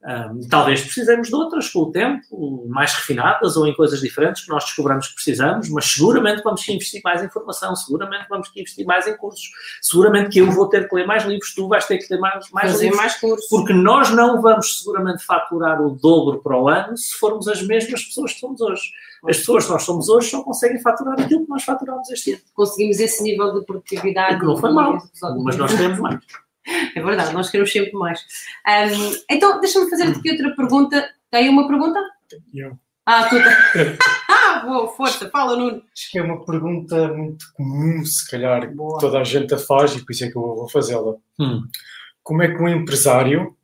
Um, 0.05 0.47
talvez 0.47 0.81
precisemos 0.81 1.27
de 1.27 1.35
outras 1.35 1.69
com 1.69 1.79
o 1.79 1.91
tempo, 1.91 2.65
mais 2.69 2.93
refinadas 2.93 3.57
ou 3.57 3.65
em 3.65 3.73
coisas 3.75 3.99
diferentes 3.99 4.43
que 4.43 4.49
nós 4.49 4.63
descobramos 4.63 5.07
que 5.07 5.15
precisamos, 5.15 5.69
mas 5.69 5.85
seguramente 5.85 6.43
vamos 6.43 6.63
que 6.63 6.71
investir 6.71 7.01
mais 7.03 7.23
em 7.23 7.25
informação, 7.25 7.75
seguramente 7.75 8.27
vamos 8.29 8.47
que 8.49 8.61
investir 8.61 8.85
mais 8.85 9.07
em 9.07 9.17
cursos, 9.17 9.49
seguramente 9.81 10.29
que 10.29 10.39
eu 10.39 10.51
vou 10.51 10.69
ter 10.69 10.87
que 10.87 10.95
ler 10.95 11.07
mais 11.07 11.25
livros, 11.25 11.53
tu 11.53 11.67
vais 11.67 11.85
ter 11.85 11.97
que 11.97 12.13
ler 12.13 12.19
mais, 12.19 12.49
mais 12.51 12.71
Fazer 12.71 12.83
livros, 12.85 13.01
mais 13.01 13.19
cursos. 13.19 13.49
porque 13.49 13.73
nós 13.73 14.11
não 14.11 14.39
vamos 14.39 14.79
seguramente 14.79 15.25
faturar 15.25 15.81
o 15.81 15.89
dobro 15.89 16.41
para 16.43 16.57
o 16.57 16.69
ano 16.69 16.95
se 16.95 17.15
formos 17.15 17.47
as 17.47 17.61
mesmas 17.63 18.03
pessoas 18.03 18.33
que 18.33 18.39
somos 18.39 18.61
hoje. 18.61 18.83
As 19.27 19.37
pessoas 19.37 19.65
que 19.65 19.71
nós 19.71 19.83
somos 19.83 20.09
hoje 20.09 20.29
só 20.29 20.43
conseguem 20.43 20.79
faturar 20.79 21.19
aquilo 21.19 21.43
que 21.43 21.49
nós 21.49 21.63
faturamos 21.63 22.07
este 22.11 22.33
ano. 22.33 22.41
Conseguimos 22.53 22.99
esse 22.99 23.23
nível 23.23 23.51
de 23.59 23.65
produtividade. 23.65 24.35
O 24.35 24.39
que 24.39 24.45
não 24.45 24.57
foi 24.57 24.71
mal, 24.71 24.99
mas 25.43 25.57
nós 25.57 25.71
queremos 25.71 25.99
mais. 25.99 26.46
É 26.95 27.01
verdade, 27.01 27.33
nós 27.33 27.49
queremos 27.49 27.71
sempre 27.71 27.93
mais. 27.93 28.21
Um, 28.67 29.17
então, 29.29 29.59
deixa-me 29.59 29.89
fazer-te 29.89 30.19
aqui 30.19 30.31
outra 30.31 30.55
pergunta. 30.55 31.09
Tem 31.31 31.49
uma 31.49 31.67
pergunta? 31.67 31.99
Eu. 32.53 32.77
Ah, 33.05 33.29
tu 33.29 33.35
Ah, 34.29 34.59
boa, 34.65 34.87
força, 34.89 35.29
fala, 35.29 35.55
Nuno. 35.55 35.81
Acho 35.93 36.11
que 36.11 36.19
é 36.19 36.21
uma 36.21 36.43
pergunta 36.45 37.07
muito 37.13 37.45
comum, 37.53 38.03
se 38.03 38.29
calhar, 38.29 38.73
Boa. 38.73 38.97
que 38.97 39.05
toda 39.05 39.19
a 39.19 39.23
gente 39.23 39.53
a 39.53 39.57
faz 39.57 39.95
e 39.95 40.05
por 40.05 40.11
isso 40.11 40.25
é 40.25 40.29
que 40.29 40.37
eu 40.37 40.41
vou 40.41 40.69
fazê-la. 40.69 41.15
Hum. 41.39 41.63
Como 42.21 42.43
é 42.43 42.53
que 42.53 42.61
um 42.61 42.67
empresário 42.67 43.55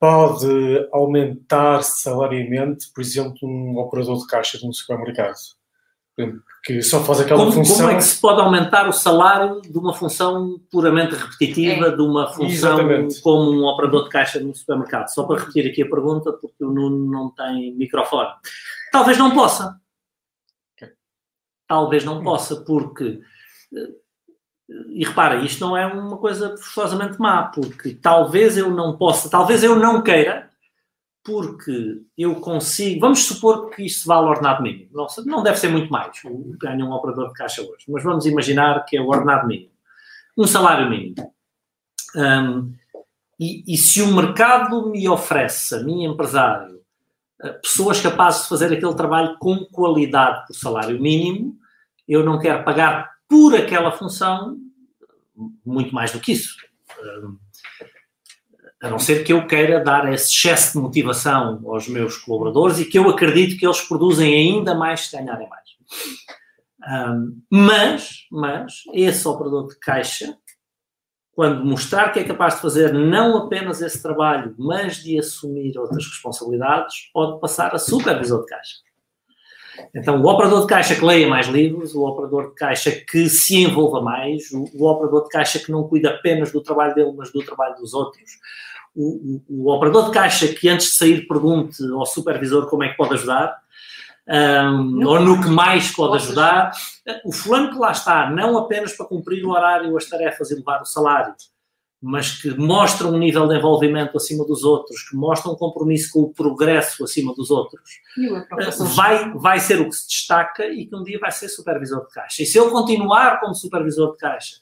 pode 0.00 0.46
aumentar 0.92 1.82
salariamente, 1.82 2.90
por 2.92 3.00
exemplo, 3.00 3.36
um 3.42 3.78
operador 3.78 4.18
de 4.18 4.26
caixa 4.26 4.58
de 4.58 4.66
um 4.66 4.72
supermercado? 4.72 5.36
Que 6.64 6.82
só 6.82 7.04
faz 7.04 7.20
aquela 7.20 7.40
Como, 7.40 7.52
função. 7.52 7.76
como 7.76 7.90
é 7.90 7.94
que 7.96 8.02
se 8.02 8.20
pode 8.20 8.40
aumentar 8.40 8.88
o 8.88 8.92
salário 8.92 9.60
de 9.60 9.78
uma 9.78 9.92
função 9.94 10.58
puramente 10.70 11.14
repetitiva, 11.14 11.90
de 11.94 12.02
uma 12.02 12.26
função 12.32 12.46
Exatamente. 12.80 13.20
como 13.20 13.50
um 13.52 13.64
operador 13.66 14.04
de 14.04 14.10
caixa 14.10 14.40
no 14.40 14.54
supermercado? 14.54 15.08
Só 15.08 15.24
para 15.24 15.38
repetir 15.40 15.70
aqui 15.70 15.82
a 15.82 15.88
pergunta, 15.90 16.32
porque 16.32 16.64
o 16.64 16.72
Nuno 16.72 17.10
não 17.10 17.30
tem 17.30 17.74
microfone. 17.76 18.30
Talvez 18.90 19.16
não 19.18 19.30
possa. 19.32 19.78
Talvez 21.68 22.04
não 22.04 22.22
possa, 22.22 22.56
porque. 22.64 23.20
eh, 23.74 23.88
E 24.94 25.04
repara, 25.04 25.36
isto 25.44 25.60
não 25.64 25.76
é 25.76 25.86
uma 25.86 26.16
coisa 26.18 26.56
forçosamente 26.56 27.20
má, 27.20 27.44
porque 27.44 27.94
talvez 27.94 28.56
eu 28.58 28.68
não 28.70 28.96
possa, 28.96 29.30
talvez 29.30 29.62
eu 29.62 29.76
não 29.76 30.02
queira, 30.02 30.50
porque 31.26 32.02
eu 32.16 32.36
consigo. 32.36 33.00
Vamos 33.00 33.24
supor 33.24 33.70
que 33.70 33.84
isto 33.84 34.06
vale 34.06 34.28
ordenado 34.28 34.62
mínimo. 34.62 34.88
Não, 34.92 35.06
não 35.26 35.42
deve 35.42 35.58
ser 35.58 35.68
muito 35.68 35.90
mais 35.92 36.22
ganha 36.60 36.84
um 36.84 36.92
operador 36.92 37.28
de 37.28 37.34
caixa 37.34 37.62
hoje, 37.62 37.84
mas 37.88 38.04
vamos 38.04 38.26
imaginar 38.26 38.84
que 38.84 38.96
é 38.96 39.00
o 39.00 39.08
ordenado 39.08 39.48
mínimo. 39.48 39.72
Um 40.38 40.46
salário 40.46 40.88
mínimo. 40.88 41.16
Hum, 42.14 42.72
e, 43.40 43.64
e 43.66 43.76
se 43.76 44.00
o 44.00 44.14
mercado 44.14 44.88
me 44.88 45.08
oferece, 45.08 45.74
a 45.74 45.80
mim 45.80 46.04
empresário, 46.04 46.80
eh, 47.42 47.52
pessoas 47.54 48.00
capazes 48.00 48.42
de 48.42 48.48
fazer 48.48 48.72
aquele 48.72 48.94
trabalho 48.94 49.36
com 49.38 49.64
qualidade 49.66 50.46
por 50.46 50.54
salário 50.54 51.00
mínimo, 51.02 51.58
eu 52.06 52.24
não 52.24 52.38
quero 52.38 52.64
pagar 52.64 53.16
por 53.28 53.54
aquela 53.54 53.90
função 53.90 54.56
muito 55.64 55.92
mais 55.92 56.12
do 56.12 56.20
que 56.20 56.32
isso. 56.32 56.56
Hum, 57.02 57.36
a 58.82 58.90
não 58.90 58.98
ser 58.98 59.24
que 59.24 59.32
eu 59.32 59.46
queira 59.46 59.82
dar 59.82 60.12
esse 60.12 60.32
excesso 60.34 60.72
de 60.72 60.78
motivação 60.78 61.62
aos 61.66 61.88
meus 61.88 62.18
colaboradores 62.18 62.78
e 62.78 62.84
que 62.84 62.98
eu 62.98 63.08
acredito 63.08 63.58
que 63.58 63.66
eles 63.66 63.80
produzem 63.80 64.34
ainda 64.34 64.74
mais 64.74 65.06
se 65.06 65.16
ganharem 65.16 65.48
mais. 65.48 65.66
Hum, 66.88 67.40
mas, 67.50 68.26
mas, 68.30 68.74
esse 68.92 69.26
operador 69.26 69.68
de 69.68 69.78
caixa, 69.78 70.36
quando 71.32 71.64
mostrar 71.64 72.12
que 72.12 72.20
é 72.20 72.24
capaz 72.24 72.56
de 72.56 72.60
fazer 72.60 72.92
não 72.92 73.36
apenas 73.38 73.82
esse 73.82 74.00
trabalho, 74.00 74.54
mas 74.58 74.96
de 75.02 75.18
assumir 75.18 75.76
outras 75.78 76.06
responsabilidades, 76.06 77.10
pode 77.12 77.40
passar 77.40 77.74
a 77.74 77.78
supervisor 77.78 78.40
de 78.40 78.46
caixa. 78.46 78.86
Então, 79.94 80.22
o 80.22 80.26
operador 80.26 80.62
de 80.62 80.66
caixa 80.66 80.94
que 80.94 81.04
leia 81.04 81.28
mais 81.28 81.46
livros, 81.48 81.94
o 81.94 82.06
operador 82.06 82.50
de 82.50 82.54
caixa 82.54 82.90
que 82.90 83.28
se 83.28 83.56
envolva 83.56 84.00
mais, 84.00 84.50
o, 84.52 84.64
o 84.74 84.88
operador 84.88 85.24
de 85.24 85.28
caixa 85.28 85.58
que 85.58 85.70
não 85.70 85.86
cuida 85.86 86.10
apenas 86.10 86.52
do 86.52 86.62
trabalho 86.62 86.94
dele, 86.94 87.12
mas 87.16 87.30
do 87.30 87.44
trabalho 87.44 87.74
dos 87.76 87.92
outros, 87.92 88.30
o, 88.96 89.42
o- 89.48 89.70
operador 89.72 90.06
de 90.06 90.10
caixa 90.12 90.48
que 90.48 90.68
antes 90.68 90.88
de 90.88 90.96
sair 90.96 91.26
pergunte 91.28 91.76
ao 91.92 92.06
supervisor 92.06 92.66
como 92.68 92.82
é 92.84 92.88
que 92.88 92.96
pode 92.96 93.14
ajudar, 93.14 93.56
ahm, 94.28 95.04
ou 95.06 95.20
no 95.20 95.40
que 95.40 95.48
mais 95.48 95.90
pode 95.94 96.16
ajudar, 96.16 96.72
o 97.24 97.32
fulano 97.32 97.70
que 97.70 97.78
lá 97.78 97.92
está, 97.92 98.30
não 98.30 98.56
apenas 98.58 98.92
para 98.96 99.06
cumprir 99.06 99.44
o 99.44 99.50
horário, 99.50 99.96
as 99.96 100.06
tarefas 100.06 100.50
e 100.50 100.54
levar 100.56 100.82
o 100.82 100.86
salário, 100.86 101.34
mas 102.02 102.40
que 102.40 102.50
mostra 102.50 103.06
um 103.06 103.18
nível 103.18 103.46
de 103.48 103.56
envolvimento 103.56 104.16
acima 104.16 104.44
dos 104.44 104.62
outros, 104.64 105.02
que 105.08 105.16
mostra 105.16 105.50
um 105.50 105.54
compromisso 105.56 106.12
com 106.12 106.20
o 106.22 106.32
progresso 106.32 107.02
acima 107.04 107.34
dos 107.34 107.50
outros, 107.50 107.82
preocupação. 108.56 108.86
vai, 108.88 109.32
vai 109.34 109.60
ser 109.60 109.80
o 109.80 109.88
que 109.88 109.94
se 109.96 110.06
destaca 110.08 110.66
e 110.66 110.86
que 110.86 110.94
um 110.94 111.02
dia 111.02 111.18
vai 111.18 111.32
ser 111.32 111.48
supervisor 111.48 112.06
de 112.06 112.12
caixa. 112.12 112.42
E 112.42 112.46
se 112.46 112.58
ele 112.58 112.70
continuar 112.70 113.40
como 113.40 113.54
supervisor 113.54 114.12
de 114.12 114.18
caixa 114.18 114.56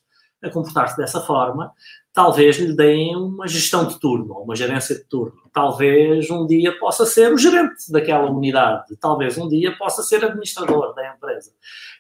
a 0.45 0.51
comportar-se 0.51 0.97
dessa 0.97 1.21
forma, 1.21 1.73
talvez 2.13 2.59
lhe 2.59 2.75
deem 2.77 3.17
uma 3.17 3.49
gestão 3.49 3.87
de 3.87 3.99
turno, 3.99 4.35
uma 4.35 4.55
gerência 4.55 4.95
de 4.95 5.05
turno. 5.05 5.35
Talvez 5.53 6.31
um 6.31 6.47
dia 6.47 6.79
possa 6.79 7.05
ser 7.07 7.33
o 7.33 7.39
gerente 7.39 7.91
daquela 7.91 8.31
unidade. 8.31 8.97
Talvez 9.01 9.37
um 9.39 9.49
dia 9.49 9.77
possa 9.77 10.03
ser 10.03 10.25
administrador 10.25 10.95
da 10.95 11.15
empresa. 11.15 11.51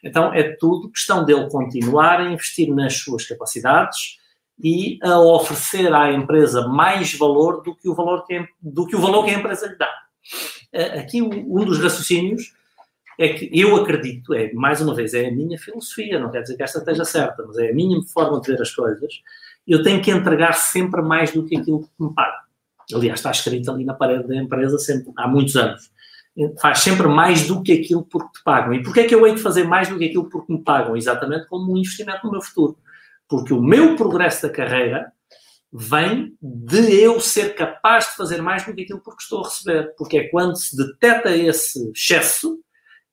Então 0.03 0.33
é 0.33 0.55
tudo 0.57 0.91
questão 0.91 1.25
dele 1.25 1.49
continuar 1.51 2.21
a 2.21 2.31
investir 2.31 2.73
nas 2.73 2.99
suas 2.99 3.27
capacidades 3.27 4.19
e 4.63 4.99
a 5.03 5.19
oferecer 5.19 5.93
à 5.93 6.13
empresa 6.13 6.69
mais 6.69 7.13
valor 7.15 7.63
do 7.63 7.75
que 7.75 7.89
o 7.89 7.95
valor 7.95 8.25
que 8.25 8.47
do 8.61 8.87
que 8.87 8.95
o 8.95 9.01
valor 9.01 9.25
que 9.25 9.31
a 9.31 9.39
empresa 9.39 9.67
lhe 9.67 9.77
dá. 9.77 9.91
Eh, 10.73 11.01
Aqui 11.01 11.21
um 11.21 11.65
dos 11.65 11.81
raciocínios 11.81 12.55
é 13.19 13.29
que 13.29 13.49
eu 13.53 13.77
acredito, 13.77 14.35
é 14.35 14.53
mais 14.53 14.81
uma 14.81 14.95
vez, 14.95 15.15
é 15.15 15.27
a 15.27 15.33
minha 15.33 15.59
filosofia, 15.59 16.19
não 16.19 16.31
quer 16.31 16.43
dizer 16.43 16.57
que 16.57 16.63
esta 16.63 16.79
esteja 16.79 17.05
certa, 17.05 17.45
mas 17.47 17.59
é 17.59 17.71
a 17.71 17.75
minha 17.75 18.01
forma 18.03 18.41
de 18.41 18.53
ver 18.53 18.61
as 18.61 18.71
coisas. 18.75 19.21
Eu 19.67 19.83
tenho 19.83 20.03
que 20.03 20.11
entregar 20.11 20.53
sempre 20.53 21.01
mais 21.03 21.33
do 21.33 21.45
que 21.45 21.57
aquilo 21.57 21.83
que 21.83 21.91
me 21.99 22.13
paga. 22.15 22.45
Aliás, 22.93 23.21
está 23.21 23.31
escrito 23.31 23.71
ali 23.71 23.85
na 23.85 23.95
parede 23.95 24.29
da 24.29 24.37
empresa 24.37 24.79
sempre, 24.79 25.13
há 25.17 25.27
muitos 25.27 25.57
anos. 25.57 25.91
Faz 26.61 26.81
sempre 26.81 27.07
mais 27.07 27.47
do 27.47 27.63
que 27.63 27.73
aquilo 27.73 28.05
por 28.05 28.27
que 28.27 28.39
te 28.39 28.45
pagam. 28.45 28.75
E 28.75 28.83
porquê 28.83 29.01
é 29.01 29.05
que 29.07 29.15
eu 29.15 29.27
hei 29.27 29.35
de 29.35 29.41
fazer 29.41 29.65
mais 29.65 29.89
do 29.89 29.97
que 29.97 30.05
aquilo 30.05 30.29
por 30.29 30.45
que 30.45 30.53
me 30.53 30.63
pagam? 30.63 30.97
Exatamente 30.97 31.47
como 31.47 31.73
um 31.73 31.77
investimento 31.79 32.25
no 32.25 32.33
meu 32.33 32.43
futuro. 32.43 32.77
Porque 33.29 33.55
o 33.55 33.63
meu 33.63 33.97
progresso 33.97 34.43
da 34.43 34.51
carreira 34.51 35.13
vem 35.73 36.37
de 36.43 37.01
eu 37.01 37.21
ser 37.21 37.55
capaz 37.55 38.11
de 38.11 38.17
fazer 38.17 38.43
mais 38.43 38.67
do 38.67 38.75
que 38.75 38.83
aquilo 38.83 39.01
por 39.01 39.17
que 39.17 39.23
estou 39.23 39.41
a 39.41 39.49
receber. 39.49 39.95
Porque 39.97 40.19
é 40.19 40.29
quando 40.29 40.57
se 40.57 40.77
detecta 40.77 41.35
esse 41.35 41.91
excesso, 41.93 42.59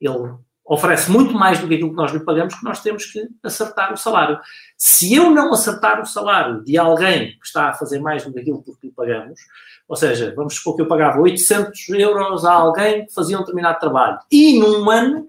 ele 0.01 0.33
oferece 0.65 1.11
muito 1.11 1.33
mais 1.33 1.59
do 1.59 1.67
que 1.67 1.75
aquilo 1.75 1.89
que 1.89 1.95
nós 1.95 2.11
lhe 2.11 2.19
pagamos, 2.21 2.55
que 2.55 2.63
nós 2.63 2.81
temos 2.81 3.05
que 3.05 3.27
acertar 3.43 3.93
o 3.93 3.97
salário. 3.97 4.39
Se 4.77 5.13
eu 5.13 5.29
não 5.29 5.53
acertar 5.53 6.01
o 6.01 6.05
salário 6.05 6.63
de 6.63 6.77
alguém 6.77 7.37
que 7.39 7.45
está 7.45 7.69
a 7.69 7.73
fazer 7.73 7.99
mais 7.99 8.23
do 8.23 8.33
que 8.33 8.39
aquilo 8.39 8.63
que 8.63 8.87
lhe 8.87 8.93
pagamos, 8.93 9.39
ou 9.87 9.95
seja, 9.95 10.33
vamos 10.35 10.55
supor 10.55 10.75
que 10.75 10.81
eu 10.81 10.87
pagava 10.87 11.19
800 11.19 11.89
euros 11.89 12.45
a 12.45 12.53
alguém 12.53 13.05
que 13.05 13.13
fazia 13.13 13.37
um 13.37 13.41
determinado 13.41 13.79
trabalho, 13.79 14.19
e 14.31 14.57
num 14.59 14.89
ano 14.89 15.27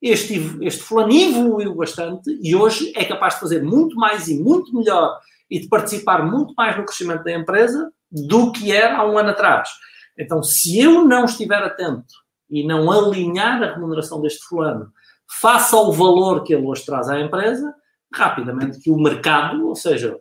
este, 0.00 0.34
este 0.60 0.82
fulano 0.82 1.12
evoluiu 1.12 1.74
bastante 1.74 2.38
e 2.42 2.54
hoje 2.54 2.92
é 2.94 3.04
capaz 3.04 3.34
de 3.34 3.40
fazer 3.40 3.62
muito 3.62 3.96
mais 3.96 4.28
e 4.28 4.38
muito 4.38 4.76
melhor 4.76 5.18
e 5.50 5.58
de 5.58 5.66
participar 5.66 6.22
muito 6.24 6.54
mais 6.54 6.76
no 6.76 6.84
crescimento 6.84 7.24
da 7.24 7.32
empresa 7.32 7.90
do 8.10 8.52
que 8.52 8.70
era 8.70 8.98
há 8.98 9.10
um 9.10 9.18
ano 9.18 9.30
atrás. 9.30 9.70
Então, 10.16 10.42
se 10.42 10.78
eu 10.78 11.04
não 11.04 11.24
estiver 11.24 11.62
atento 11.62 12.23
e 12.54 12.64
não 12.64 12.90
alinhar 12.90 13.62
a 13.62 13.74
remuneração 13.74 14.20
deste 14.20 14.44
fulano 14.44 14.92
face 15.40 15.74
ao 15.74 15.92
valor 15.92 16.44
que 16.44 16.54
ele 16.54 16.64
hoje 16.64 16.84
traz 16.84 17.08
à 17.08 17.20
empresa, 17.20 17.74
rapidamente 18.14 18.78
que 18.78 18.90
o 18.90 18.96
mercado, 18.96 19.66
ou 19.66 19.74
seja, 19.74 20.16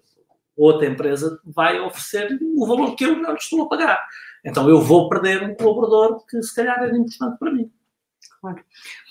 outra 0.58 0.88
empresa, 0.88 1.40
vai 1.46 1.80
oferecer 1.80 2.40
o 2.42 2.66
valor 2.66 2.96
que 2.96 3.06
eu 3.06 3.16
não 3.18 3.36
estou 3.36 3.64
a 3.64 3.70
pagar. 3.70 4.04
Então 4.44 4.68
eu 4.68 4.82
vou 4.82 5.08
perder 5.10 5.44
um 5.44 5.56
colaborador 5.56 6.26
que 6.26 6.42
se 6.42 6.56
calhar 6.56 6.80
era 6.80 6.98
importante 6.98 7.38
para 7.38 7.52
mim. 7.52 7.72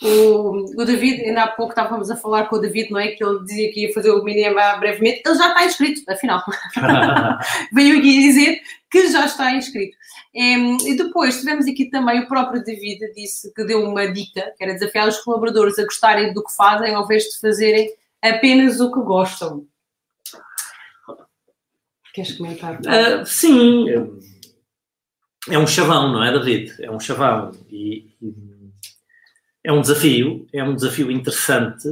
O, 0.03 0.81
o 0.81 0.85
David, 0.85 1.23
ainda 1.23 1.45
há 1.45 1.49
pouco 1.49 1.73
estávamos 1.73 2.11
a 2.11 2.17
falar 2.17 2.47
com 2.47 2.57
o 2.57 2.59
David, 2.59 2.91
não 2.91 2.99
é? 3.01 3.09
Que 3.09 3.25
ele 3.25 3.45
dizia 3.45 3.73
que 3.73 3.87
ia 3.87 3.93
fazer 3.95 4.11
o 4.11 4.23
Minima 4.23 4.77
brevemente. 4.77 5.23
Ele 5.25 5.35
já 5.35 5.49
está 5.49 5.65
inscrito, 5.65 6.03
afinal. 6.11 6.43
Veio 7.73 7.99
aqui 7.99 8.21
dizer 8.21 8.61
que 8.91 9.09
já 9.09 9.25
está 9.25 9.53
inscrito. 9.53 9.97
E 10.35 10.97
depois 10.97 11.39
tivemos 11.41 11.67
aqui 11.67 11.87
também 11.87 12.21
o 12.21 12.29
próprio 12.29 12.63
David, 12.65 13.13
disse 13.15 13.53
que 13.55 13.65
deu 13.65 13.85
uma 13.85 14.11
dica, 14.11 14.53
que 14.57 14.65
era 14.65 14.75
desafiar 14.75 15.09
os 15.09 15.19
colaboradores 15.21 15.79
a 15.79 15.85
gostarem 15.85 16.33
do 16.33 16.45
que 16.45 16.55
fazem 16.55 16.95
ao 16.95 17.05
invés 17.05 17.25
de 17.25 17.41
fazerem 17.41 17.91
apenas 18.21 18.81
o 18.81 18.93
que 18.93 19.01
gostam. 19.01 19.67
Queres 22.15 22.33
comentar? 22.33 22.79
Ah, 22.87 23.25
sim, 23.25 23.87
é 25.49 25.59
um 25.59 25.67
chavão, 25.67 26.13
não 26.13 26.23
é, 26.23 26.31
David? 26.31 26.73
É 26.81 26.91
um 26.91 27.01
chavão. 27.01 27.51
E, 27.69 28.07
e 28.21 28.52
é 29.65 29.73
um 29.73 29.81
desafio, 29.81 30.47
é 30.53 30.63
um 30.63 30.75
desafio 30.75 31.11
interessante, 31.11 31.89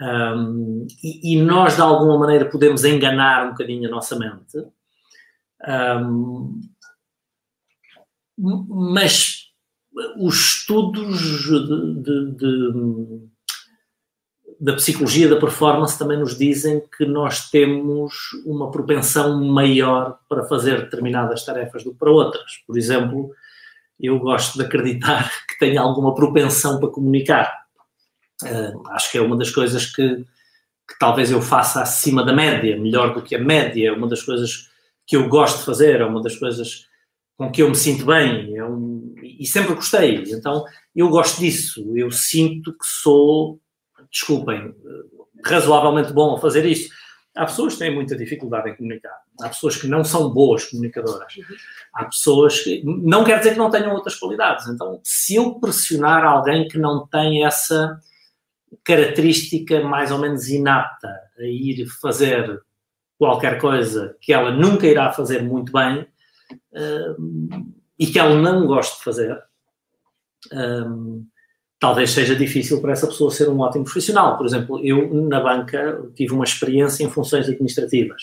Um, 0.00 0.86
e, 1.02 1.34
e, 1.34 1.40
nós, 1.40 1.76
de 1.76 1.80
alguma 1.80 2.18
maneira, 2.18 2.50
podemos 2.50 2.84
enganar 2.84 3.46
um 3.46 3.50
bocadinho 3.50 3.88
a 3.88 3.92
nossa 3.92 4.18
mente. 4.18 4.58
Um, 5.66 6.60
mas 8.68 9.52
os 10.18 10.34
estudos 10.34 11.20
de, 11.20 12.02
de, 12.02 12.30
de, 12.32 13.28
da 14.60 14.74
psicologia 14.74 15.28
da 15.28 15.38
performance 15.38 15.96
também 15.96 16.18
nos 16.18 16.36
dizem 16.36 16.82
que 16.96 17.06
nós 17.06 17.48
temos 17.48 18.14
uma 18.44 18.72
propensão 18.72 19.40
maior 19.44 20.18
para 20.28 20.44
fazer 20.44 20.82
determinadas 20.82 21.44
tarefas 21.44 21.84
do 21.84 21.92
que 21.92 21.98
para 21.98 22.10
outras. 22.10 22.58
Por 22.66 22.76
exemplo, 22.76 23.30
eu 23.98 24.18
gosto 24.18 24.58
de 24.58 24.64
acreditar 24.64 25.30
que 25.48 25.58
tenho 25.58 25.80
alguma 25.80 26.14
propensão 26.14 26.78
para 26.78 26.88
comunicar. 26.88 27.64
Uh, 28.42 28.88
acho 28.90 29.12
que 29.12 29.18
é 29.18 29.22
uma 29.22 29.36
das 29.36 29.50
coisas 29.50 29.86
que, 29.86 30.16
que, 30.16 30.98
talvez 30.98 31.30
eu 31.30 31.40
faça 31.40 31.82
acima 31.82 32.24
da 32.24 32.32
média, 32.32 32.76
melhor 32.76 33.14
do 33.14 33.22
que 33.22 33.34
a 33.36 33.38
média, 33.38 33.88
é 33.88 33.92
uma 33.92 34.08
das 34.08 34.22
coisas 34.22 34.70
que 35.06 35.16
eu 35.16 35.28
gosto 35.28 35.58
de 35.58 35.64
fazer, 35.64 36.00
é 36.00 36.04
uma 36.04 36.22
das 36.22 36.36
coisas 36.36 36.86
com 37.36 37.50
que 37.50 37.62
eu 37.62 37.68
me 37.68 37.76
sinto 37.76 38.06
bem, 38.06 38.56
é 38.56 38.62
e 39.38 39.46
sempre 39.46 39.74
gostei. 39.74 40.22
Então, 40.28 40.64
eu 40.94 41.08
gosto 41.08 41.40
disso, 41.40 41.96
eu 41.96 42.10
sinto 42.10 42.72
que 42.72 42.86
sou, 42.86 43.60
desculpem, 44.10 44.74
razoavelmente 45.44 46.12
bom 46.12 46.36
a 46.36 46.40
fazer 46.40 46.64
isso. 46.64 46.90
Há 47.34 47.46
pessoas 47.46 47.72
que 47.72 47.80
têm 47.80 47.94
muita 47.94 48.16
dificuldade 48.16 48.70
em 48.70 48.76
comunicar, 48.76 49.18
há 49.40 49.48
pessoas 49.48 49.76
que 49.76 49.88
não 49.88 50.04
são 50.04 50.30
boas 50.30 50.66
comunicadoras, 50.66 51.34
há 51.92 52.04
pessoas 52.04 52.60
que. 52.60 52.82
Não 52.84 53.24
quer 53.24 53.38
dizer 53.38 53.52
que 53.52 53.58
não 53.58 53.70
tenham 53.70 53.92
outras 53.92 54.14
qualidades. 54.14 54.68
Então, 54.68 55.00
se 55.02 55.34
eu 55.34 55.54
pressionar 55.54 56.24
alguém 56.24 56.68
que 56.68 56.78
não 56.78 57.06
tem 57.06 57.44
essa 57.44 58.00
característica 58.84 59.82
mais 59.82 60.12
ou 60.12 60.18
menos 60.18 60.48
inapta 60.48 61.08
a 61.38 61.44
ir 61.44 61.86
fazer 62.00 62.62
qualquer 63.18 63.60
coisa 63.60 64.16
que 64.20 64.32
ela 64.32 64.50
nunca 64.50 64.86
irá 64.86 65.12
fazer 65.12 65.42
muito 65.42 65.72
bem 65.72 66.06
uh, 66.72 67.74
e 67.98 68.06
que 68.06 68.18
ela 68.18 68.34
não 68.34 68.66
gosta 68.66 68.96
de 68.98 69.04
fazer, 69.04 69.42
um, 70.52 71.26
talvez 71.84 72.12
seja 72.12 72.34
difícil 72.34 72.80
para 72.80 72.92
essa 72.92 73.06
pessoa 73.06 73.30
ser 73.30 73.46
um 73.46 73.60
ótimo 73.60 73.84
profissional. 73.84 74.38
Por 74.38 74.46
exemplo, 74.46 74.80
eu 74.82 75.12
na 75.12 75.38
banca 75.38 76.02
tive 76.14 76.32
uma 76.32 76.44
experiência 76.44 77.04
em 77.04 77.10
funções 77.10 77.46
administrativas. 77.46 78.22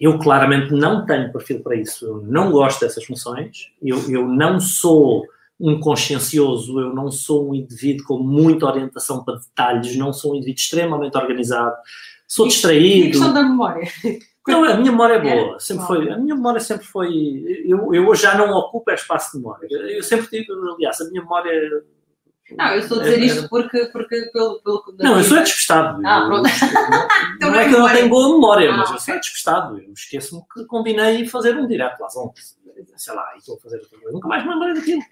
Eu 0.00 0.18
claramente 0.18 0.72
não 0.72 1.04
tenho 1.04 1.30
perfil 1.30 1.60
para 1.60 1.76
isso. 1.76 2.06
Eu 2.06 2.22
não 2.22 2.50
gosto 2.50 2.80
dessas 2.80 3.04
funções. 3.04 3.70
Eu, 3.82 4.10
eu 4.10 4.26
não 4.26 4.58
sou 4.58 5.22
um 5.60 5.78
consciencioso, 5.80 6.80
eu 6.80 6.94
não 6.94 7.10
sou 7.10 7.50
um 7.50 7.54
indivíduo 7.54 8.06
com 8.06 8.18
muita 8.18 8.64
orientação 8.64 9.22
para 9.22 9.36
detalhes, 9.36 9.94
não 9.94 10.10
sou 10.10 10.32
um 10.32 10.36
indivíduo 10.36 10.58
extremamente 10.58 11.14
organizado, 11.14 11.76
sou 12.26 12.48
distraído. 12.48 13.04
E 13.04 13.08
a 13.08 13.10
questão 13.10 13.34
da 13.34 13.42
memória? 13.42 13.86
Não, 14.48 14.64
a 14.64 14.76
minha 14.78 14.90
memória 14.90 15.14
é 15.16 15.20
boa, 15.20 15.60
sempre 15.60 15.86
foi, 15.86 16.10
a 16.10 16.16
minha 16.18 16.34
memória 16.34 16.58
sempre 16.58 16.84
foi, 16.84 17.44
eu, 17.64 17.94
eu 17.94 18.12
já 18.16 18.36
não 18.36 18.50
ocupo 18.50 18.90
espaço 18.90 19.32
de 19.32 19.38
memória, 19.38 19.68
eu 19.70 20.02
sempre 20.02 20.26
tive, 20.26 20.46
aliás, 20.74 21.00
a 21.00 21.08
minha 21.10 21.22
memória 21.22 21.52
não, 22.56 22.74
eu 22.74 22.80
estou 22.80 23.00
a 23.00 23.02
dizer 23.02 23.20
é, 23.20 23.24
isto 23.24 23.48
porque, 23.48 23.86
porque 23.86 24.30
pelo, 24.32 24.60
pelo 24.62 24.84
Não, 24.98 25.18
eu 25.18 25.24
sou 25.24 25.38
é 25.38 25.42
despistado. 25.42 26.00
Ah, 26.06 26.26
pronto. 26.26 26.48
Eu, 27.40 27.50
não, 27.50 27.58
é 27.58 27.68
que 27.68 27.74
eu 27.74 27.80
não 27.80 27.88
tenho 27.88 28.08
boa 28.08 28.34
memória, 28.34 28.72
ah, 28.72 28.76
mas 28.76 28.90
eu 28.90 28.98
sou 28.98 29.14
é 29.14 29.18
despistado. 29.18 29.78
Eu 29.78 29.92
esqueço-me 29.92 30.42
que 30.52 30.64
combinei 30.66 31.26
fazer 31.26 31.56
um 31.56 31.66
direto 31.66 32.04
às 32.04 32.16
11, 32.16 32.32
sei 32.96 33.14
lá, 33.14 33.32
e 33.34 33.38
estou 33.38 33.56
a 33.56 33.60
fazer 33.60 33.76
outra 33.78 33.98
coisa. 33.98 34.12
Nunca 34.12 34.28
mais 34.28 34.44
me 34.44 34.50
lembrei 34.50 34.74
daquilo. 34.74 35.02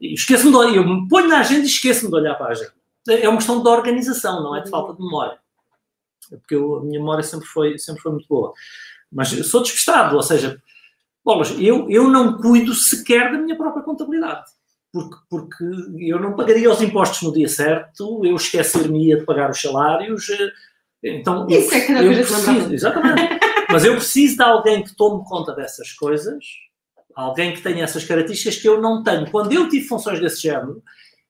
Esqueço-me 0.00 0.50
de 0.50 0.56
olhar, 0.56 0.76
eu 0.76 0.86
me 0.86 1.08
ponho 1.08 1.28
na 1.28 1.40
agenda 1.40 1.62
e 1.62 1.66
esqueço-me 1.66 2.10
de 2.10 2.16
olhar 2.16 2.34
para 2.34 2.46
a 2.46 2.50
agenda. 2.50 2.74
É 3.08 3.28
uma 3.28 3.38
questão 3.38 3.62
de 3.62 3.68
organização, 3.68 4.42
não 4.42 4.56
é 4.56 4.60
de 4.60 4.70
falta 4.70 4.94
de 4.94 5.02
memória. 5.02 5.38
Porque 6.28 6.54
eu, 6.54 6.76
a 6.76 6.82
minha 6.82 6.98
memória 6.98 7.22
sempre 7.22 7.46
foi, 7.46 7.78
sempre 7.78 8.02
foi 8.02 8.12
muito 8.12 8.26
boa. 8.28 8.52
Mas 9.10 9.32
eu 9.32 9.44
sou 9.44 9.62
despistado, 9.62 10.16
ou 10.16 10.22
seja, 10.22 10.60
bolas, 11.24 11.50
eu, 11.58 11.88
eu 11.88 12.08
não 12.08 12.36
cuido 12.38 12.74
sequer 12.74 13.32
da 13.32 13.38
minha 13.38 13.56
própria 13.56 13.82
contabilidade. 13.82 14.44
Porque, 14.96 15.16
porque 15.28 15.64
eu 15.98 16.18
não 16.18 16.34
pagaria 16.34 16.70
os 16.70 16.80
impostos 16.80 17.20
no 17.20 17.34
dia 17.34 17.48
certo, 17.48 18.24
eu 18.24 18.34
esquecer-me 18.34 19.14
de 19.14 19.24
pagar 19.24 19.50
os 19.50 19.60
salários. 19.60 20.30
Eh, 20.30 20.52
então, 21.02 21.46
Isso 21.50 21.74
eu, 21.74 21.78
é 21.78 21.80
que 21.82 21.92
não 21.92 22.02
eu 22.02 22.12
preciso, 22.14 22.72
Exatamente. 22.72 23.40
Mas 23.70 23.84
eu 23.84 23.94
preciso 23.96 24.36
de 24.36 24.42
alguém 24.42 24.82
que 24.82 24.96
tome 24.96 25.22
conta 25.24 25.52
dessas 25.52 25.92
coisas 25.92 26.44
alguém 27.16 27.54
que 27.54 27.62
tenha 27.62 27.82
essas 27.82 28.04
características 28.04 28.58
que 28.58 28.68
eu 28.68 28.80
não 28.80 29.02
tenho. 29.02 29.30
Quando 29.30 29.50
eu 29.50 29.68
tive 29.70 29.88
funções 29.88 30.20
desse 30.20 30.42
género, 30.42 30.82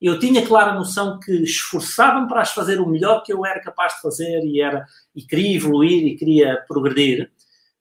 eu 0.03 0.19
tinha 0.19 0.45
clara 0.45 0.75
noção 0.75 1.19
que 1.21 1.33
esforçava-me 1.43 2.27
para 2.27 2.43
as 2.43 2.51
fazer 2.51 2.81
o 2.81 2.89
melhor 2.89 3.23
que 3.23 3.33
eu 3.33 3.47
era 3.47 3.61
capaz 3.61 3.95
de 3.95 4.03
fazer 4.03 4.45
e, 4.45 4.61
era, 4.61 4.85
e 5.15 5.23
queria 5.23 5.57
evoluir 5.57 6.07
e 6.07 6.17
queria 6.17 6.57
progredir, 6.69 7.31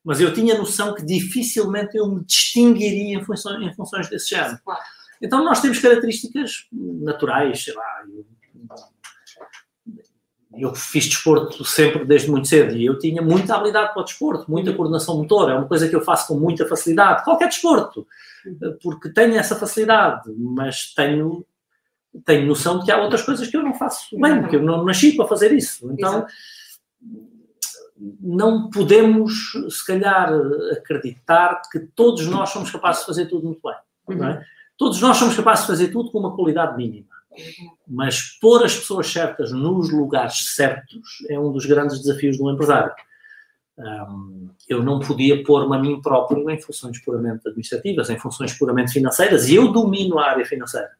mas 0.03 0.21
eu 0.21 0.31
tinha 0.31 0.55
noção 0.55 0.93
que 0.93 1.03
dificilmente 1.03 1.97
eu 1.97 2.07
me 2.07 2.23
distinguiria 2.23 3.17
em 3.17 3.23
funções, 3.23 3.61
em 3.61 3.73
funções 3.73 4.07
desse 4.07 4.29
género. 4.29 4.59
Então 5.25 5.43
nós 5.43 5.59
temos 5.59 5.79
características 5.79 6.67
naturais, 6.71 7.63
sei 7.63 7.73
lá, 7.73 8.03
eu, 8.07 8.25
eu 10.57 10.75
fiz 10.75 11.05
desporto 11.07 11.65
sempre 11.65 12.05
desde 12.05 12.29
muito 12.29 12.47
cedo 12.47 12.75
e 12.75 12.85
eu 12.85 12.97
tinha 12.97 13.21
muita 13.21 13.55
habilidade 13.55 13.93
para 13.93 14.01
o 14.01 14.05
desporto, 14.05 14.49
muita 14.49 14.73
coordenação 14.73 15.17
motora, 15.17 15.53
é 15.53 15.57
uma 15.57 15.67
coisa 15.67 15.89
que 15.89 15.95
eu 15.95 16.01
faço 16.01 16.27
com 16.27 16.39
muita 16.39 16.67
facilidade, 16.67 17.23
qualquer 17.23 17.49
desporto, 17.49 18.07
porque 18.81 19.09
tenho 19.09 19.35
essa 19.35 19.55
facilidade, 19.55 20.31
mas 20.37 20.93
tenho, 20.93 21.45
tenho 22.23 22.47
noção 22.47 22.79
de 22.79 22.85
que 22.85 22.91
há 22.91 23.01
outras 23.01 23.23
coisas 23.23 23.47
que 23.47 23.57
eu 23.57 23.63
não 23.63 23.73
faço 23.73 24.17
bem, 24.17 24.47
que 24.47 24.55
eu 24.55 24.61
não 24.61 24.85
nasci 24.85 25.15
para 25.15 25.27
fazer 25.27 25.51
isso. 25.51 25.91
Então, 25.91 26.19
Exato. 26.19 26.33
não 28.21 28.69
podemos, 28.69 29.51
se 29.69 29.85
calhar, 29.85 30.31
acreditar 30.71 31.61
que 31.71 31.79
todos 31.79 32.27
nós 32.27 32.49
somos 32.49 32.71
capazes 32.71 33.01
de 33.01 33.07
fazer 33.07 33.25
tudo 33.25 33.45
muito 33.45 33.61
bem. 33.61 34.17
Uhum. 34.17 34.23
É? 34.23 34.45
Todos 34.77 34.99
nós 35.01 35.17
somos 35.17 35.35
capazes 35.35 35.65
de 35.65 35.71
fazer 35.71 35.87
tudo 35.89 36.11
com 36.11 36.19
uma 36.19 36.35
qualidade 36.35 36.75
mínima. 36.75 37.07
Mas 37.87 38.37
pôr 38.39 38.63
as 38.63 38.75
pessoas 38.75 39.07
certas 39.07 39.51
nos 39.51 39.91
lugares 39.91 40.53
certos 40.55 41.25
é 41.29 41.39
um 41.39 41.51
dos 41.51 41.65
grandes 41.65 41.99
desafios 42.01 42.37
do 42.37 42.49
empresário. 42.49 42.93
Um, 43.77 44.49
eu 44.69 44.81
não 44.81 44.99
podia 44.99 45.43
pôr-me 45.43 45.75
a 45.75 45.79
mim 45.79 46.01
próprio 46.01 46.49
em 46.49 46.61
funções 46.61 46.97
puramente 47.03 47.47
administrativas, 47.47 48.09
em 48.09 48.17
funções 48.17 48.53
puramente 48.53 48.93
financeiras, 48.93 49.49
e 49.49 49.55
eu 49.55 49.71
domino 49.71 50.17
a 50.17 50.29
área 50.29 50.45
financeira. 50.45 50.91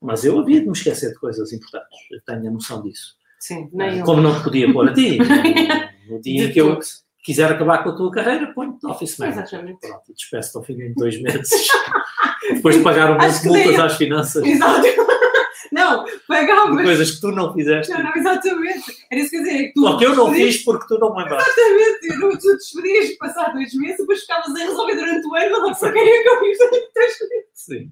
Mas 0.00 0.24
eu 0.24 0.38
havia 0.38 0.60
de 0.60 0.66
me 0.66 0.72
esquecer 0.72 1.08
de 1.08 1.18
coisas 1.18 1.52
importantes, 1.52 1.98
eu 2.12 2.20
tenho 2.24 2.48
a 2.48 2.52
noção 2.52 2.82
disso. 2.82 3.16
Sim, 3.40 3.68
nem 3.72 4.02
Como 4.02 4.22
não 4.22 4.38
te 4.38 4.44
podia 4.44 4.72
pôr 4.72 4.88
a 4.88 4.94
ti. 4.94 5.18
no 6.08 6.20
dia 6.20 6.44
em 6.44 6.52
que 6.52 6.60
eu 6.60 6.78
quiser 7.24 7.50
acabar 7.50 7.82
com 7.82 7.90
a 7.90 7.96
tua 7.96 8.10
carreira, 8.10 8.52
põe-te 8.52 8.86
office 8.86 9.18
manager. 9.18 9.42
Exatamente. 9.42 9.80
Pronto, 9.80 10.02
e 10.10 10.14
despeço-te 10.14 10.56
ao 10.56 10.62
fim 10.62 10.76
de 10.76 10.94
dois 10.94 11.20
meses. 11.20 11.50
Depois 12.52 12.76
de 12.76 12.82
pagar 12.82 13.10
um 13.10 13.14
monte 13.14 13.40
de 13.40 13.48
multas 13.48 13.78
às 13.80 13.96
finanças. 13.96 14.44
Exato. 14.44 14.86
Não, 15.72 16.04
pagava. 16.28 16.82
Coisas 16.82 17.10
que 17.10 17.20
tu 17.20 17.32
não 17.32 17.52
fizeste. 17.52 17.92
Não, 17.92 18.04
não, 18.04 18.14
exatamente. 18.14 18.84
Era 19.10 19.20
isso 19.20 19.30
que 19.30 19.36
eu 19.36 19.42
dizia. 19.42 19.72
Tu 19.74 19.84
Ou 19.84 19.98
que 19.98 20.06
eu 20.06 20.14
não 20.14 20.32
fiz 20.32 20.62
porque 20.62 20.86
tu 20.86 20.98
não 20.98 21.12
me 21.12 21.22
lembraste. 21.22 21.50
Exatamente. 21.50 22.20
Tu, 22.20 22.38
tu 22.38 22.56
despedias 22.56 23.16
passar 23.16 23.52
dois 23.52 23.74
meses, 23.74 23.96
depois 23.98 24.20
ficavas 24.20 24.54
a 24.54 24.58
resolver 24.58 24.94
durante 24.94 25.26
o 25.26 25.34
ano, 25.34 25.62
não 25.62 25.74
saberia 25.74 26.22
que 26.22 26.28
eu 26.28 26.40
fiz 26.40 26.58
durante 26.58 26.92
três 26.92 27.18
meses. 27.18 27.46
Sim. 27.54 27.90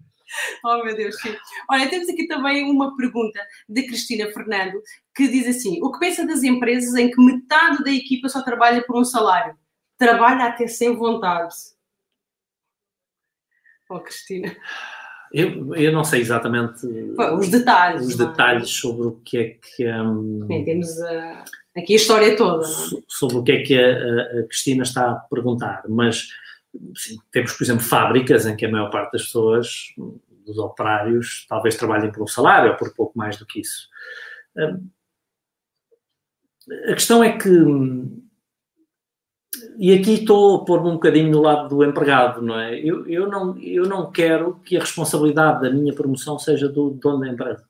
Oh, 0.65 0.85
meu 0.85 0.97
Deus, 0.97 1.17
sim. 1.21 1.35
Olha, 1.71 1.89
temos 1.91 2.09
aqui 2.09 2.27
também 2.27 2.71
uma 2.71 2.97
pergunta 2.97 3.41
de 3.69 3.83
Cristina 3.83 4.31
Fernando, 4.33 4.81
que 5.15 5.29
diz 5.29 5.47
assim: 5.49 5.81
O 5.83 5.91
que 5.93 5.99
pensa 5.99 6.27
das 6.27 6.43
empresas 6.43 6.95
em 6.95 7.11
que 7.11 7.21
metade 7.21 7.83
da 7.83 7.91
equipa 7.91 8.29
só 8.29 8.43
trabalha 8.43 8.83
por 8.83 8.97
um 8.97 9.05
salário? 9.05 9.57
Trabalha 9.99 10.45
até 10.45 10.67
sem 10.67 10.97
vontade. 10.97 11.55
Oh, 13.93 14.01
Cristina. 14.01 14.57
Eu, 15.33 15.75
eu 15.75 15.93
não 15.93 16.03
sei 16.03 16.21
exatamente 16.21 16.87
os 17.39 17.49
detalhes, 17.49 18.07
os 18.07 18.21
é? 18.21 18.27
detalhes 18.27 18.71
sobre 18.71 19.07
o 19.07 19.13
que 19.25 19.39
é 19.39 19.49
que. 19.49 19.87
Um, 19.87 20.47
Bem, 20.47 20.65
temos 20.65 20.89
uh, 20.99 21.45
aqui 21.77 21.93
a 21.93 21.97
história 21.97 22.37
toda. 22.37 22.65
So, 22.65 23.05
sobre 23.07 23.37
o 23.37 23.43
que 23.43 23.53
é 23.53 23.63
que 23.63 23.79
a, 23.79 24.41
a, 24.41 24.47
Cristina 24.47 24.83
está 24.83 25.11
a 25.11 25.15
perguntar, 25.15 25.85
mas 25.89 26.29
sim, 26.95 27.19
temos, 27.31 27.53
por 27.53 27.65
exemplo, 27.65 27.83
fábricas 27.83 28.47
em 28.47 28.57
que 28.57 28.65
a 28.65 28.71
maior 28.71 28.91
parte 28.91 29.13
das 29.13 29.25
pessoas, 29.25 29.69
dos 30.47 30.59
operários, 30.59 31.47
talvez 31.49 31.77
trabalhem 31.77 32.11
por 32.11 32.23
um 32.23 32.27
salário 32.27 32.73
ou 32.73 32.77
por 32.77 32.95
pouco 32.95 33.17
mais 33.17 33.37
do 33.37 33.47
que 33.47 33.61
isso. 33.61 33.89
Um, 34.57 34.89
a 36.89 36.95
questão 36.95 37.23
é 37.23 37.37
que 37.37 37.49
e 39.79 39.93
aqui 39.93 40.15
estou 40.15 40.57
a 40.57 40.65
pôr-me 40.65 40.89
um 40.89 40.95
bocadinho 40.95 41.31
no 41.31 41.43
lado 41.43 41.69
do 41.69 41.85
empregado, 41.85 42.41
não 42.41 42.59
é? 42.59 42.79
Eu, 42.79 43.07
eu, 43.07 43.29
não, 43.29 43.59
eu 43.59 43.85
não 43.85 44.11
quero 44.11 44.61
que 44.65 44.77
a 44.77 44.81
responsabilidade 44.81 45.63
da 45.63 45.71
minha 45.71 45.95
promoção 45.95 46.39
seja 46.39 46.69
do 46.69 46.91
dono 46.91 47.21
da 47.21 47.29
empresa. 47.29 47.65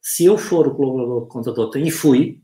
Se 0.00 0.24
eu 0.24 0.38
for 0.38 0.68
o 0.68 0.74
colaborador 0.74 1.26
contador, 1.26 1.70
e 1.76 1.90
fui, 1.90 2.40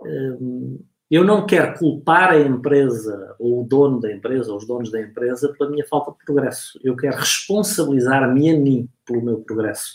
hum, 0.00 0.78
eu 1.10 1.24
não 1.24 1.46
quero 1.46 1.78
culpar 1.78 2.30
a 2.30 2.38
empresa 2.38 3.34
ou 3.38 3.62
o 3.62 3.64
dono 3.66 3.98
da 4.00 4.12
empresa 4.12 4.50
ou 4.50 4.58
os 4.58 4.66
donos 4.66 4.90
da 4.90 5.00
empresa 5.00 5.52
pela 5.52 5.70
minha 5.70 5.86
falta 5.86 6.12
de 6.12 6.18
progresso. 6.24 6.78
Eu 6.82 6.96
quero 6.96 7.16
responsabilizar-me 7.16 8.50
a 8.50 8.58
mim 8.58 8.88
pelo 9.06 9.22
meu 9.22 9.40
progresso. 9.40 9.94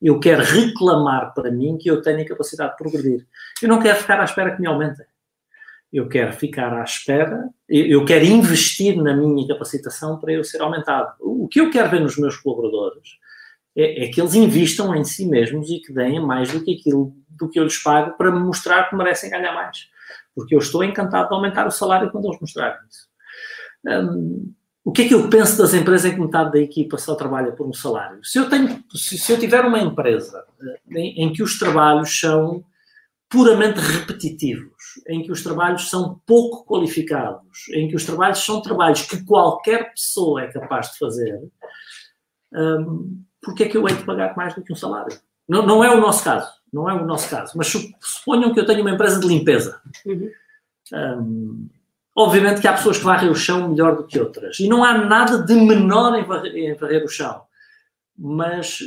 Eu 0.00 0.18
quero 0.18 0.42
reclamar 0.42 1.32
para 1.32 1.50
mim 1.50 1.78
que 1.78 1.88
eu 1.88 2.02
tenho 2.02 2.22
a 2.22 2.28
capacidade 2.28 2.72
de 2.72 2.76
progredir. 2.76 3.26
Eu 3.62 3.68
não 3.68 3.80
quero 3.80 3.98
ficar 3.98 4.20
à 4.20 4.24
espera 4.24 4.54
que 4.54 4.60
me 4.60 4.66
aumentem. 4.66 5.06
Eu 5.92 6.08
quero 6.08 6.32
ficar 6.32 6.72
à 6.72 6.82
espera, 6.82 7.48
eu 7.68 8.04
quero 8.04 8.24
investir 8.24 8.96
na 8.96 9.14
minha 9.14 9.46
capacitação 9.46 10.18
para 10.18 10.32
eu 10.32 10.42
ser 10.42 10.62
aumentado. 10.62 11.12
O 11.20 11.46
que 11.46 11.60
eu 11.60 11.70
quero 11.70 11.90
ver 11.90 12.00
nos 12.00 12.16
meus 12.16 12.36
colaboradores 12.36 13.18
é, 13.76 14.04
é 14.04 14.08
que 14.08 14.20
eles 14.20 14.34
investam 14.34 14.94
em 14.96 15.04
si 15.04 15.26
mesmos 15.26 15.70
e 15.70 15.80
que 15.80 15.92
deem 15.92 16.18
mais 16.20 16.50
do 16.50 16.64
que 16.64 16.74
aquilo 16.74 17.14
do 17.28 17.48
que 17.48 17.58
eu 17.58 17.64
lhes 17.64 17.82
pago 17.82 18.16
para 18.16 18.30
me 18.30 18.38
mostrar 18.38 18.88
que 18.88 18.96
merecem 18.96 19.30
ganhar 19.30 19.52
mais. 19.52 19.88
Porque 20.34 20.54
eu 20.54 20.58
estou 20.58 20.82
encantado 20.82 21.28
de 21.28 21.34
aumentar 21.34 21.66
o 21.66 21.70
salário 21.70 22.10
quando 22.10 22.26
eles 22.26 22.40
mostrarem 22.40 22.78
isso. 22.88 23.06
Um, 23.84 24.54
o 24.84 24.92
que 24.92 25.02
é 25.02 25.08
que 25.08 25.14
eu 25.14 25.28
penso 25.28 25.58
das 25.58 25.74
empresas 25.74 26.10
em 26.10 26.14
que 26.14 26.20
metade 26.20 26.52
da 26.52 26.58
equipa 26.58 26.98
só 26.98 27.14
trabalha 27.14 27.52
por 27.52 27.66
um 27.66 27.72
salário? 27.72 28.24
Se 28.24 28.38
eu, 28.38 28.48
tenho, 28.48 28.82
se 28.94 29.30
eu 29.30 29.38
tiver 29.38 29.64
uma 29.64 29.78
empresa 29.78 30.44
eh, 30.60 30.80
em, 30.90 31.24
em 31.24 31.32
que 31.32 31.42
os 31.42 31.58
trabalhos 31.58 32.18
são 32.18 32.64
puramente 33.32 33.80
repetitivos, 33.80 34.72
em 35.08 35.22
que 35.22 35.32
os 35.32 35.42
trabalhos 35.42 35.88
são 35.88 36.20
pouco 36.26 36.64
qualificados, 36.66 37.68
em 37.70 37.88
que 37.88 37.96
os 37.96 38.04
trabalhos 38.04 38.44
são 38.44 38.60
trabalhos 38.60 39.02
que 39.02 39.24
qualquer 39.24 39.90
pessoa 39.90 40.42
é 40.42 40.52
capaz 40.52 40.92
de 40.92 40.98
fazer, 40.98 41.40
um, 42.52 43.24
porque 43.40 43.64
é 43.64 43.68
que 43.68 43.76
eu 43.76 43.88
hei 43.88 43.96
de 43.96 44.04
pagar 44.04 44.36
mais 44.36 44.54
do 44.54 44.62
que 44.62 44.72
um 44.72 44.76
salário? 44.76 45.18
Não, 45.48 45.66
não 45.66 45.82
é 45.82 45.92
o 45.92 46.00
nosso 46.00 46.22
caso, 46.22 46.52
não 46.72 46.88
é 46.88 46.92
o 46.92 47.06
nosso 47.06 47.28
caso, 47.28 47.54
mas 47.56 47.72
suponham 48.00 48.52
que 48.52 48.60
eu 48.60 48.66
tenho 48.66 48.82
uma 48.82 48.92
empresa 48.92 49.18
de 49.18 49.26
limpeza. 49.26 49.80
Uhum. 50.06 50.30
Um, 50.92 51.68
Obviamente 52.14 52.60
que 52.60 52.68
há 52.68 52.74
pessoas 52.74 52.98
que 52.98 53.04
varrem 53.04 53.30
o 53.30 53.34
chão 53.34 53.70
melhor 53.70 53.96
do 53.96 54.06
que 54.06 54.20
outras. 54.20 54.60
E 54.60 54.68
não 54.68 54.84
há 54.84 54.98
nada 54.98 55.42
de 55.42 55.54
menor 55.54 56.18
em 56.18 56.24
varrer, 56.24 56.54
em 56.54 56.74
varrer 56.74 57.02
o 57.02 57.08
chão. 57.08 57.42
Mas 58.16 58.80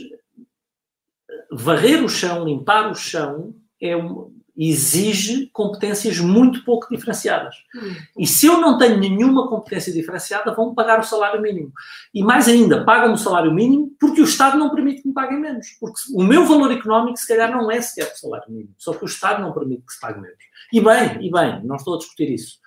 varrer 1.52 2.04
o 2.04 2.10
chão, 2.10 2.46
limpar 2.46 2.92
o 2.92 2.96
chão, 2.96 3.56
é 3.82 3.96
um, 3.96 4.32
exige 4.58 5.48
competências 5.48 6.18
muito 6.20 6.64
pouco 6.64 6.88
diferenciadas. 6.90 7.56
Hum. 7.76 7.96
E 8.18 8.26
se 8.26 8.46
eu 8.46 8.60
não 8.60 8.78
tenho 8.78 8.98
nenhuma 8.98 9.50
competência 9.50 9.92
diferenciada, 9.92 10.54
vão 10.54 10.74
pagar 10.74 11.00
o 11.00 11.04
salário 11.04 11.42
mínimo. 11.42 11.74
E 12.14 12.24
mais 12.24 12.48
ainda, 12.48 12.86
pagam 12.86 13.14
o 13.14 13.18
salário 13.18 13.54
mínimo 13.54 13.92
porque 14.00 14.22
o 14.22 14.26
Estado 14.26 14.58
não 14.58 14.74
permite 14.74 15.02
que 15.02 15.08
me 15.10 15.14
paguem 15.14 15.40
menos. 15.40 15.68
Porque 15.80 16.00
o 16.14 16.24
meu 16.24 16.46
valor 16.46 16.72
económico, 16.72 17.18
se 17.18 17.28
calhar, 17.28 17.52
não 17.52 17.70
é 17.70 17.82
sequer 17.82 18.12
o 18.12 18.18
salário 18.18 18.50
mínimo. 18.50 18.74
Só 18.78 18.94
que 18.94 19.04
o 19.04 19.08
Estado 19.08 19.42
não 19.42 19.52
permite 19.52 19.86
que 19.86 19.94
se 19.94 20.00
pague 20.00 20.22
menos. 20.22 20.44
E 20.72 20.82
bem, 20.82 21.28
e 21.28 21.30
bem, 21.30 21.64
não 21.66 21.76
estou 21.76 21.96
a 21.96 21.98
discutir 21.98 22.32
isso. 22.32 22.60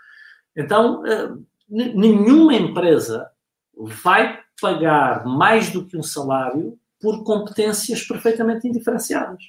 Então, 0.55 1.07
eh, 1.07 1.31
nenhuma 1.69 2.55
empresa 2.55 3.31
vai 3.75 4.41
pagar 4.61 5.25
mais 5.25 5.71
do 5.71 5.87
que 5.87 5.97
um 5.97 6.03
salário 6.03 6.79
por 7.01 7.23
competências 7.23 8.03
perfeitamente 8.03 8.67
indiferenciadas. 8.67 9.43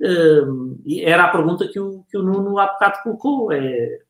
Eh, 0.00 1.02
era 1.02 1.24
a 1.24 1.28
pergunta 1.28 1.68
que 1.68 1.80
o, 1.80 2.04
que 2.10 2.16
o 2.16 2.22
Nuno 2.22 2.58
há 2.58 2.66
bocado 2.66 3.02
colocou. 3.02 3.52
É, 3.52 4.00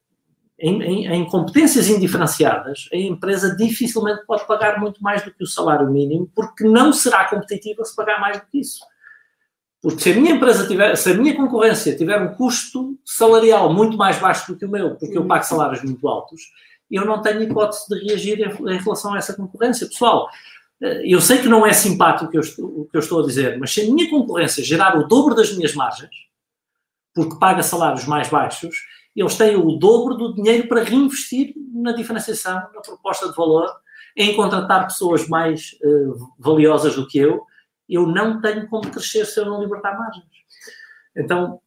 em, 0.59 0.83
em, 0.83 1.07
em, 1.07 1.25
competências 1.27 1.89
indiferenciadas, 1.89 2.89
a 2.91 2.97
empresa 2.97 3.55
dificilmente 3.55 4.25
pode 4.27 4.47
pagar 4.47 4.81
muito 4.81 5.03
mais 5.03 5.23
do 5.23 5.31
que 5.31 5.45
o 5.45 5.47
salário 5.47 5.91
mínimo, 5.91 6.31
porque 6.35 6.65
não 6.65 6.95
será 6.95 7.29
competitiva 7.29 7.85
se 7.85 7.95
pagar 7.95 8.19
mais 8.19 8.39
do 8.41 8.47
que 8.47 8.61
isso. 8.61 8.81
Porque 9.83 10.01
se 10.01 10.13
a 10.13 10.15
minha 10.15 10.35
empresa 10.35 10.67
tiver, 10.67 10.97
se 10.97 11.11
a 11.11 11.15
minha 11.15 11.37
concorrência 11.37 11.95
tiver 11.95 12.21
um 12.21 12.35
custo 12.35 12.99
salarial 13.05 13.73
muito 13.73 13.97
mais 13.97 14.19
baixo 14.19 14.51
do 14.51 14.59
que 14.59 14.65
o 14.65 14.71
meu, 14.71 14.97
porque 14.97 15.17
eu 15.17 15.27
pago 15.27 15.45
salários 15.45 15.83
muito 15.83 16.09
altos, 16.09 16.41
eu 16.91 17.05
não 17.05 17.21
tenho 17.21 17.43
hipótese 17.43 17.87
de 17.89 18.07
reagir 18.07 18.41
em, 18.41 18.79
relação 18.79 19.13
a 19.15 19.19
essa 19.19 19.35
concorrência. 19.35 19.87
Pessoal, 19.87 20.29
eu 20.81 21.21
sei 21.21 21.39
que 21.39 21.49
não 21.49 21.67
é 21.67 21.73
simpático 21.73 22.27
o 22.27 22.31
que, 22.31 22.37
eu 22.37 22.43
estou, 22.43 22.67
o 22.67 22.89
que 22.89 22.97
eu 22.97 23.01
estou 23.01 23.23
a 23.23 23.27
dizer, 23.27 23.59
mas 23.59 23.73
se 23.73 23.81
a 23.81 23.85
minha 23.85 24.11
concorrência 24.11 24.63
gerar 24.63 24.99
o 24.99 25.07
dobro 25.07 25.35
das 25.35 25.55
minhas 25.57 25.75
margens, 25.75 26.15
porque 27.15 27.39
paga 27.39 27.63
salários 27.63 28.05
mais 28.07 28.29
baixos, 28.29 28.77
eles 29.15 29.37
têm 29.37 29.57
o 29.57 29.73
dobro 29.73 30.15
do 30.15 30.35
dinheiro 30.35 30.69
para 30.69 30.83
reinvestir 30.83 31.55
na 31.73 31.93
diferenciação, 31.93 32.55
na 32.55 32.81
proposta 32.83 33.29
de 33.31 33.35
valor, 33.35 33.75
em 34.15 34.37
contratar 34.37 34.87
pessoas 34.87 35.27
mais 35.29 35.73
uh, 35.83 36.33
valiosas 36.39 36.95
do 36.95 37.07
que 37.07 37.19
eu, 37.19 37.43
eu 37.89 38.07
não 38.07 38.41
tenho 38.41 38.69
como 38.69 38.91
crescer 38.91 39.25
se 39.25 39.41
eu 39.41 39.47
não 39.47 39.61
libertar 39.61 39.97
margens. 39.99 40.27
Então, 41.17 41.61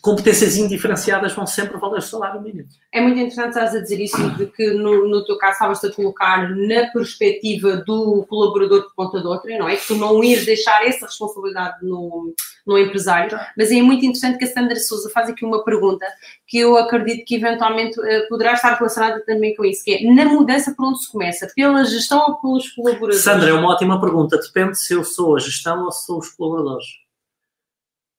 competências 0.00 0.56
indiferenciadas 0.56 1.32
vão 1.32 1.46
sempre 1.46 1.78
valer 1.78 1.98
o 1.98 2.02
salário 2.02 2.40
mínimo. 2.40 2.68
É 2.92 3.00
muito 3.00 3.18
interessante 3.18 3.48
estás 3.48 3.74
a 3.74 3.80
dizer 3.80 4.00
isso, 4.00 4.30
de 4.36 4.46
que 4.46 4.70
no, 4.72 5.08
no 5.08 5.24
teu 5.24 5.36
caso 5.38 5.52
estavas 5.52 5.84
a 5.84 5.92
colocar 5.92 6.50
na 6.50 6.86
perspectiva 6.92 7.78
do 7.78 8.24
colaborador 8.28 8.84
por 8.84 8.94
conta 8.94 9.20
de 9.20 9.26
outra, 9.26 9.58
não 9.58 9.68
é? 9.68 9.76
Que 9.76 9.86
tu 9.86 9.96
não 9.96 10.22
ires 10.22 10.44
deixar 10.44 10.86
essa 10.86 11.06
responsabilidade 11.06 11.84
no, 11.84 12.34
no 12.66 12.78
empresário, 12.78 13.38
mas 13.56 13.70
é 13.70 13.80
muito 13.80 14.04
interessante 14.04 14.38
que 14.38 14.44
a 14.44 14.52
Sandra 14.52 14.76
Souza 14.76 15.10
faz 15.10 15.30
aqui 15.30 15.44
uma 15.44 15.64
pergunta 15.64 16.06
que 16.46 16.58
eu 16.58 16.76
acredito 16.76 17.24
que 17.24 17.36
eventualmente 17.36 17.98
uh, 17.98 18.28
poderá 18.28 18.52
estar 18.52 18.74
relacionada 18.74 19.22
também 19.24 19.54
com 19.56 19.64
isso, 19.64 19.82
que 19.84 19.94
é 19.94 20.14
na 20.14 20.26
mudança 20.26 20.74
por 20.76 20.86
onde 20.86 21.02
se 21.02 21.10
começa? 21.10 21.48
Pela 21.54 21.84
gestão 21.84 22.18
ou 22.28 22.36
pelos 22.36 22.70
colaboradores? 22.70 23.22
Sandra, 23.22 23.50
é 23.50 23.52
uma 23.54 23.70
ótima 23.70 24.00
pergunta. 24.00 24.38
Depende 24.38 24.78
se 24.78 24.92
eu 24.92 25.02
sou 25.02 25.36
a 25.36 25.38
gestão 25.38 25.84
ou 25.84 25.92
se 25.92 26.04
sou 26.04 26.18
os 26.18 26.28
colaboradores. 26.30 26.86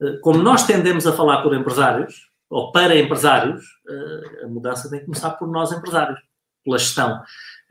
Eh, 0.02 0.18
como 0.22 0.40
nós 0.40 0.66
tendemos 0.66 1.06
a 1.06 1.14
falar 1.14 1.42
por 1.42 1.54
empresários, 1.54 2.30
ou 2.50 2.72
para 2.72 2.98
empresários, 2.98 3.64
eh, 3.88 4.46
a 4.46 4.48
mudança 4.48 4.90
tem 4.90 5.00
que 5.00 5.06
começar 5.06 5.32
por 5.32 5.48
nós 5.48 5.72
empresários, 5.72 6.20
pela 6.64 6.78
gestão. 6.78 7.22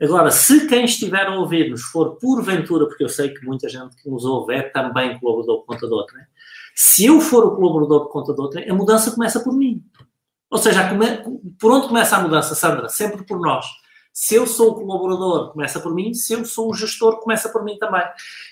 Agora, 0.01 0.31
se 0.31 0.67
quem 0.67 0.85
estiver 0.85 1.27
a 1.27 1.35
ouvir-nos 1.35 1.83
for 1.83 2.15
porventura, 2.17 2.87
porque 2.87 3.03
eu 3.03 3.09
sei 3.09 3.29
que 3.29 3.45
muita 3.45 3.67
gente 3.67 3.95
que 3.97 4.09
nos 4.09 4.23
ouve 4.25 4.55
é 4.55 4.61
também 4.61 5.19
colaborador 5.19 5.59
por 5.59 5.65
conta 5.67 5.87
de 5.87 5.93
outra, 5.93 6.27
se 6.75 7.05
eu 7.05 7.19
for 7.19 7.45
o 7.45 7.55
colaborador 7.55 8.05
por 8.05 8.11
conta 8.11 8.33
de 8.33 8.41
outra, 8.41 8.71
a 8.71 8.73
mudança 8.73 9.11
começa 9.11 9.39
por 9.41 9.53
mim. 9.53 9.83
Ou 10.49 10.57
seja, 10.57 10.89
por 11.59 11.71
onde 11.71 11.87
começa 11.87 12.15
a 12.15 12.21
mudança, 12.21 12.55
Sandra? 12.55 12.89
Sempre 12.89 13.25
por 13.25 13.39
nós. 13.39 13.65
Se 14.13 14.35
eu 14.35 14.47
sou 14.47 14.71
o 14.71 14.75
colaborador, 14.75 15.51
começa 15.51 15.79
por 15.79 15.93
mim. 15.93 16.13
Se 16.13 16.33
eu 16.33 16.43
sou 16.45 16.71
o 16.71 16.73
gestor, 16.73 17.19
começa 17.19 17.49
por 17.49 17.63
mim 17.63 17.77
também. 17.77 18.01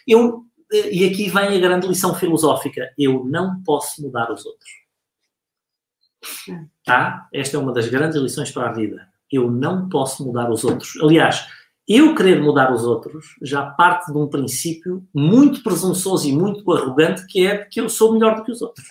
Eu 0.06 0.46
e 0.72 1.06
aqui 1.06 1.30
vem 1.30 1.58
a 1.58 1.60
grande 1.60 1.88
lição 1.88 2.14
filosófica: 2.16 2.92
eu 2.98 3.24
não 3.26 3.62
posso 3.64 4.02
mudar 4.02 4.32
os 4.32 4.46
outros. 4.46 4.70
Tá? 6.84 7.28
Esta 7.34 7.58
é 7.58 7.60
uma 7.60 7.74
das 7.74 7.88
grandes 7.88 8.20
lições 8.20 8.52
para 8.52 8.70
a 8.70 8.74
vida. 8.74 9.08
Eu 9.32 9.52
não 9.52 9.90
posso 9.90 10.26
mudar 10.26 10.50
os 10.50 10.64
outros. 10.64 10.98
Aliás, 11.02 11.48
eu 11.88 12.16
querer 12.16 12.42
mudar 12.42 12.74
os 12.74 12.84
outros 12.84 13.36
já 13.42 13.66
parte 13.66 14.12
de 14.12 14.18
um 14.18 14.28
princípio 14.28 15.08
muito 15.14 15.64
presunçoso 15.64 16.28
e 16.28 16.34
muito 16.34 16.70
arrogante 16.74 17.26
que 17.28 17.48
é 17.48 17.58
que 17.58 17.80
eu 17.80 17.90
sou 17.90 18.14
melhor 18.14 18.36
do 18.36 18.44
que 18.44 18.52
os 18.52 18.62
outros. 18.62 18.86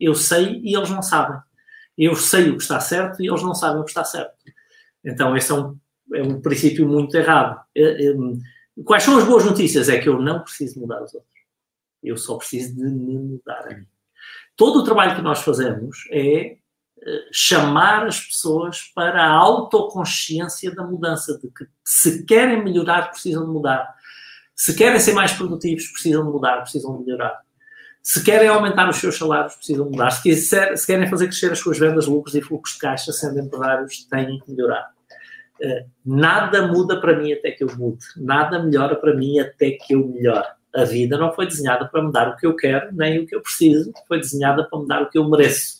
Eu 0.00 0.14
sei 0.14 0.60
e 0.62 0.74
eles 0.74 0.90
não 0.90 1.02
sabem. 1.02 1.38
Eu 1.96 2.14
sei 2.14 2.48
o 2.50 2.56
que 2.56 2.62
está 2.62 2.80
certo 2.80 3.22
e 3.22 3.28
eles 3.28 3.42
não 3.42 3.54
sabem 3.54 3.80
o 3.80 3.84
que 3.84 3.90
está 3.90 4.04
certo. 4.04 4.32
Então, 5.04 5.36
esse 5.36 5.50
é 5.50 5.54
um, 5.54 5.76
é 6.14 6.22
um 6.22 6.40
princípio 6.40 6.88
muito 6.88 7.14
errado. 7.16 7.60
É, 7.74 8.06
é, 8.06 8.14
Quais 8.84 9.02
são 9.02 9.18
as 9.18 9.24
boas 9.24 9.44
notícias? 9.44 9.88
É 9.88 9.98
que 9.98 10.08
eu 10.08 10.20
não 10.20 10.40
preciso 10.40 10.80
mudar 10.80 11.02
os 11.02 11.14
outros. 11.14 11.32
Eu 12.02 12.16
só 12.16 12.36
preciso 12.36 12.76
de 12.76 12.82
me 12.82 13.18
mudar 13.18 13.66
a 13.66 13.74
mim. 13.74 13.86
Todo 14.56 14.80
o 14.80 14.84
trabalho 14.84 15.16
que 15.16 15.22
nós 15.22 15.40
fazemos 15.40 16.04
é 16.10 16.56
eh, 17.00 17.28
chamar 17.32 18.06
as 18.06 18.20
pessoas 18.20 18.82
para 18.94 19.22
a 19.22 19.30
autoconsciência 19.30 20.74
da 20.74 20.84
mudança, 20.84 21.38
de 21.38 21.48
que 21.48 21.66
se 21.84 22.24
querem 22.24 22.62
melhorar, 22.62 23.10
precisam 23.10 23.46
de 23.46 23.52
mudar. 23.52 23.94
Se 24.54 24.74
querem 24.74 24.98
ser 24.98 25.12
mais 25.12 25.32
produtivos, 25.32 25.86
precisam 25.88 26.24
de 26.24 26.30
mudar, 26.30 26.60
precisam 26.60 26.96
de 26.98 27.04
melhorar. 27.04 27.40
Se 28.02 28.24
querem 28.24 28.48
aumentar 28.48 28.88
os 28.88 28.96
seus 28.96 29.16
salários, 29.16 29.54
precisam 29.54 29.84
mudar. 29.84 30.10
Se, 30.10 30.22
quiser, 30.22 30.76
se 30.76 30.86
querem 30.86 31.08
fazer 31.08 31.26
crescer 31.26 31.52
as 31.52 31.58
suas 31.58 31.78
vendas, 31.78 32.06
lucros 32.06 32.34
e 32.34 32.40
fluxos 32.40 32.74
de 32.74 32.80
caixa, 32.80 33.12
sendo 33.12 33.38
empresários, 33.38 34.04
têm 34.04 34.38
que 34.40 34.50
melhorar. 34.50 34.92
Nada 36.04 36.66
muda 36.66 37.00
para 37.00 37.16
mim 37.18 37.32
até 37.32 37.50
que 37.50 37.64
eu 37.64 37.68
mude, 37.76 38.04
nada 38.16 38.62
melhora 38.62 38.96
para 38.96 39.14
mim 39.14 39.38
até 39.40 39.72
que 39.72 39.94
eu 39.94 40.06
melhore. 40.06 40.48
A 40.74 40.84
vida 40.84 41.16
não 41.16 41.32
foi 41.32 41.46
desenhada 41.46 41.86
para 41.86 42.02
me 42.02 42.12
dar 42.12 42.28
o 42.28 42.36
que 42.36 42.46
eu 42.46 42.54
quero, 42.54 42.94
nem 42.94 43.18
o 43.18 43.26
que 43.26 43.34
eu 43.34 43.40
preciso, 43.40 43.92
foi 44.06 44.18
desenhada 44.20 44.64
para 44.68 44.78
me 44.78 44.86
dar 44.86 45.02
o 45.02 45.10
que 45.10 45.18
eu 45.18 45.28
mereço. 45.28 45.78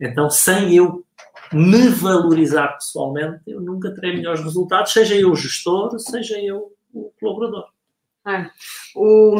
Então, 0.00 0.30
sem 0.30 0.74
eu 0.74 1.04
me 1.52 1.88
valorizar 1.88 2.68
pessoalmente, 2.68 3.40
eu 3.46 3.60
nunca 3.60 3.94
terei 3.94 4.16
melhores 4.16 4.42
resultados, 4.42 4.92
seja 4.92 5.14
eu 5.14 5.30
o 5.30 5.36
gestor, 5.36 5.98
seja 5.98 6.38
eu 6.40 6.72
o 6.92 7.12
colaborador. 7.20 7.68
Ah, 8.24 8.50
o, 8.94 9.36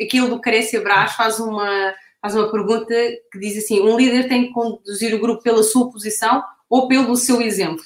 aquilo 0.00 0.28
do 0.28 0.40
Carécia 0.40 0.80
Brás 0.80 1.12
faz 1.14 1.40
uma, 1.40 1.92
faz 2.20 2.34
uma 2.34 2.50
pergunta 2.50 2.94
que 3.32 3.38
diz 3.38 3.64
assim: 3.64 3.80
um 3.80 3.96
líder 3.96 4.28
tem 4.28 4.46
que 4.46 4.52
conduzir 4.52 5.14
o 5.14 5.20
grupo 5.20 5.42
pela 5.42 5.62
sua 5.62 5.90
posição 5.90 6.42
ou 6.70 6.86
pelo 6.86 7.16
seu 7.16 7.42
exemplo? 7.42 7.82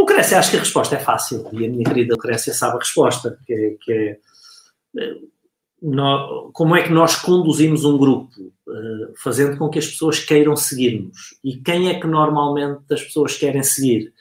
Lucrécia, 0.00 0.38
acho 0.38 0.50
que 0.50 0.56
a 0.56 0.60
resposta 0.60 0.96
é 0.96 0.98
fácil 0.98 1.46
e 1.52 1.66
a 1.66 1.68
minha 1.68 1.84
querida 1.84 2.14
Lucrécia 2.14 2.54
sabe 2.54 2.76
a 2.76 2.78
resposta, 2.78 3.38
que 3.46 3.52
é, 3.52 3.76
que 3.80 3.92
é 3.92 4.18
eh, 4.98 5.16
como 6.52 6.74
é 6.74 6.82
que 6.82 6.90
nós 6.90 7.16
conduzimos 7.16 7.84
um 7.84 7.96
grupo, 7.96 8.30
uh, 8.40 9.14
fazendo 9.22 9.56
com 9.56 9.68
que 9.68 9.78
as 9.78 9.86
pessoas 9.86 10.18
queiram 10.18 10.54
seguir-nos. 10.54 11.38
E 11.42 11.56
quem 11.56 11.88
é 11.88 11.98
que 11.98 12.06
normalmente 12.06 12.80
as 12.90 13.02
pessoas 13.02 13.36
querem 13.36 13.62
seguir? 13.62 14.12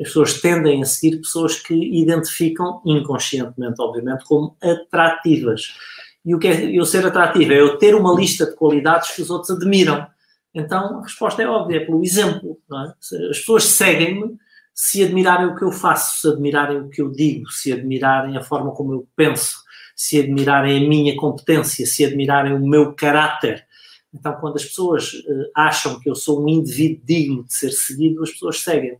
As 0.00 0.08
pessoas 0.08 0.40
tendem 0.40 0.80
a 0.82 0.86
seguir 0.86 1.18
pessoas 1.18 1.58
que 1.58 1.74
identificam, 1.74 2.80
inconscientemente, 2.86 3.80
obviamente, 3.80 4.24
como 4.24 4.56
atrativas. 4.62 5.76
E 6.24 6.34
o 6.34 6.38
que 6.38 6.48
é 6.48 6.70
eu 6.70 6.84
ser 6.84 7.04
atrativo? 7.04 7.52
É 7.52 7.60
eu 7.60 7.78
ter 7.78 7.94
uma 7.96 8.14
lista 8.14 8.46
de 8.46 8.54
qualidades 8.54 9.10
que 9.10 9.22
os 9.22 9.30
outros 9.30 9.50
admiram. 9.50 10.06
Então, 10.54 11.00
a 11.00 11.02
resposta 11.02 11.42
é 11.42 11.48
óbvia, 11.48 11.78
é 11.78 11.84
pelo 11.84 12.04
exemplo. 12.04 12.58
É? 12.72 13.28
As 13.30 13.38
pessoas 13.38 13.64
seguem-me 13.64 14.38
se 14.80 15.02
admirarem 15.02 15.48
o 15.48 15.56
que 15.56 15.64
eu 15.64 15.72
faço, 15.72 16.20
se 16.20 16.28
admirarem 16.28 16.78
o 16.78 16.88
que 16.88 17.02
eu 17.02 17.10
digo, 17.10 17.50
se 17.50 17.72
admirarem 17.72 18.36
a 18.36 18.44
forma 18.44 18.70
como 18.70 18.92
eu 18.92 19.08
penso, 19.16 19.56
se 19.96 20.20
admirarem 20.20 20.86
a 20.86 20.88
minha 20.88 21.16
competência, 21.16 21.84
se 21.84 22.04
admirarem 22.04 22.52
o 22.52 22.64
meu 22.64 22.94
caráter. 22.94 23.66
Então, 24.14 24.34
quando 24.34 24.54
as 24.54 24.64
pessoas 24.64 25.14
uh, 25.14 25.50
acham 25.52 25.98
que 25.98 26.08
eu 26.08 26.14
sou 26.14 26.44
um 26.44 26.48
indivíduo 26.48 27.02
digno 27.04 27.44
de 27.44 27.54
ser 27.54 27.72
seguido, 27.72 28.22
as 28.22 28.30
pessoas 28.30 28.60
seguem-me. 28.60 28.98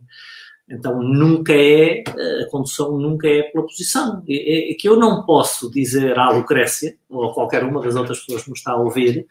Então, 0.69 1.01
nunca 1.01 1.53
é, 1.53 2.03
eh, 2.05 2.43
a 2.43 2.49
condução 2.51 2.97
nunca 2.97 3.27
é 3.27 3.43
pela 3.43 3.65
posição. 3.65 4.21
É, 4.27 4.71
é, 4.71 4.73
que 4.75 4.87
eu 4.87 4.97
não 4.97 5.25
posso 5.25 5.71
dizer 5.71 6.19
à 6.19 6.29
Lucrécia, 6.29 6.95
ou 7.07 7.31
a 7.31 7.33
qualquer 7.33 7.63
uma 7.63 7.81
das 7.81 7.95
outras 7.95 8.19
pessoas 8.19 8.43
que 8.43 8.51
me 8.51 8.57
está 8.57 8.73
a 8.73 8.81
ouvir, 8.81 9.25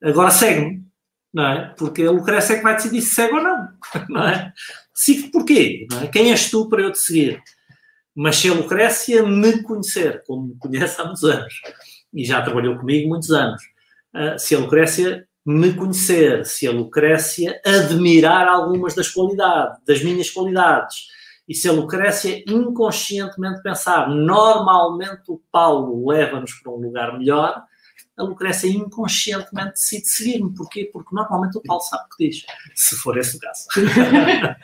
agora 0.00 0.30
segue-me, 0.30 0.84
não 1.32 1.44
é? 1.44 1.74
Porque 1.76 2.02
a 2.02 2.10
Lucrécia 2.10 2.52
é 2.52 2.56
que 2.58 2.62
vai 2.62 2.76
decidir 2.76 3.00
se 3.00 3.14
segue 3.14 3.34
ou 3.34 3.42
não, 3.42 3.68
não 4.10 4.28
é? 4.28 4.52
Sigo 4.96 5.30
porquê? 5.30 5.86
É? 6.02 6.06
Quem 6.06 6.30
és 6.32 6.50
tu 6.50 6.70
para 6.70 6.80
eu 6.80 6.90
te 6.90 6.98
seguir? 6.98 7.42
Mas 8.14 8.36
se 8.36 8.48
a 8.48 8.54
Lucrécia 8.54 9.22
me 9.22 9.62
conhecer, 9.62 10.22
como 10.26 10.46
me 10.46 10.58
conhece 10.58 10.98
há 10.98 11.04
muitos 11.04 11.22
anos, 11.22 11.60
e 12.14 12.24
já 12.24 12.40
trabalhou 12.40 12.78
comigo 12.78 13.06
muitos 13.06 13.30
anos, 13.30 13.62
uh, 14.14 14.38
se 14.38 14.54
a 14.54 14.58
Lucrécia 14.58 15.28
me 15.44 15.74
conhecer, 15.74 16.46
se 16.46 16.66
a 16.66 16.72
Lucrécia 16.72 17.60
admirar 17.62 18.48
algumas 18.48 18.94
das 18.94 19.10
qualidades, 19.10 19.78
das 19.86 20.02
minhas 20.02 20.30
qualidades, 20.30 21.08
e 21.46 21.54
se 21.54 21.68
a 21.68 21.72
Lucrécia 21.72 22.42
inconscientemente 22.48 23.62
pensar, 23.62 24.08
normalmente 24.08 25.24
o 25.28 25.40
Paulo 25.52 26.08
leva-nos 26.08 26.54
para 26.54 26.72
um 26.72 26.76
lugar 26.76 27.18
melhor, 27.18 27.62
a 28.16 28.22
Lucrécia 28.22 28.68
inconscientemente 28.68 29.72
decide 29.72 30.06
seguir-me. 30.06 30.54
Porquê? 30.54 30.88
Porque 30.92 31.14
normalmente 31.14 31.58
o 31.58 31.62
Paulo 31.62 31.82
sabe 31.82 32.04
o 32.04 32.16
que 32.16 32.28
diz, 32.28 32.46
se 32.74 32.96
for 32.96 33.18
esse 33.18 33.36
o 33.36 33.40
caso. 33.40 33.66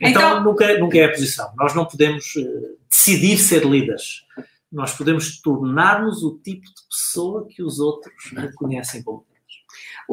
então, 0.00 0.10
então, 0.10 0.44
nunca, 0.44 0.78
nunca 0.78 0.98
é 0.98 1.04
a 1.04 1.10
posição. 1.10 1.52
Nós 1.56 1.74
não 1.74 1.84
podemos 1.84 2.34
uh, 2.36 2.78
decidir 2.88 3.38
ser 3.38 3.64
líderes. 3.64 4.24
Nós 4.70 4.94
podemos 4.94 5.40
tornar-nos 5.40 6.22
o 6.22 6.38
tipo 6.38 6.64
de 6.64 6.82
pessoa 6.88 7.46
que 7.46 7.62
os 7.62 7.78
outros 7.78 8.14
reconhecem 8.34 9.02
como 9.02 9.26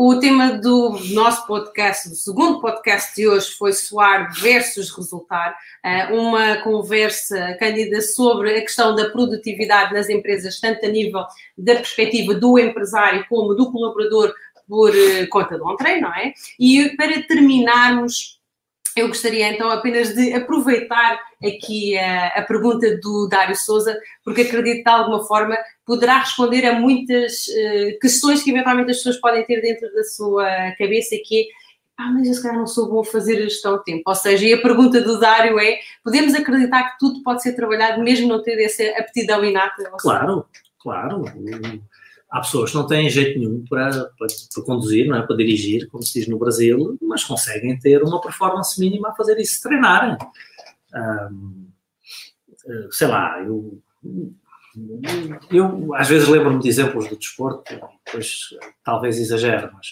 o 0.02 0.18
tema 0.18 0.54
do 0.54 0.98
nosso 1.12 1.46
podcast, 1.46 2.08
do 2.08 2.16
segundo 2.16 2.62
podcast 2.62 3.14
de 3.14 3.28
hoje, 3.28 3.52
foi 3.58 3.74
soar 3.74 4.34
versus 4.34 4.90
resultar. 4.96 5.58
Eh, 5.84 6.14
uma 6.14 6.56
conversa 6.62 7.58
cândida 7.60 8.00
sobre 8.00 8.58
a 8.58 8.62
questão 8.62 8.96
da 8.96 9.10
produtividade 9.10 9.94
nas 9.94 10.10
empresas, 10.10 10.58
tanto 10.58 10.86
a 10.86 10.90
nível 10.90 11.26
da 11.58 11.76
perspectiva 11.76 12.34
do 12.34 12.58
empresário 12.58 13.26
como 13.28 13.54
do 13.54 13.70
colaborador 13.74 14.34
por 14.70 14.96
eh, 14.96 15.26
conta 15.26 15.58
do 15.58 15.70
Entrei, 15.70 16.00
não 16.00 16.16
é? 16.16 16.32
E 16.58 16.96
para 16.96 17.22
terminarmos 17.24 18.40
eu 18.96 19.08
gostaria 19.08 19.52
então 19.54 19.70
apenas 19.70 20.14
de 20.14 20.34
aproveitar 20.34 21.20
aqui 21.44 21.98
a, 21.98 22.28
a, 22.28 22.42
pergunta 22.42 22.98
do 22.98 23.28
Dário 23.30 23.56
Souza, 23.56 23.98
porque 24.24 24.42
acredito 24.42 24.84
de 24.84 24.90
alguma 24.90 25.26
forma 25.26 25.58
poderá 25.90 26.20
responder 26.20 26.68
a 26.68 26.80
muitas 26.80 27.48
uh, 27.48 28.00
questões 28.00 28.44
que 28.44 28.52
eventualmente 28.52 28.92
as 28.92 28.98
pessoas 28.98 29.18
podem 29.18 29.44
ter 29.44 29.60
dentro 29.60 29.92
da 29.92 30.04
sua 30.04 30.46
cabeça, 30.78 31.16
que 31.26 31.42
é 31.42 31.44
ah, 31.98 32.12
mas 32.14 32.28
eu 32.28 32.34
se 32.36 32.42
calhar 32.44 32.58
não 32.58 32.68
sou 32.68 32.88
bom 32.88 33.02
a 33.02 33.04
fazer 33.04 33.40
a 33.40 33.42
gestão 33.42 33.74
do 33.74 33.84
tempo. 33.84 34.04
Ou 34.06 34.16
seja, 34.16 34.46
e 34.46 34.54
a 34.54 34.62
pergunta 34.62 35.02
do 35.02 35.20
Dário 35.20 35.60
é: 35.60 35.80
podemos 36.02 36.34
acreditar 36.34 36.92
que 36.92 37.00
tudo 37.00 37.24
pode 37.24 37.42
ser 37.42 37.54
trabalhado 37.54 38.02
mesmo 38.02 38.28
não 38.28 38.42
ter 38.42 38.58
essa 38.64 38.84
aptidão 38.98 39.44
inata? 39.44 39.92
Claro, 39.98 40.46
claro 40.80 41.26
há 42.30 42.40
pessoas 42.42 42.70
que 42.70 42.78
não 42.78 42.86
têm 42.86 43.10
jeito 43.10 43.40
nenhum 43.40 43.66
para, 43.68 43.92
para, 43.92 44.28
para, 44.54 44.64
conduzir, 44.64 45.08
não 45.08 45.18
é? 45.18 45.26
para 45.26 45.36
dirigir, 45.36 45.90
como 45.90 46.04
se 46.04 46.20
diz 46.20 46.28
no 46.28 46.38
Brasil, 46.38 46.98
mas 47.02 47.24
conseguem 47.24 47.78
ter 47.80 48.04
uma 48.04 48.22
performance 48.22 48.80
mínima 48.80 49.10
a 49.10 49.16
fazer 49.16 49.38
isso 49.40 49.56
se 49.56 49.64
treinarem. 49.64 50.16
Um, 50.94 51.68
eh, 52.68 52.88
sei 52.92 53.08
lá, 53.08 53.42
eu, 53.42 53.82
eu 55.52 55.96
às 55.96 56.08
vezes 56.08 56.28
lembro-me 56.28 56.62
de 56.62 56.70
exemplos 56.70 57.08
do 57.08 57.18
desporto, 57.18 57.64
depois 58.06 58.40
talvez 58.84 59.18
exagero, 59.18 59.72
mas 59.74 59.88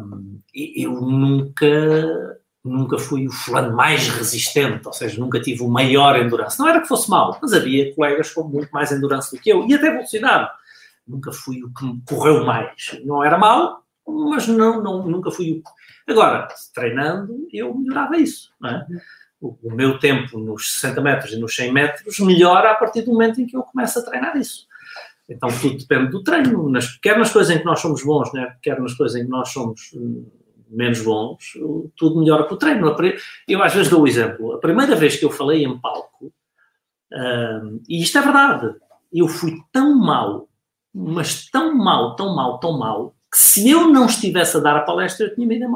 um, 0.00 0.38
eu 0.54 0.92
nunca 0.92 2.40
nunca 2.64 2.98
fui 2.98 3.26
o 3.26 3.32
fulano 3.32 3.76
mais 3.76 4.08
resistente, 4.08 4.86
ou 4.86 4.92
seja, 4.92 5.20
nunca 5.20 5.38
tive 5.38 5.62
o 5.62 5.68
maior 5.68 6.16
endurance. 6.16 6.58
Não 6.58 6.66
era 6.66 6.80
que 6.80 6.88
fosse 6.88 7.10
mal, 7.10 7.38
mas 7.42 7.52
havia 7.52 7.94
colegas 7.94 8.30
com 8.30 8.44
muito 8.44 8.70
mais 8.70 8.90
endurance 8.90 9.36
do 9.36 9.42
que 9.42 9.50
eu, 9.50 9.66
e 9.68 9.74
até 9.74 9.90
velocidade 9.90 10.50
nunca 11.06 11.32
fui 11.32 11.62
o 11.62 11.72
que 11.72 11.84
me 11.84 12.02
correu 12.06 12.44
mais. 12.44 12.98
Não 13.04 13.22
era 13.22 13.38
mal, 13.38 13.84
mas 14.06 14.48
não, 14.48 14.82
não, 14.82 15.06
nunca 15.06 15.30
fui 15.30 15.52
o. 15.52 15.62
Agora, 16.10 16.48
treinando, 16.74 17.46
eu 17.52 17.74
melhorava 17.74 18.16
isso. 18.16 18.50
É? 18.64 18.86
O, 19.40 19.56
meu 19.74 19.98
tempo 19.98 20.38
nos 20.38 20.72
60 20.80 21.00
metros 21.02 21.32
e 21.32 21.36
nos 21.38 21.54
100 21.54 21.72
metros 21.72 22.18
melhora 22.20 22.70
a 22.70 22.74
partir 22.74 23.02
do 23.02 23.12
momento 23.12 23.40
em 23.40 23.46
que 23.46 23.56
eu 23.56 23.62
começo 23.62 23.98
a 23.98 24.02
treinar 24.02 24.36
isso. 24.36 24.66
Então 25.28 25.48
tudo 25.60 25.76
depende 25.76 26.10
do 26.10 26.22
treino, 26.22 26.68
nas, 26.70 26.96
quer 26.98 27.18
nas 27.18 27.32
coisas 27.32 27.54
em 27.54 27.58
que 27.58 27.64
nós 27.64 27.80
somos 27.80 28.02
bons, 28.02 28.32
né? 28.32 28.56
quer 28.62 28.80
nas 28.80 28.94
coisas 28.94 29.20
em 29.20 29.24
que 29.24 29.30
nós 29.30 29.50
somos 29.50 29.90
hum, 29.94 30.26
menos 30.70 31.02
bons, 31.02 31.58
tudo 31.96 32.20
melhora 32.20 32.44
com 32.44 32.54
o 32.54 32.58
treino. 32.58 32.94
Eu 33.46 33.62
às 33.62 33.74
vezes 33.74 33.90
dou 33.90 34.02
o 34.02 34.08
exemplo. 34.08 34.54
A 34.54 34.58
primeira 34.58 34.96
vez 34.96 35.16
que 35.16 35.24
eu 35.24 35.30
falei 35.30 35.64
em 35.64 35.78
palco, 35.78 36.32
hum, 37.12 37.82
e 37.88 38.02
isto 38.02 38.16
é 38.16 38.22
verdade, 38.22 38.74
eu 39.12 39.28
fui 39.28 39.56
tão 39.72 39.94
mal 39.94 40.48
mas 40.94 41.50
tão 41.50 41.74
mal, 41.74 42.14
tão 42.14 42.36
mal, 42.36 42.60
tão 42.60 42.78
mal, 42.78 43.16
que 43.30 43.38
se 43.38 43.68
eu 43.68 43.88
não 43.88 44.06
estivesse 44.06 44.56
a 44.56 44.60
dar 44.60 44.76
a 44.76 44.82
palestra, 44.82 45.26
eu 45.26 45.34
tinha 45.34 45.46
me 45.46 45.56
ido. 45.56 45.66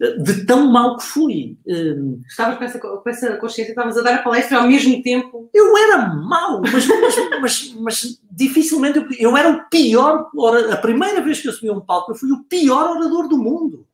De 0.00 0.44
tão 0.44 0.70
mal 0.70 0.96
que 0.96 1.04
fui. 1.04 1.56
Hum, 1.66 2.20
estavas 2.28 2.58
com 2.58 2.64
essa, 2.64 2.78
com 2.78 3.08
essa 3.08 3.36
consciência, 3.36 3.72
estavas 3.72 3.96
a 3.96 4.02
dar 4.02 4.14
a 4.16 4.22
palestra 4.22 4.58
ao 4.58 4.66
mesmo 4.66 5.02
tempo. 5.02 5.48
Eu 5.54 5.76
era 5.76 6.08
mau, 6.08 6.60
mas, 6.60 6.86
mas, 6.86 7.40
mas, 7.40 7.74
mas, 7.78 8.20
dificilmente. 8.30 8.98
Eu, 8.98 9.06
eu, 9.18 9.36
era 9.36 9.50
o 9.50 9.68
pior. 9.68 10.30
A 10.72 10.76
primeira 10.76 11.20
vez 11.20 11.40
que 11.40 11.48
eu 11.48 11.52
subi 11.52 11.68
a 11.68 11.72
um 11.72 11.80
palco, 11.80 12.12
eu 12.12 12.16
fui 12.16 12.32
o 12.32 12.42
pior 12.44 12.96
orador 12.96 13.28
do 13.28 13.38
mundo. 13.38 13.86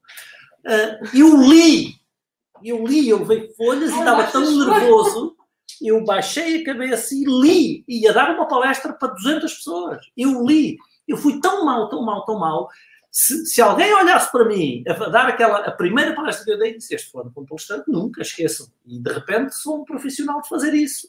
Uh, 0.64 1.18
eu 1.18 1.36
li, 1.42 1.94
eu 2.62 2.86
li, 2.86 3.08
eu 3.08 3.24
veio 3.24 3.54
folhas 3.54 3.90
e 3.90 3.98
estava 3.98 4.24
tão 4.24 4.42
nervoso 4.42 5.36
eu 5.80 6.04
baixei 6.04 6.60
a 6.60 6.64
cabeça 6.64 7.14
e 7.14 7.24
li. 7.24 7.84
Ia 7.88 8.12
dar 8.12 8.34
uma 8.34 8.46
palestra 8.46 8.92
para 8.92 9.14
200 9.14 9.54
pessoas. 9.54 9.98
Eu 10.16 10.44
li. 10.44 10.76
Eu 11.08 11.16
fui 11.16 11.40
tão 11.40 11.64
mal, 11.64 11.88
tão 11.88 12.04
mal, 12.04 12.24
tão 12.24 12.38
mal, 12.38 12.68
se, 13.10 13.44
se, 13.44 13.60
alguém 13.60 13.92
olhasse 13.92 14.30
para 14.30 14.44
mim 14.44 14.84
a 14.86 14.92
dar 15.08 15.26
aquela 15.26 15.58
a 15.58 15.72
primeira 15.72 16.14
palestra 16.14 16.44
que 16.44 16.52
eu 16.52 16.58
dei, 16.58 16.76
disse: 16.76 16.94
Este 16.94 17.10
fulano 17.10 17.32
palestrante, 17.32 17.90
nunca 17.90 18.22
esqueçam. 18.22 18.68
E 18.86 19.00
de 19.00 19.12
repente 19.12 19.54
sou 19.56 19.80
um 19.80 19.84
profissional 19.84 20.40
de 20.40 20.48
fazer 20.48 20.74
isso. 20.74 21.08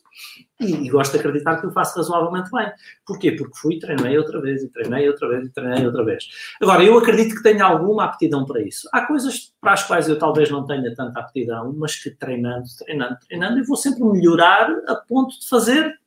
E, 0.59 0.65
e, 0.65 0.89
gosto 0.89 1.11
de 1.13 1.19
acreditar 1.19 1.59
que 1.59 1.67
eu 1.67 1.71
faço 1.71 1.95
razoavelmente 1.97 2.49
bem. 2.51 2.71
Porquê? 3.05 3.31
Porque 3.33 3.57
fui, 3.57 3.77
treinei 3.77 4.17
outra 4.17 4.41
vez, 4.41 4.63
e 4.63 4.69
treinei 4.69 5.07
outra 5.07 5.29
vez, 5.29 5.45
e 5.45 5.49
treinei 5.51 5.85
outra 5.85 6.03
vez. 6.03 6.27
Agora, 6.59 6.83
eu 6.83 6.97
acredito 6.97 7.35
que 7.35 7.43
tenho 7.43 7.63
alguma 7.63 8.05
aptidão 8.05 8.45
para 8.45 8.61
isso. 8.61 8.89
Há 8.91 9.05
coisas 9.05 9.53
para 9.61 9.73
as 9.73 9.83
quais 9.83 10.09
eu 10.09 10.17
talvez 10.17 10.49
não 10.49 10.65
tenha 10.65 10.93
tanta 10.95 11.19
aptidão, 11.19 11.71
mas 11.77 11.95
que 11.95 12.09
treinando, 12.09 12.65
treinando, 12.79 13.17
treinando, 13.27 13.59
eu 13.59 13.65
vou 13.65 13.77
sempre 13.77 14.03
melhorar 14.03 14.71
a 14.87 14.95
ponto 14.95 15.39
de 15.39 15.47
fazer 15.47 16.00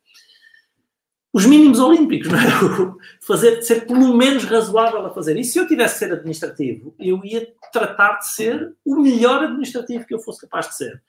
os 1.35 1.45
mínimos 1.45 1.81
olímpicos, 1.81 2.29
não 2.31 2.39
é? 2.39 2.45
Fazer, 3.19 3.61
ser 3.61 3.85
pelo 3.85 4.15
menos 4.15 4.45
razoável 4.45 5.05
a 5.05 5.09
fazer. 5.09 5.35
E 5.35 5.43
se 5.43 5.59
eu 5.59 5.67
tivesse 5.67 5.95
de 5.95 5.99
ser 5.99 6.13
administrativo, 6.13 6.95
eu 6.97 7.19
ia 7.25 7.45
tratar 7.73 8.19
de 8.19 8.29
ser 8.29 8.73
o 8.85 8.95
melhor 8.95 9.43
administrativo 9.43 10.05
que 10.05 10.13
eu 10.13 10.19
fosse 10.19 10.39
capaz 10.39 10.69
de 10.69 10.77
ser. 10.77 11.03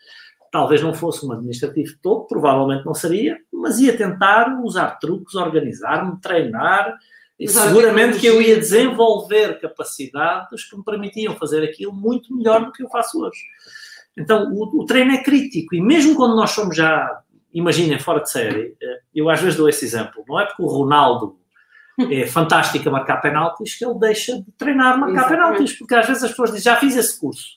Talvez 0.50 0.82
não 0.82 0.92
fosse 0.92 1.24
um 1.24 1.30
administrativo 1.30 1.94
todo, 2.02 2.26
provavelmente 2.26 2.84
não 2.84 2.92
seria, 2.94 3.38
mas 3.52 3.78
ia 3.78 3.96
tentar 3.96 4.60
usar 4.64 4.98
truques, 4.98 5.36
organizar-me, 5.36 6.20
treinar, 6.20 6.98
e 7.38 7.46
seguramente 7.46 8.18
que 8.18 8.26
eu 8.26 8.42
ia 8.42 8.56
desenvolver 8.56 9.60
capacidades 9.60 10.68
que 10.68 10.76
me 10.76 10.82
permitiam 10.82 11.36
fazer 11.36 11.62
aquilo 11.62 11.92
muito 11.92 12.34
melhor 12.34 12.64
do 12.64 12.72
que 12.72 12.82
eu 12.82 12.88
faço 12.88 13.22
hoje. 13.22 13.38
Então, 14.18 14.50
o, 14.52 14.82
o 14.82 14.86
treino 14.86 15.12
é 15.12 15.22
crítico, 15.22 15.72
e 15.76 15.80
mesmo 15.80 16.16
quando 16.16 16.34
nós 16.34 16.50
somos 16.50 16.74
já 16.74 17.22
imaginem, 17.53 17.99
fora 17.99 18.20
de 18.20 18.30
série, 18.30 18.76
eh, 18.80 19.01
eu 19.14 19.30
às 19.30 19.40
vezes 19.40 19.57
dou 19.57 19.68
esse 19.68 19.84
exemplo, 19.84 20.24
não 20.28 20.38
é 20.38 20.47
porque 20.47 20.62
o 20.62 20.66
Ronaldo 20.66 21.38
é 22.11 22.26
fantástico 22.28 22.88
a 22.88 22.92
marcar 22.92 23.20
penaltis 23.20 23.76
que 23.76 23.84
ele 23.84 23.99
deixa 23.99 24.36
de 24.40 24.53
treinar 24.53 24.99
marcar 24.99 25.26
Exatamente. 25.26 25.47
penaltis, 25.49 25.78
porque 25.78 25.94
às 25.94 26.07
vezes 26.07 26.22
as 26.22 26.30
pessoas 26.30 26.51
dizem, 26.51 26.64
já 26.64 26.76
fiz 26.76 26.97
esse 26.97 27.18
curso. 27.18 27.57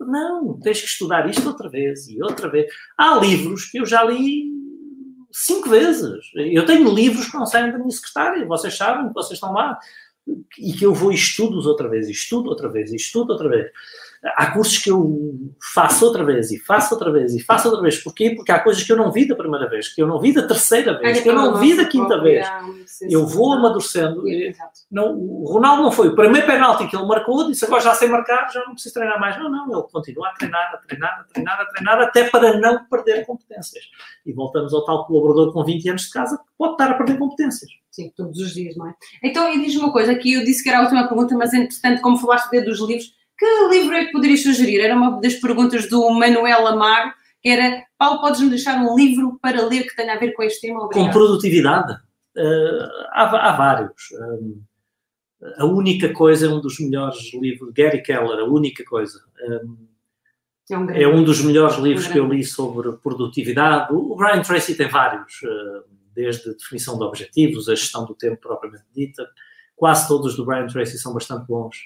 Não, 0.00 0.58
tens 0.60 0.80
que 0.80 0.86
estudar 0.86 1.28
isto 1.28 1.46
outra 1.46 1.68
vez 1.68 2.08
e 2.08 2.22
outra 2.22 2.48
vez. 2.48 2.72
Há 2.96 3.16
livros 3.18 3.66
que 3.66 3.78
eu 3.78 3.86
já 3.86 4.02
li 4.04 4.50
cinco 5.30 5.68
vezes. 5.68 6.30
Eu 6.34 6.64
tenho 6.64 6.92
livros 6.92 7.28
que 7.28 7.36
não 7.36 7.44
saem 7.44 7.70
da 7.70 7.78
minha 7.78 7.90
secretária, 7.90 8.46
vocês 8.46 8.74
sabem 8.76 9.08
que 9.08 9.14
vocês 9.14 9.34
estão 9.34 9.52
lá, 9.52 9.78
e 10.58 10.72
que 10.72 10.84
eu 10.84 10.92
vou 10.92 11.12
e 11.12 11.14
estudo 11.14 11.56
outra 11.68 11.88
vez, 11.88 12.08
estudo 12.08 12.48
outra 12.50 12.68
vez, 12.68 12.92
estudo 12.92 13.32
outra 13.32 13.48
vez. 13.48 13.70
Há 14.24 14.50
cursos 14.50 14.78
que 14.78 14.90
eu 14.90 15.34
faço 15.74 16.04
outra 16.04 16.24
vez 16.24 16.50
e 16.50 16.58
faço 16.58 16.94
outra 16.94 17.10
vez 17.10 17.34
e 17.34 17.42
faço 17.42 17.68
outra 17.68 17.82
vez. 17.82 18.02
Porquê? 18.02 18.30
Porque 18.30 18.52
há 18.52 18.58
coisas 18.58 18.82
que 18.82 18.92
eu 18.92 18.96
não 18.96 19.12
vi 19.12 19.26
da 19.26 19.34
primeira 19.34 19.68
vez, 19.68 19.88
que 19.88 20.02
eu 20.02 20.06
não 20.06 20.20
vi 20.20 20.32
da 20.32 20.46
terceira 20.46 20.98
vez, 20.98 21.20
que 21.20 21.28
eu 21.28 21.34
não 21.34 21.58
vi 21.58 21.76
da 21.76 21.84
quinta 21.84 22.20
vez. 22.20 22.46
Eu 23.02 23.26
vou 23.26 23.52
amadurecendo. 23.52 24.22
Não, 24.90 25.16
o 25.16 25.44
Ronaldo 25.44 25.82
não 25.82 25.92
foi 25.92 26.08
o 26.08 26.16
primeiro 26.16 26.46
penalti 26.46 26.86
que 26.86 26.96
ele 26.96 27.06
marcou, 27.06 27.46
disse 27.46 27.64
agora 27.64 27.82
já 27.82 27.94
sei 27.94 28.08
marcar, 28.08 28.50
já 28.52 28.64
não 28.64 28.72
preciso 28.72 28.94
treinar 28.94 29.20
mais. 29.20 29.38
Não, 29.38 29.50
não, 29.50 29.72
ele 29.72 29.82
continua 29.92 30.28
a 30.28 30.32
treinar, 30.32 30.74
a 30.74 30.78
treinar, 30.78 31.20
a 31.20 31.24
treinar, 31.24 31.60
a 31.60 31.66
treinar, 31.66 32.00
até 32.00 32.28
para 32.28 32.58
não 32.58 32.84
perder 32.86 33.26
competências. 33.26 33.84
E 34.24 34.32
voltamos 34.32 34.72
ao 34.72 34.84
tal 34.84 35.06
colaborador 35.06 35.52
com 35.52 35.64
20 35.64 35.90
anos 35.90 36.02
de 36.02 36.10
casa 36.10 36.36
que 36.38 36.44
pode 36.56 36.72
estar 36.72 36.90
a 36.90 36.94
perder 36.94 37.18
competências. 37.18 37.70
Sim, 37.90 38.12
todos 38.14 38.38
os 38.38 38.52
dias, 38.52 38.76
não 38.76 38.88
é? 38.88 38.94
Então, 39.24 39.50
e 39.52 39.64
diz-me 39.64 39.80
uma 39.80 39.92
coisa, 39.92 40.12
aqui 40.12 40.34
eu 40.34 40.44
disse 40.44 40.62
que 40.62 40.68
era 40.68 40.80
a 40.80 40.82
última 40.82 41.08
pergunta, 41.08 41.34
mas 41.34 41.54
entretanto, 41.54 42.02
como 42.02 42.18
falaste 42.18 42.50
dos 42.60 42.78
livros, 42.80 43.14
que 43.38 43.68
livro 43.68 43.94
é 43.94 44.06
que 44.06 44.12
poderias 44.12 44.42
sugerir? 44.42 44.80
Era 44.80 44.96
uma 44.96 45.20
das 45.20 45.34
perguntas 45.34 45.88
do 45.88 46.10
Manuel 46.10 46.66
Amaro, 46.66 47.12
que 47.42 47.48
era, 47.48 47.84
Paulo, 47.98 48.20
podes-me 48.20 48.50
deixar 48.50 48.80
um 48.80 48.96
livro 48.96 49.38
para 49.40 49.66
ler 49.66 49.84
que 49.84 49.94
tenha 49.94 50.14
a 50.14 50.18
ver 50.18 50.32
com 50.32 50.42
este 50.42 50.62
tema? 50.62 50.84
Obrigado. 50.84 51.06
Com 51.06 51.12
produtividade? 51.12 51.92
Uh, 52.36 52.88
há, 53.12 53.50
há, 53.50 53.56
vários. 53.56 54.10
Um, 54.12 54.62
a 55.58 55.64
única 55.64 56.12
coisa 56.12 56.46
é 56.46 56.48
um 56.48 56.60
dos 56.60 56.78
melhores 56.80 57.32
livros, 57.34 57.72
Gary 57.72 58.02
Keller, 58.02 58.40
a 58.40 58.44
única 58.44 58.84
coisa. 58.84 59.20
Um, 59.48 59.76
é, 60.68 60.78
um 60.78 60.90
é, 60.90 61.08
um 61.08 61.22
dos 61.22 61.42
melhores 61.42 61.76
livros 61.76 62.08
que 62.08 62.18
eu 62.18 62.26
li 62.26 62.42
sobre 62.42 62.92
produtividade. 62.92 63.92
O 63.92 64.16
Brian 64.16 64.42
Tracy 64.42 64.74
tem 64.74 64.88
vários, 64.88 65.40
desde 66.14 66.50
a 66.50 66.52
definição 66.52 66.98
de 66.98 67.04
objetivos, 67.04 67.68
a 67.68 67.74
gestão 67.74 68.04
do 68.04 68.14
tempo 68.14 68.40
propriamente 68.40 68.84
dita. 68.94 69.26
Quase 69.76 70.08
todos 70.08 70.36
do 70.36 70.44
Brian 70.44 70.66
Tracy 70.66 70.98
são 70.98 71.12
bastante 71.12 71.46
bons 71.46 71.76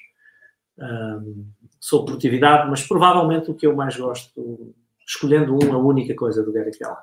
um, 0.80 1.46
sobre 1.78 2.06
produtividade, 2.06 2.68
mas 2.68 2.86
provavelmente 2.86 3.50
o 3.50 3.54
que 3.54 3.66
eu 3.66 3.74
mais 3.74 3.96
gosto, 3.96 4.74
escolhendo 5.06 5.54
um, 5.54 5.74
a 5.74 5.78
única 5.78 6.14
coisa 6.14 6.42
do 6.42 6.52
Gary 6.52 6.70
Keller. 6.70 6.96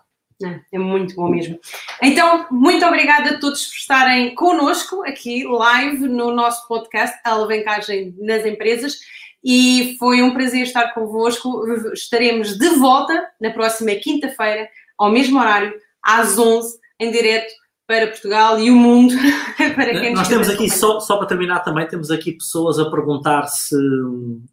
É, 0.43 0.59
é 0.73 0.80
muito 0.80 1.15
bom 1.15 1.30
mesmo. 1.30 1.59
Então, 2.01 2.45
muito 2.51 2.86
obrigada 2.86 3.32
a 3.32 3.39
todos 3.39 3.65
por 3.65 3.75
estarem 3.75 4.36
connosco 4.36 5.03
aqui, 5.03 5.43
live, 5.43 6.07
no 6.07 6.32
nosso 6.32 6.67
podcast 6.67 7.17
Alavancagem 7.23 8.15
nas 8.19 8.45
Empresas. 8.45 8.99
E 9.43 9.95
foi 9.97 10.21
um 10.21 10.34
prazer 10.34 10.63
estar 10.63 10.93
convosco. 10.93 11.65
Estaremos 11.93 12.57
de 12.57 12.69
volta 12.69 13.28
na 13.41 13.51
próxima 13.51 13.95
quinta-feira, 13.95 14.69
ao 14.97 15.11
mesmo 15.11 15.39
horário, 15.39 15.73
às 16.03 16.38
11, 16.38 16.78
em 16.99 17.11
direto 17.11 17.51
para 17.88 18.08
Portugal 18.08 18.60
e 18.60 18.70
o 18.70 18.76
mundo 18.76 19.16
para 19.76 20.00
quem 20.00 20.14
Nós 20.14 20.28
temos 20.28 20.50
aqui, 20.50 20.70
só, 20.70 21.00
só 21.00 21.16
para 21.18 21.28
terminar 21.28 21.62
também, 21.62 21.88
temos 21.88 22.12
aqui 22.12 22.34
pessoas 22.34 22.78
a 22.78 22.92
perguntar 22.92 23.48
se, 23.48 23.78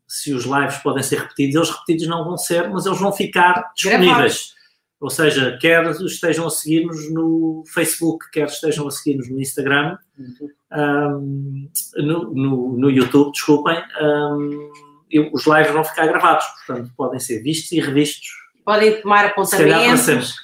se 0.06 0.32
os 0.32 0.44
lives 0.44 0.78
podem 0.78 1.02
ser 1.02 1.18
repetidos. 1.18 1.56
Eles 1.56 1.70
repetidos 1.70 2.06
não 2.06 2.24
vão 2.24 2.38
ser, 2.38 2.70
mas 2.70 2.86
eles 2.86 3.00
vão 3.00 3.12
ficar 3.12 3.72
disponíveis. 3.74 4.08
Gravados. 4.08 4.54
Ou 5.00 5.10
seja, 5.10 5.58
quer 5.60 5.84
estejam 5.90 6.46
a 6.46 6.50
seguir-nos 6.50 7.12
no 7.12 7.64
Facebook, 7.66 8.30
quer 8.30 8.46
estejam 8.46 8.86
a 8.86 8.90
seguir-nos 8.90 9.28
no 9.28 9.38
Instagram, 9.38 9.98
um, 10.72 11.68
no, 11.96 12.34
no, 12.34 12.78
no, 12.78 12.90
YouTube, 12.90 13.32
desculpem, 13.32 13.76
um, 14.00 14.70
os 15.32 15.46
lives 15.46 15.72
vão 15.72 15.84
ficar 15.84 16.06
gravados, 16.06 16.46
portanto 16.66 16.90
podem 16.96 17.20
ser 17.20 17.42
vistos 17.42 17.72
e 17.72 17.80
revistos. 17.80 18.28
Podem 18.64 19.02
tomar 19.02 19.26
apontamentos 19.26 20.34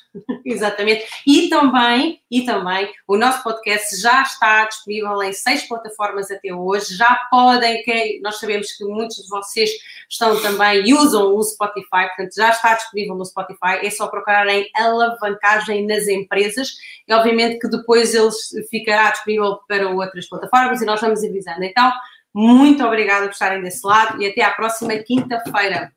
Exatamente. 0.44 1.06
E 1.26 1.48
também, 1.48 2.20
e 2.30 2.44
também, 2.44 2.92
o 3.06 3.16
nosso 3.16 3.42
podcast 3.42 4.00
já 4.00 4.22
está 4.22 4.64
disponível 4.66 5.22
em 5.22 5.32
seis 5.32 5.66
plataformas 5.68 6.30
até 6.30 6.52
hoje. 6.52 6.96
Já 6.96 7.14
podem, 7.30 7.82
que 7.82 8.20
nós 8.22 8.38
sabemos 8.38 8.72
que 8.72 8.84
muitos 8.84 9.16
de 9.16 9.28
vocês 9.28 9.70
estão 10.08 10.40
também 10.42 10.86
e 10.86 10.94
usam 10.94 11.34
o 11.34 11.42
Spotify, 11.42 12.08
portanto, 12.08 12.34
já 12.34 12.50
está 12.50 12.74
disponível 12.74 13.14
no 13.14 13.24
Spotify. 13.24 13.84
É 13.84 13.90
só 13.90 14.08
procurarem 14.08 14.68
alavancagem 14.74 15.86
nas 15.86 16.08
empresas 16.08 16.72
e, 17.06 17.14
obviamente, 17.14 17.58
que 17.58 17.68
depois 17.68 18.14
ele 18.14 18.30
ficará 18.68 19.10
disponível 19.10 19.60
para 19.68 19.88
outras 19.88 20.28
plataformas 20.28 20.82
e 20.82 20.84
nós 20.84 21.00
vamos 21.00 21.22
avisando. 21.22 21.62
Então, 21.62 21.92
muito 22.34 22.84
obrigada 22.84 23.26
por 23.26 23.32
estarem 23.32 23.62
desse 23.62 23.86
lado 23.86 24.20
e 24.20 24.26
até 24.26 24.42
à 24.42 24.50
próxima 24.50 24.96
quinta-feira. 24.98 25.92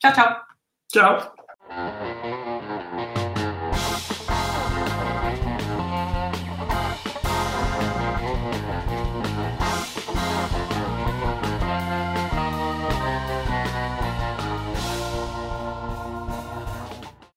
Tchau, 0.00 0.12
tchau. 0.12 0.40
Tchau. 0.90 2.37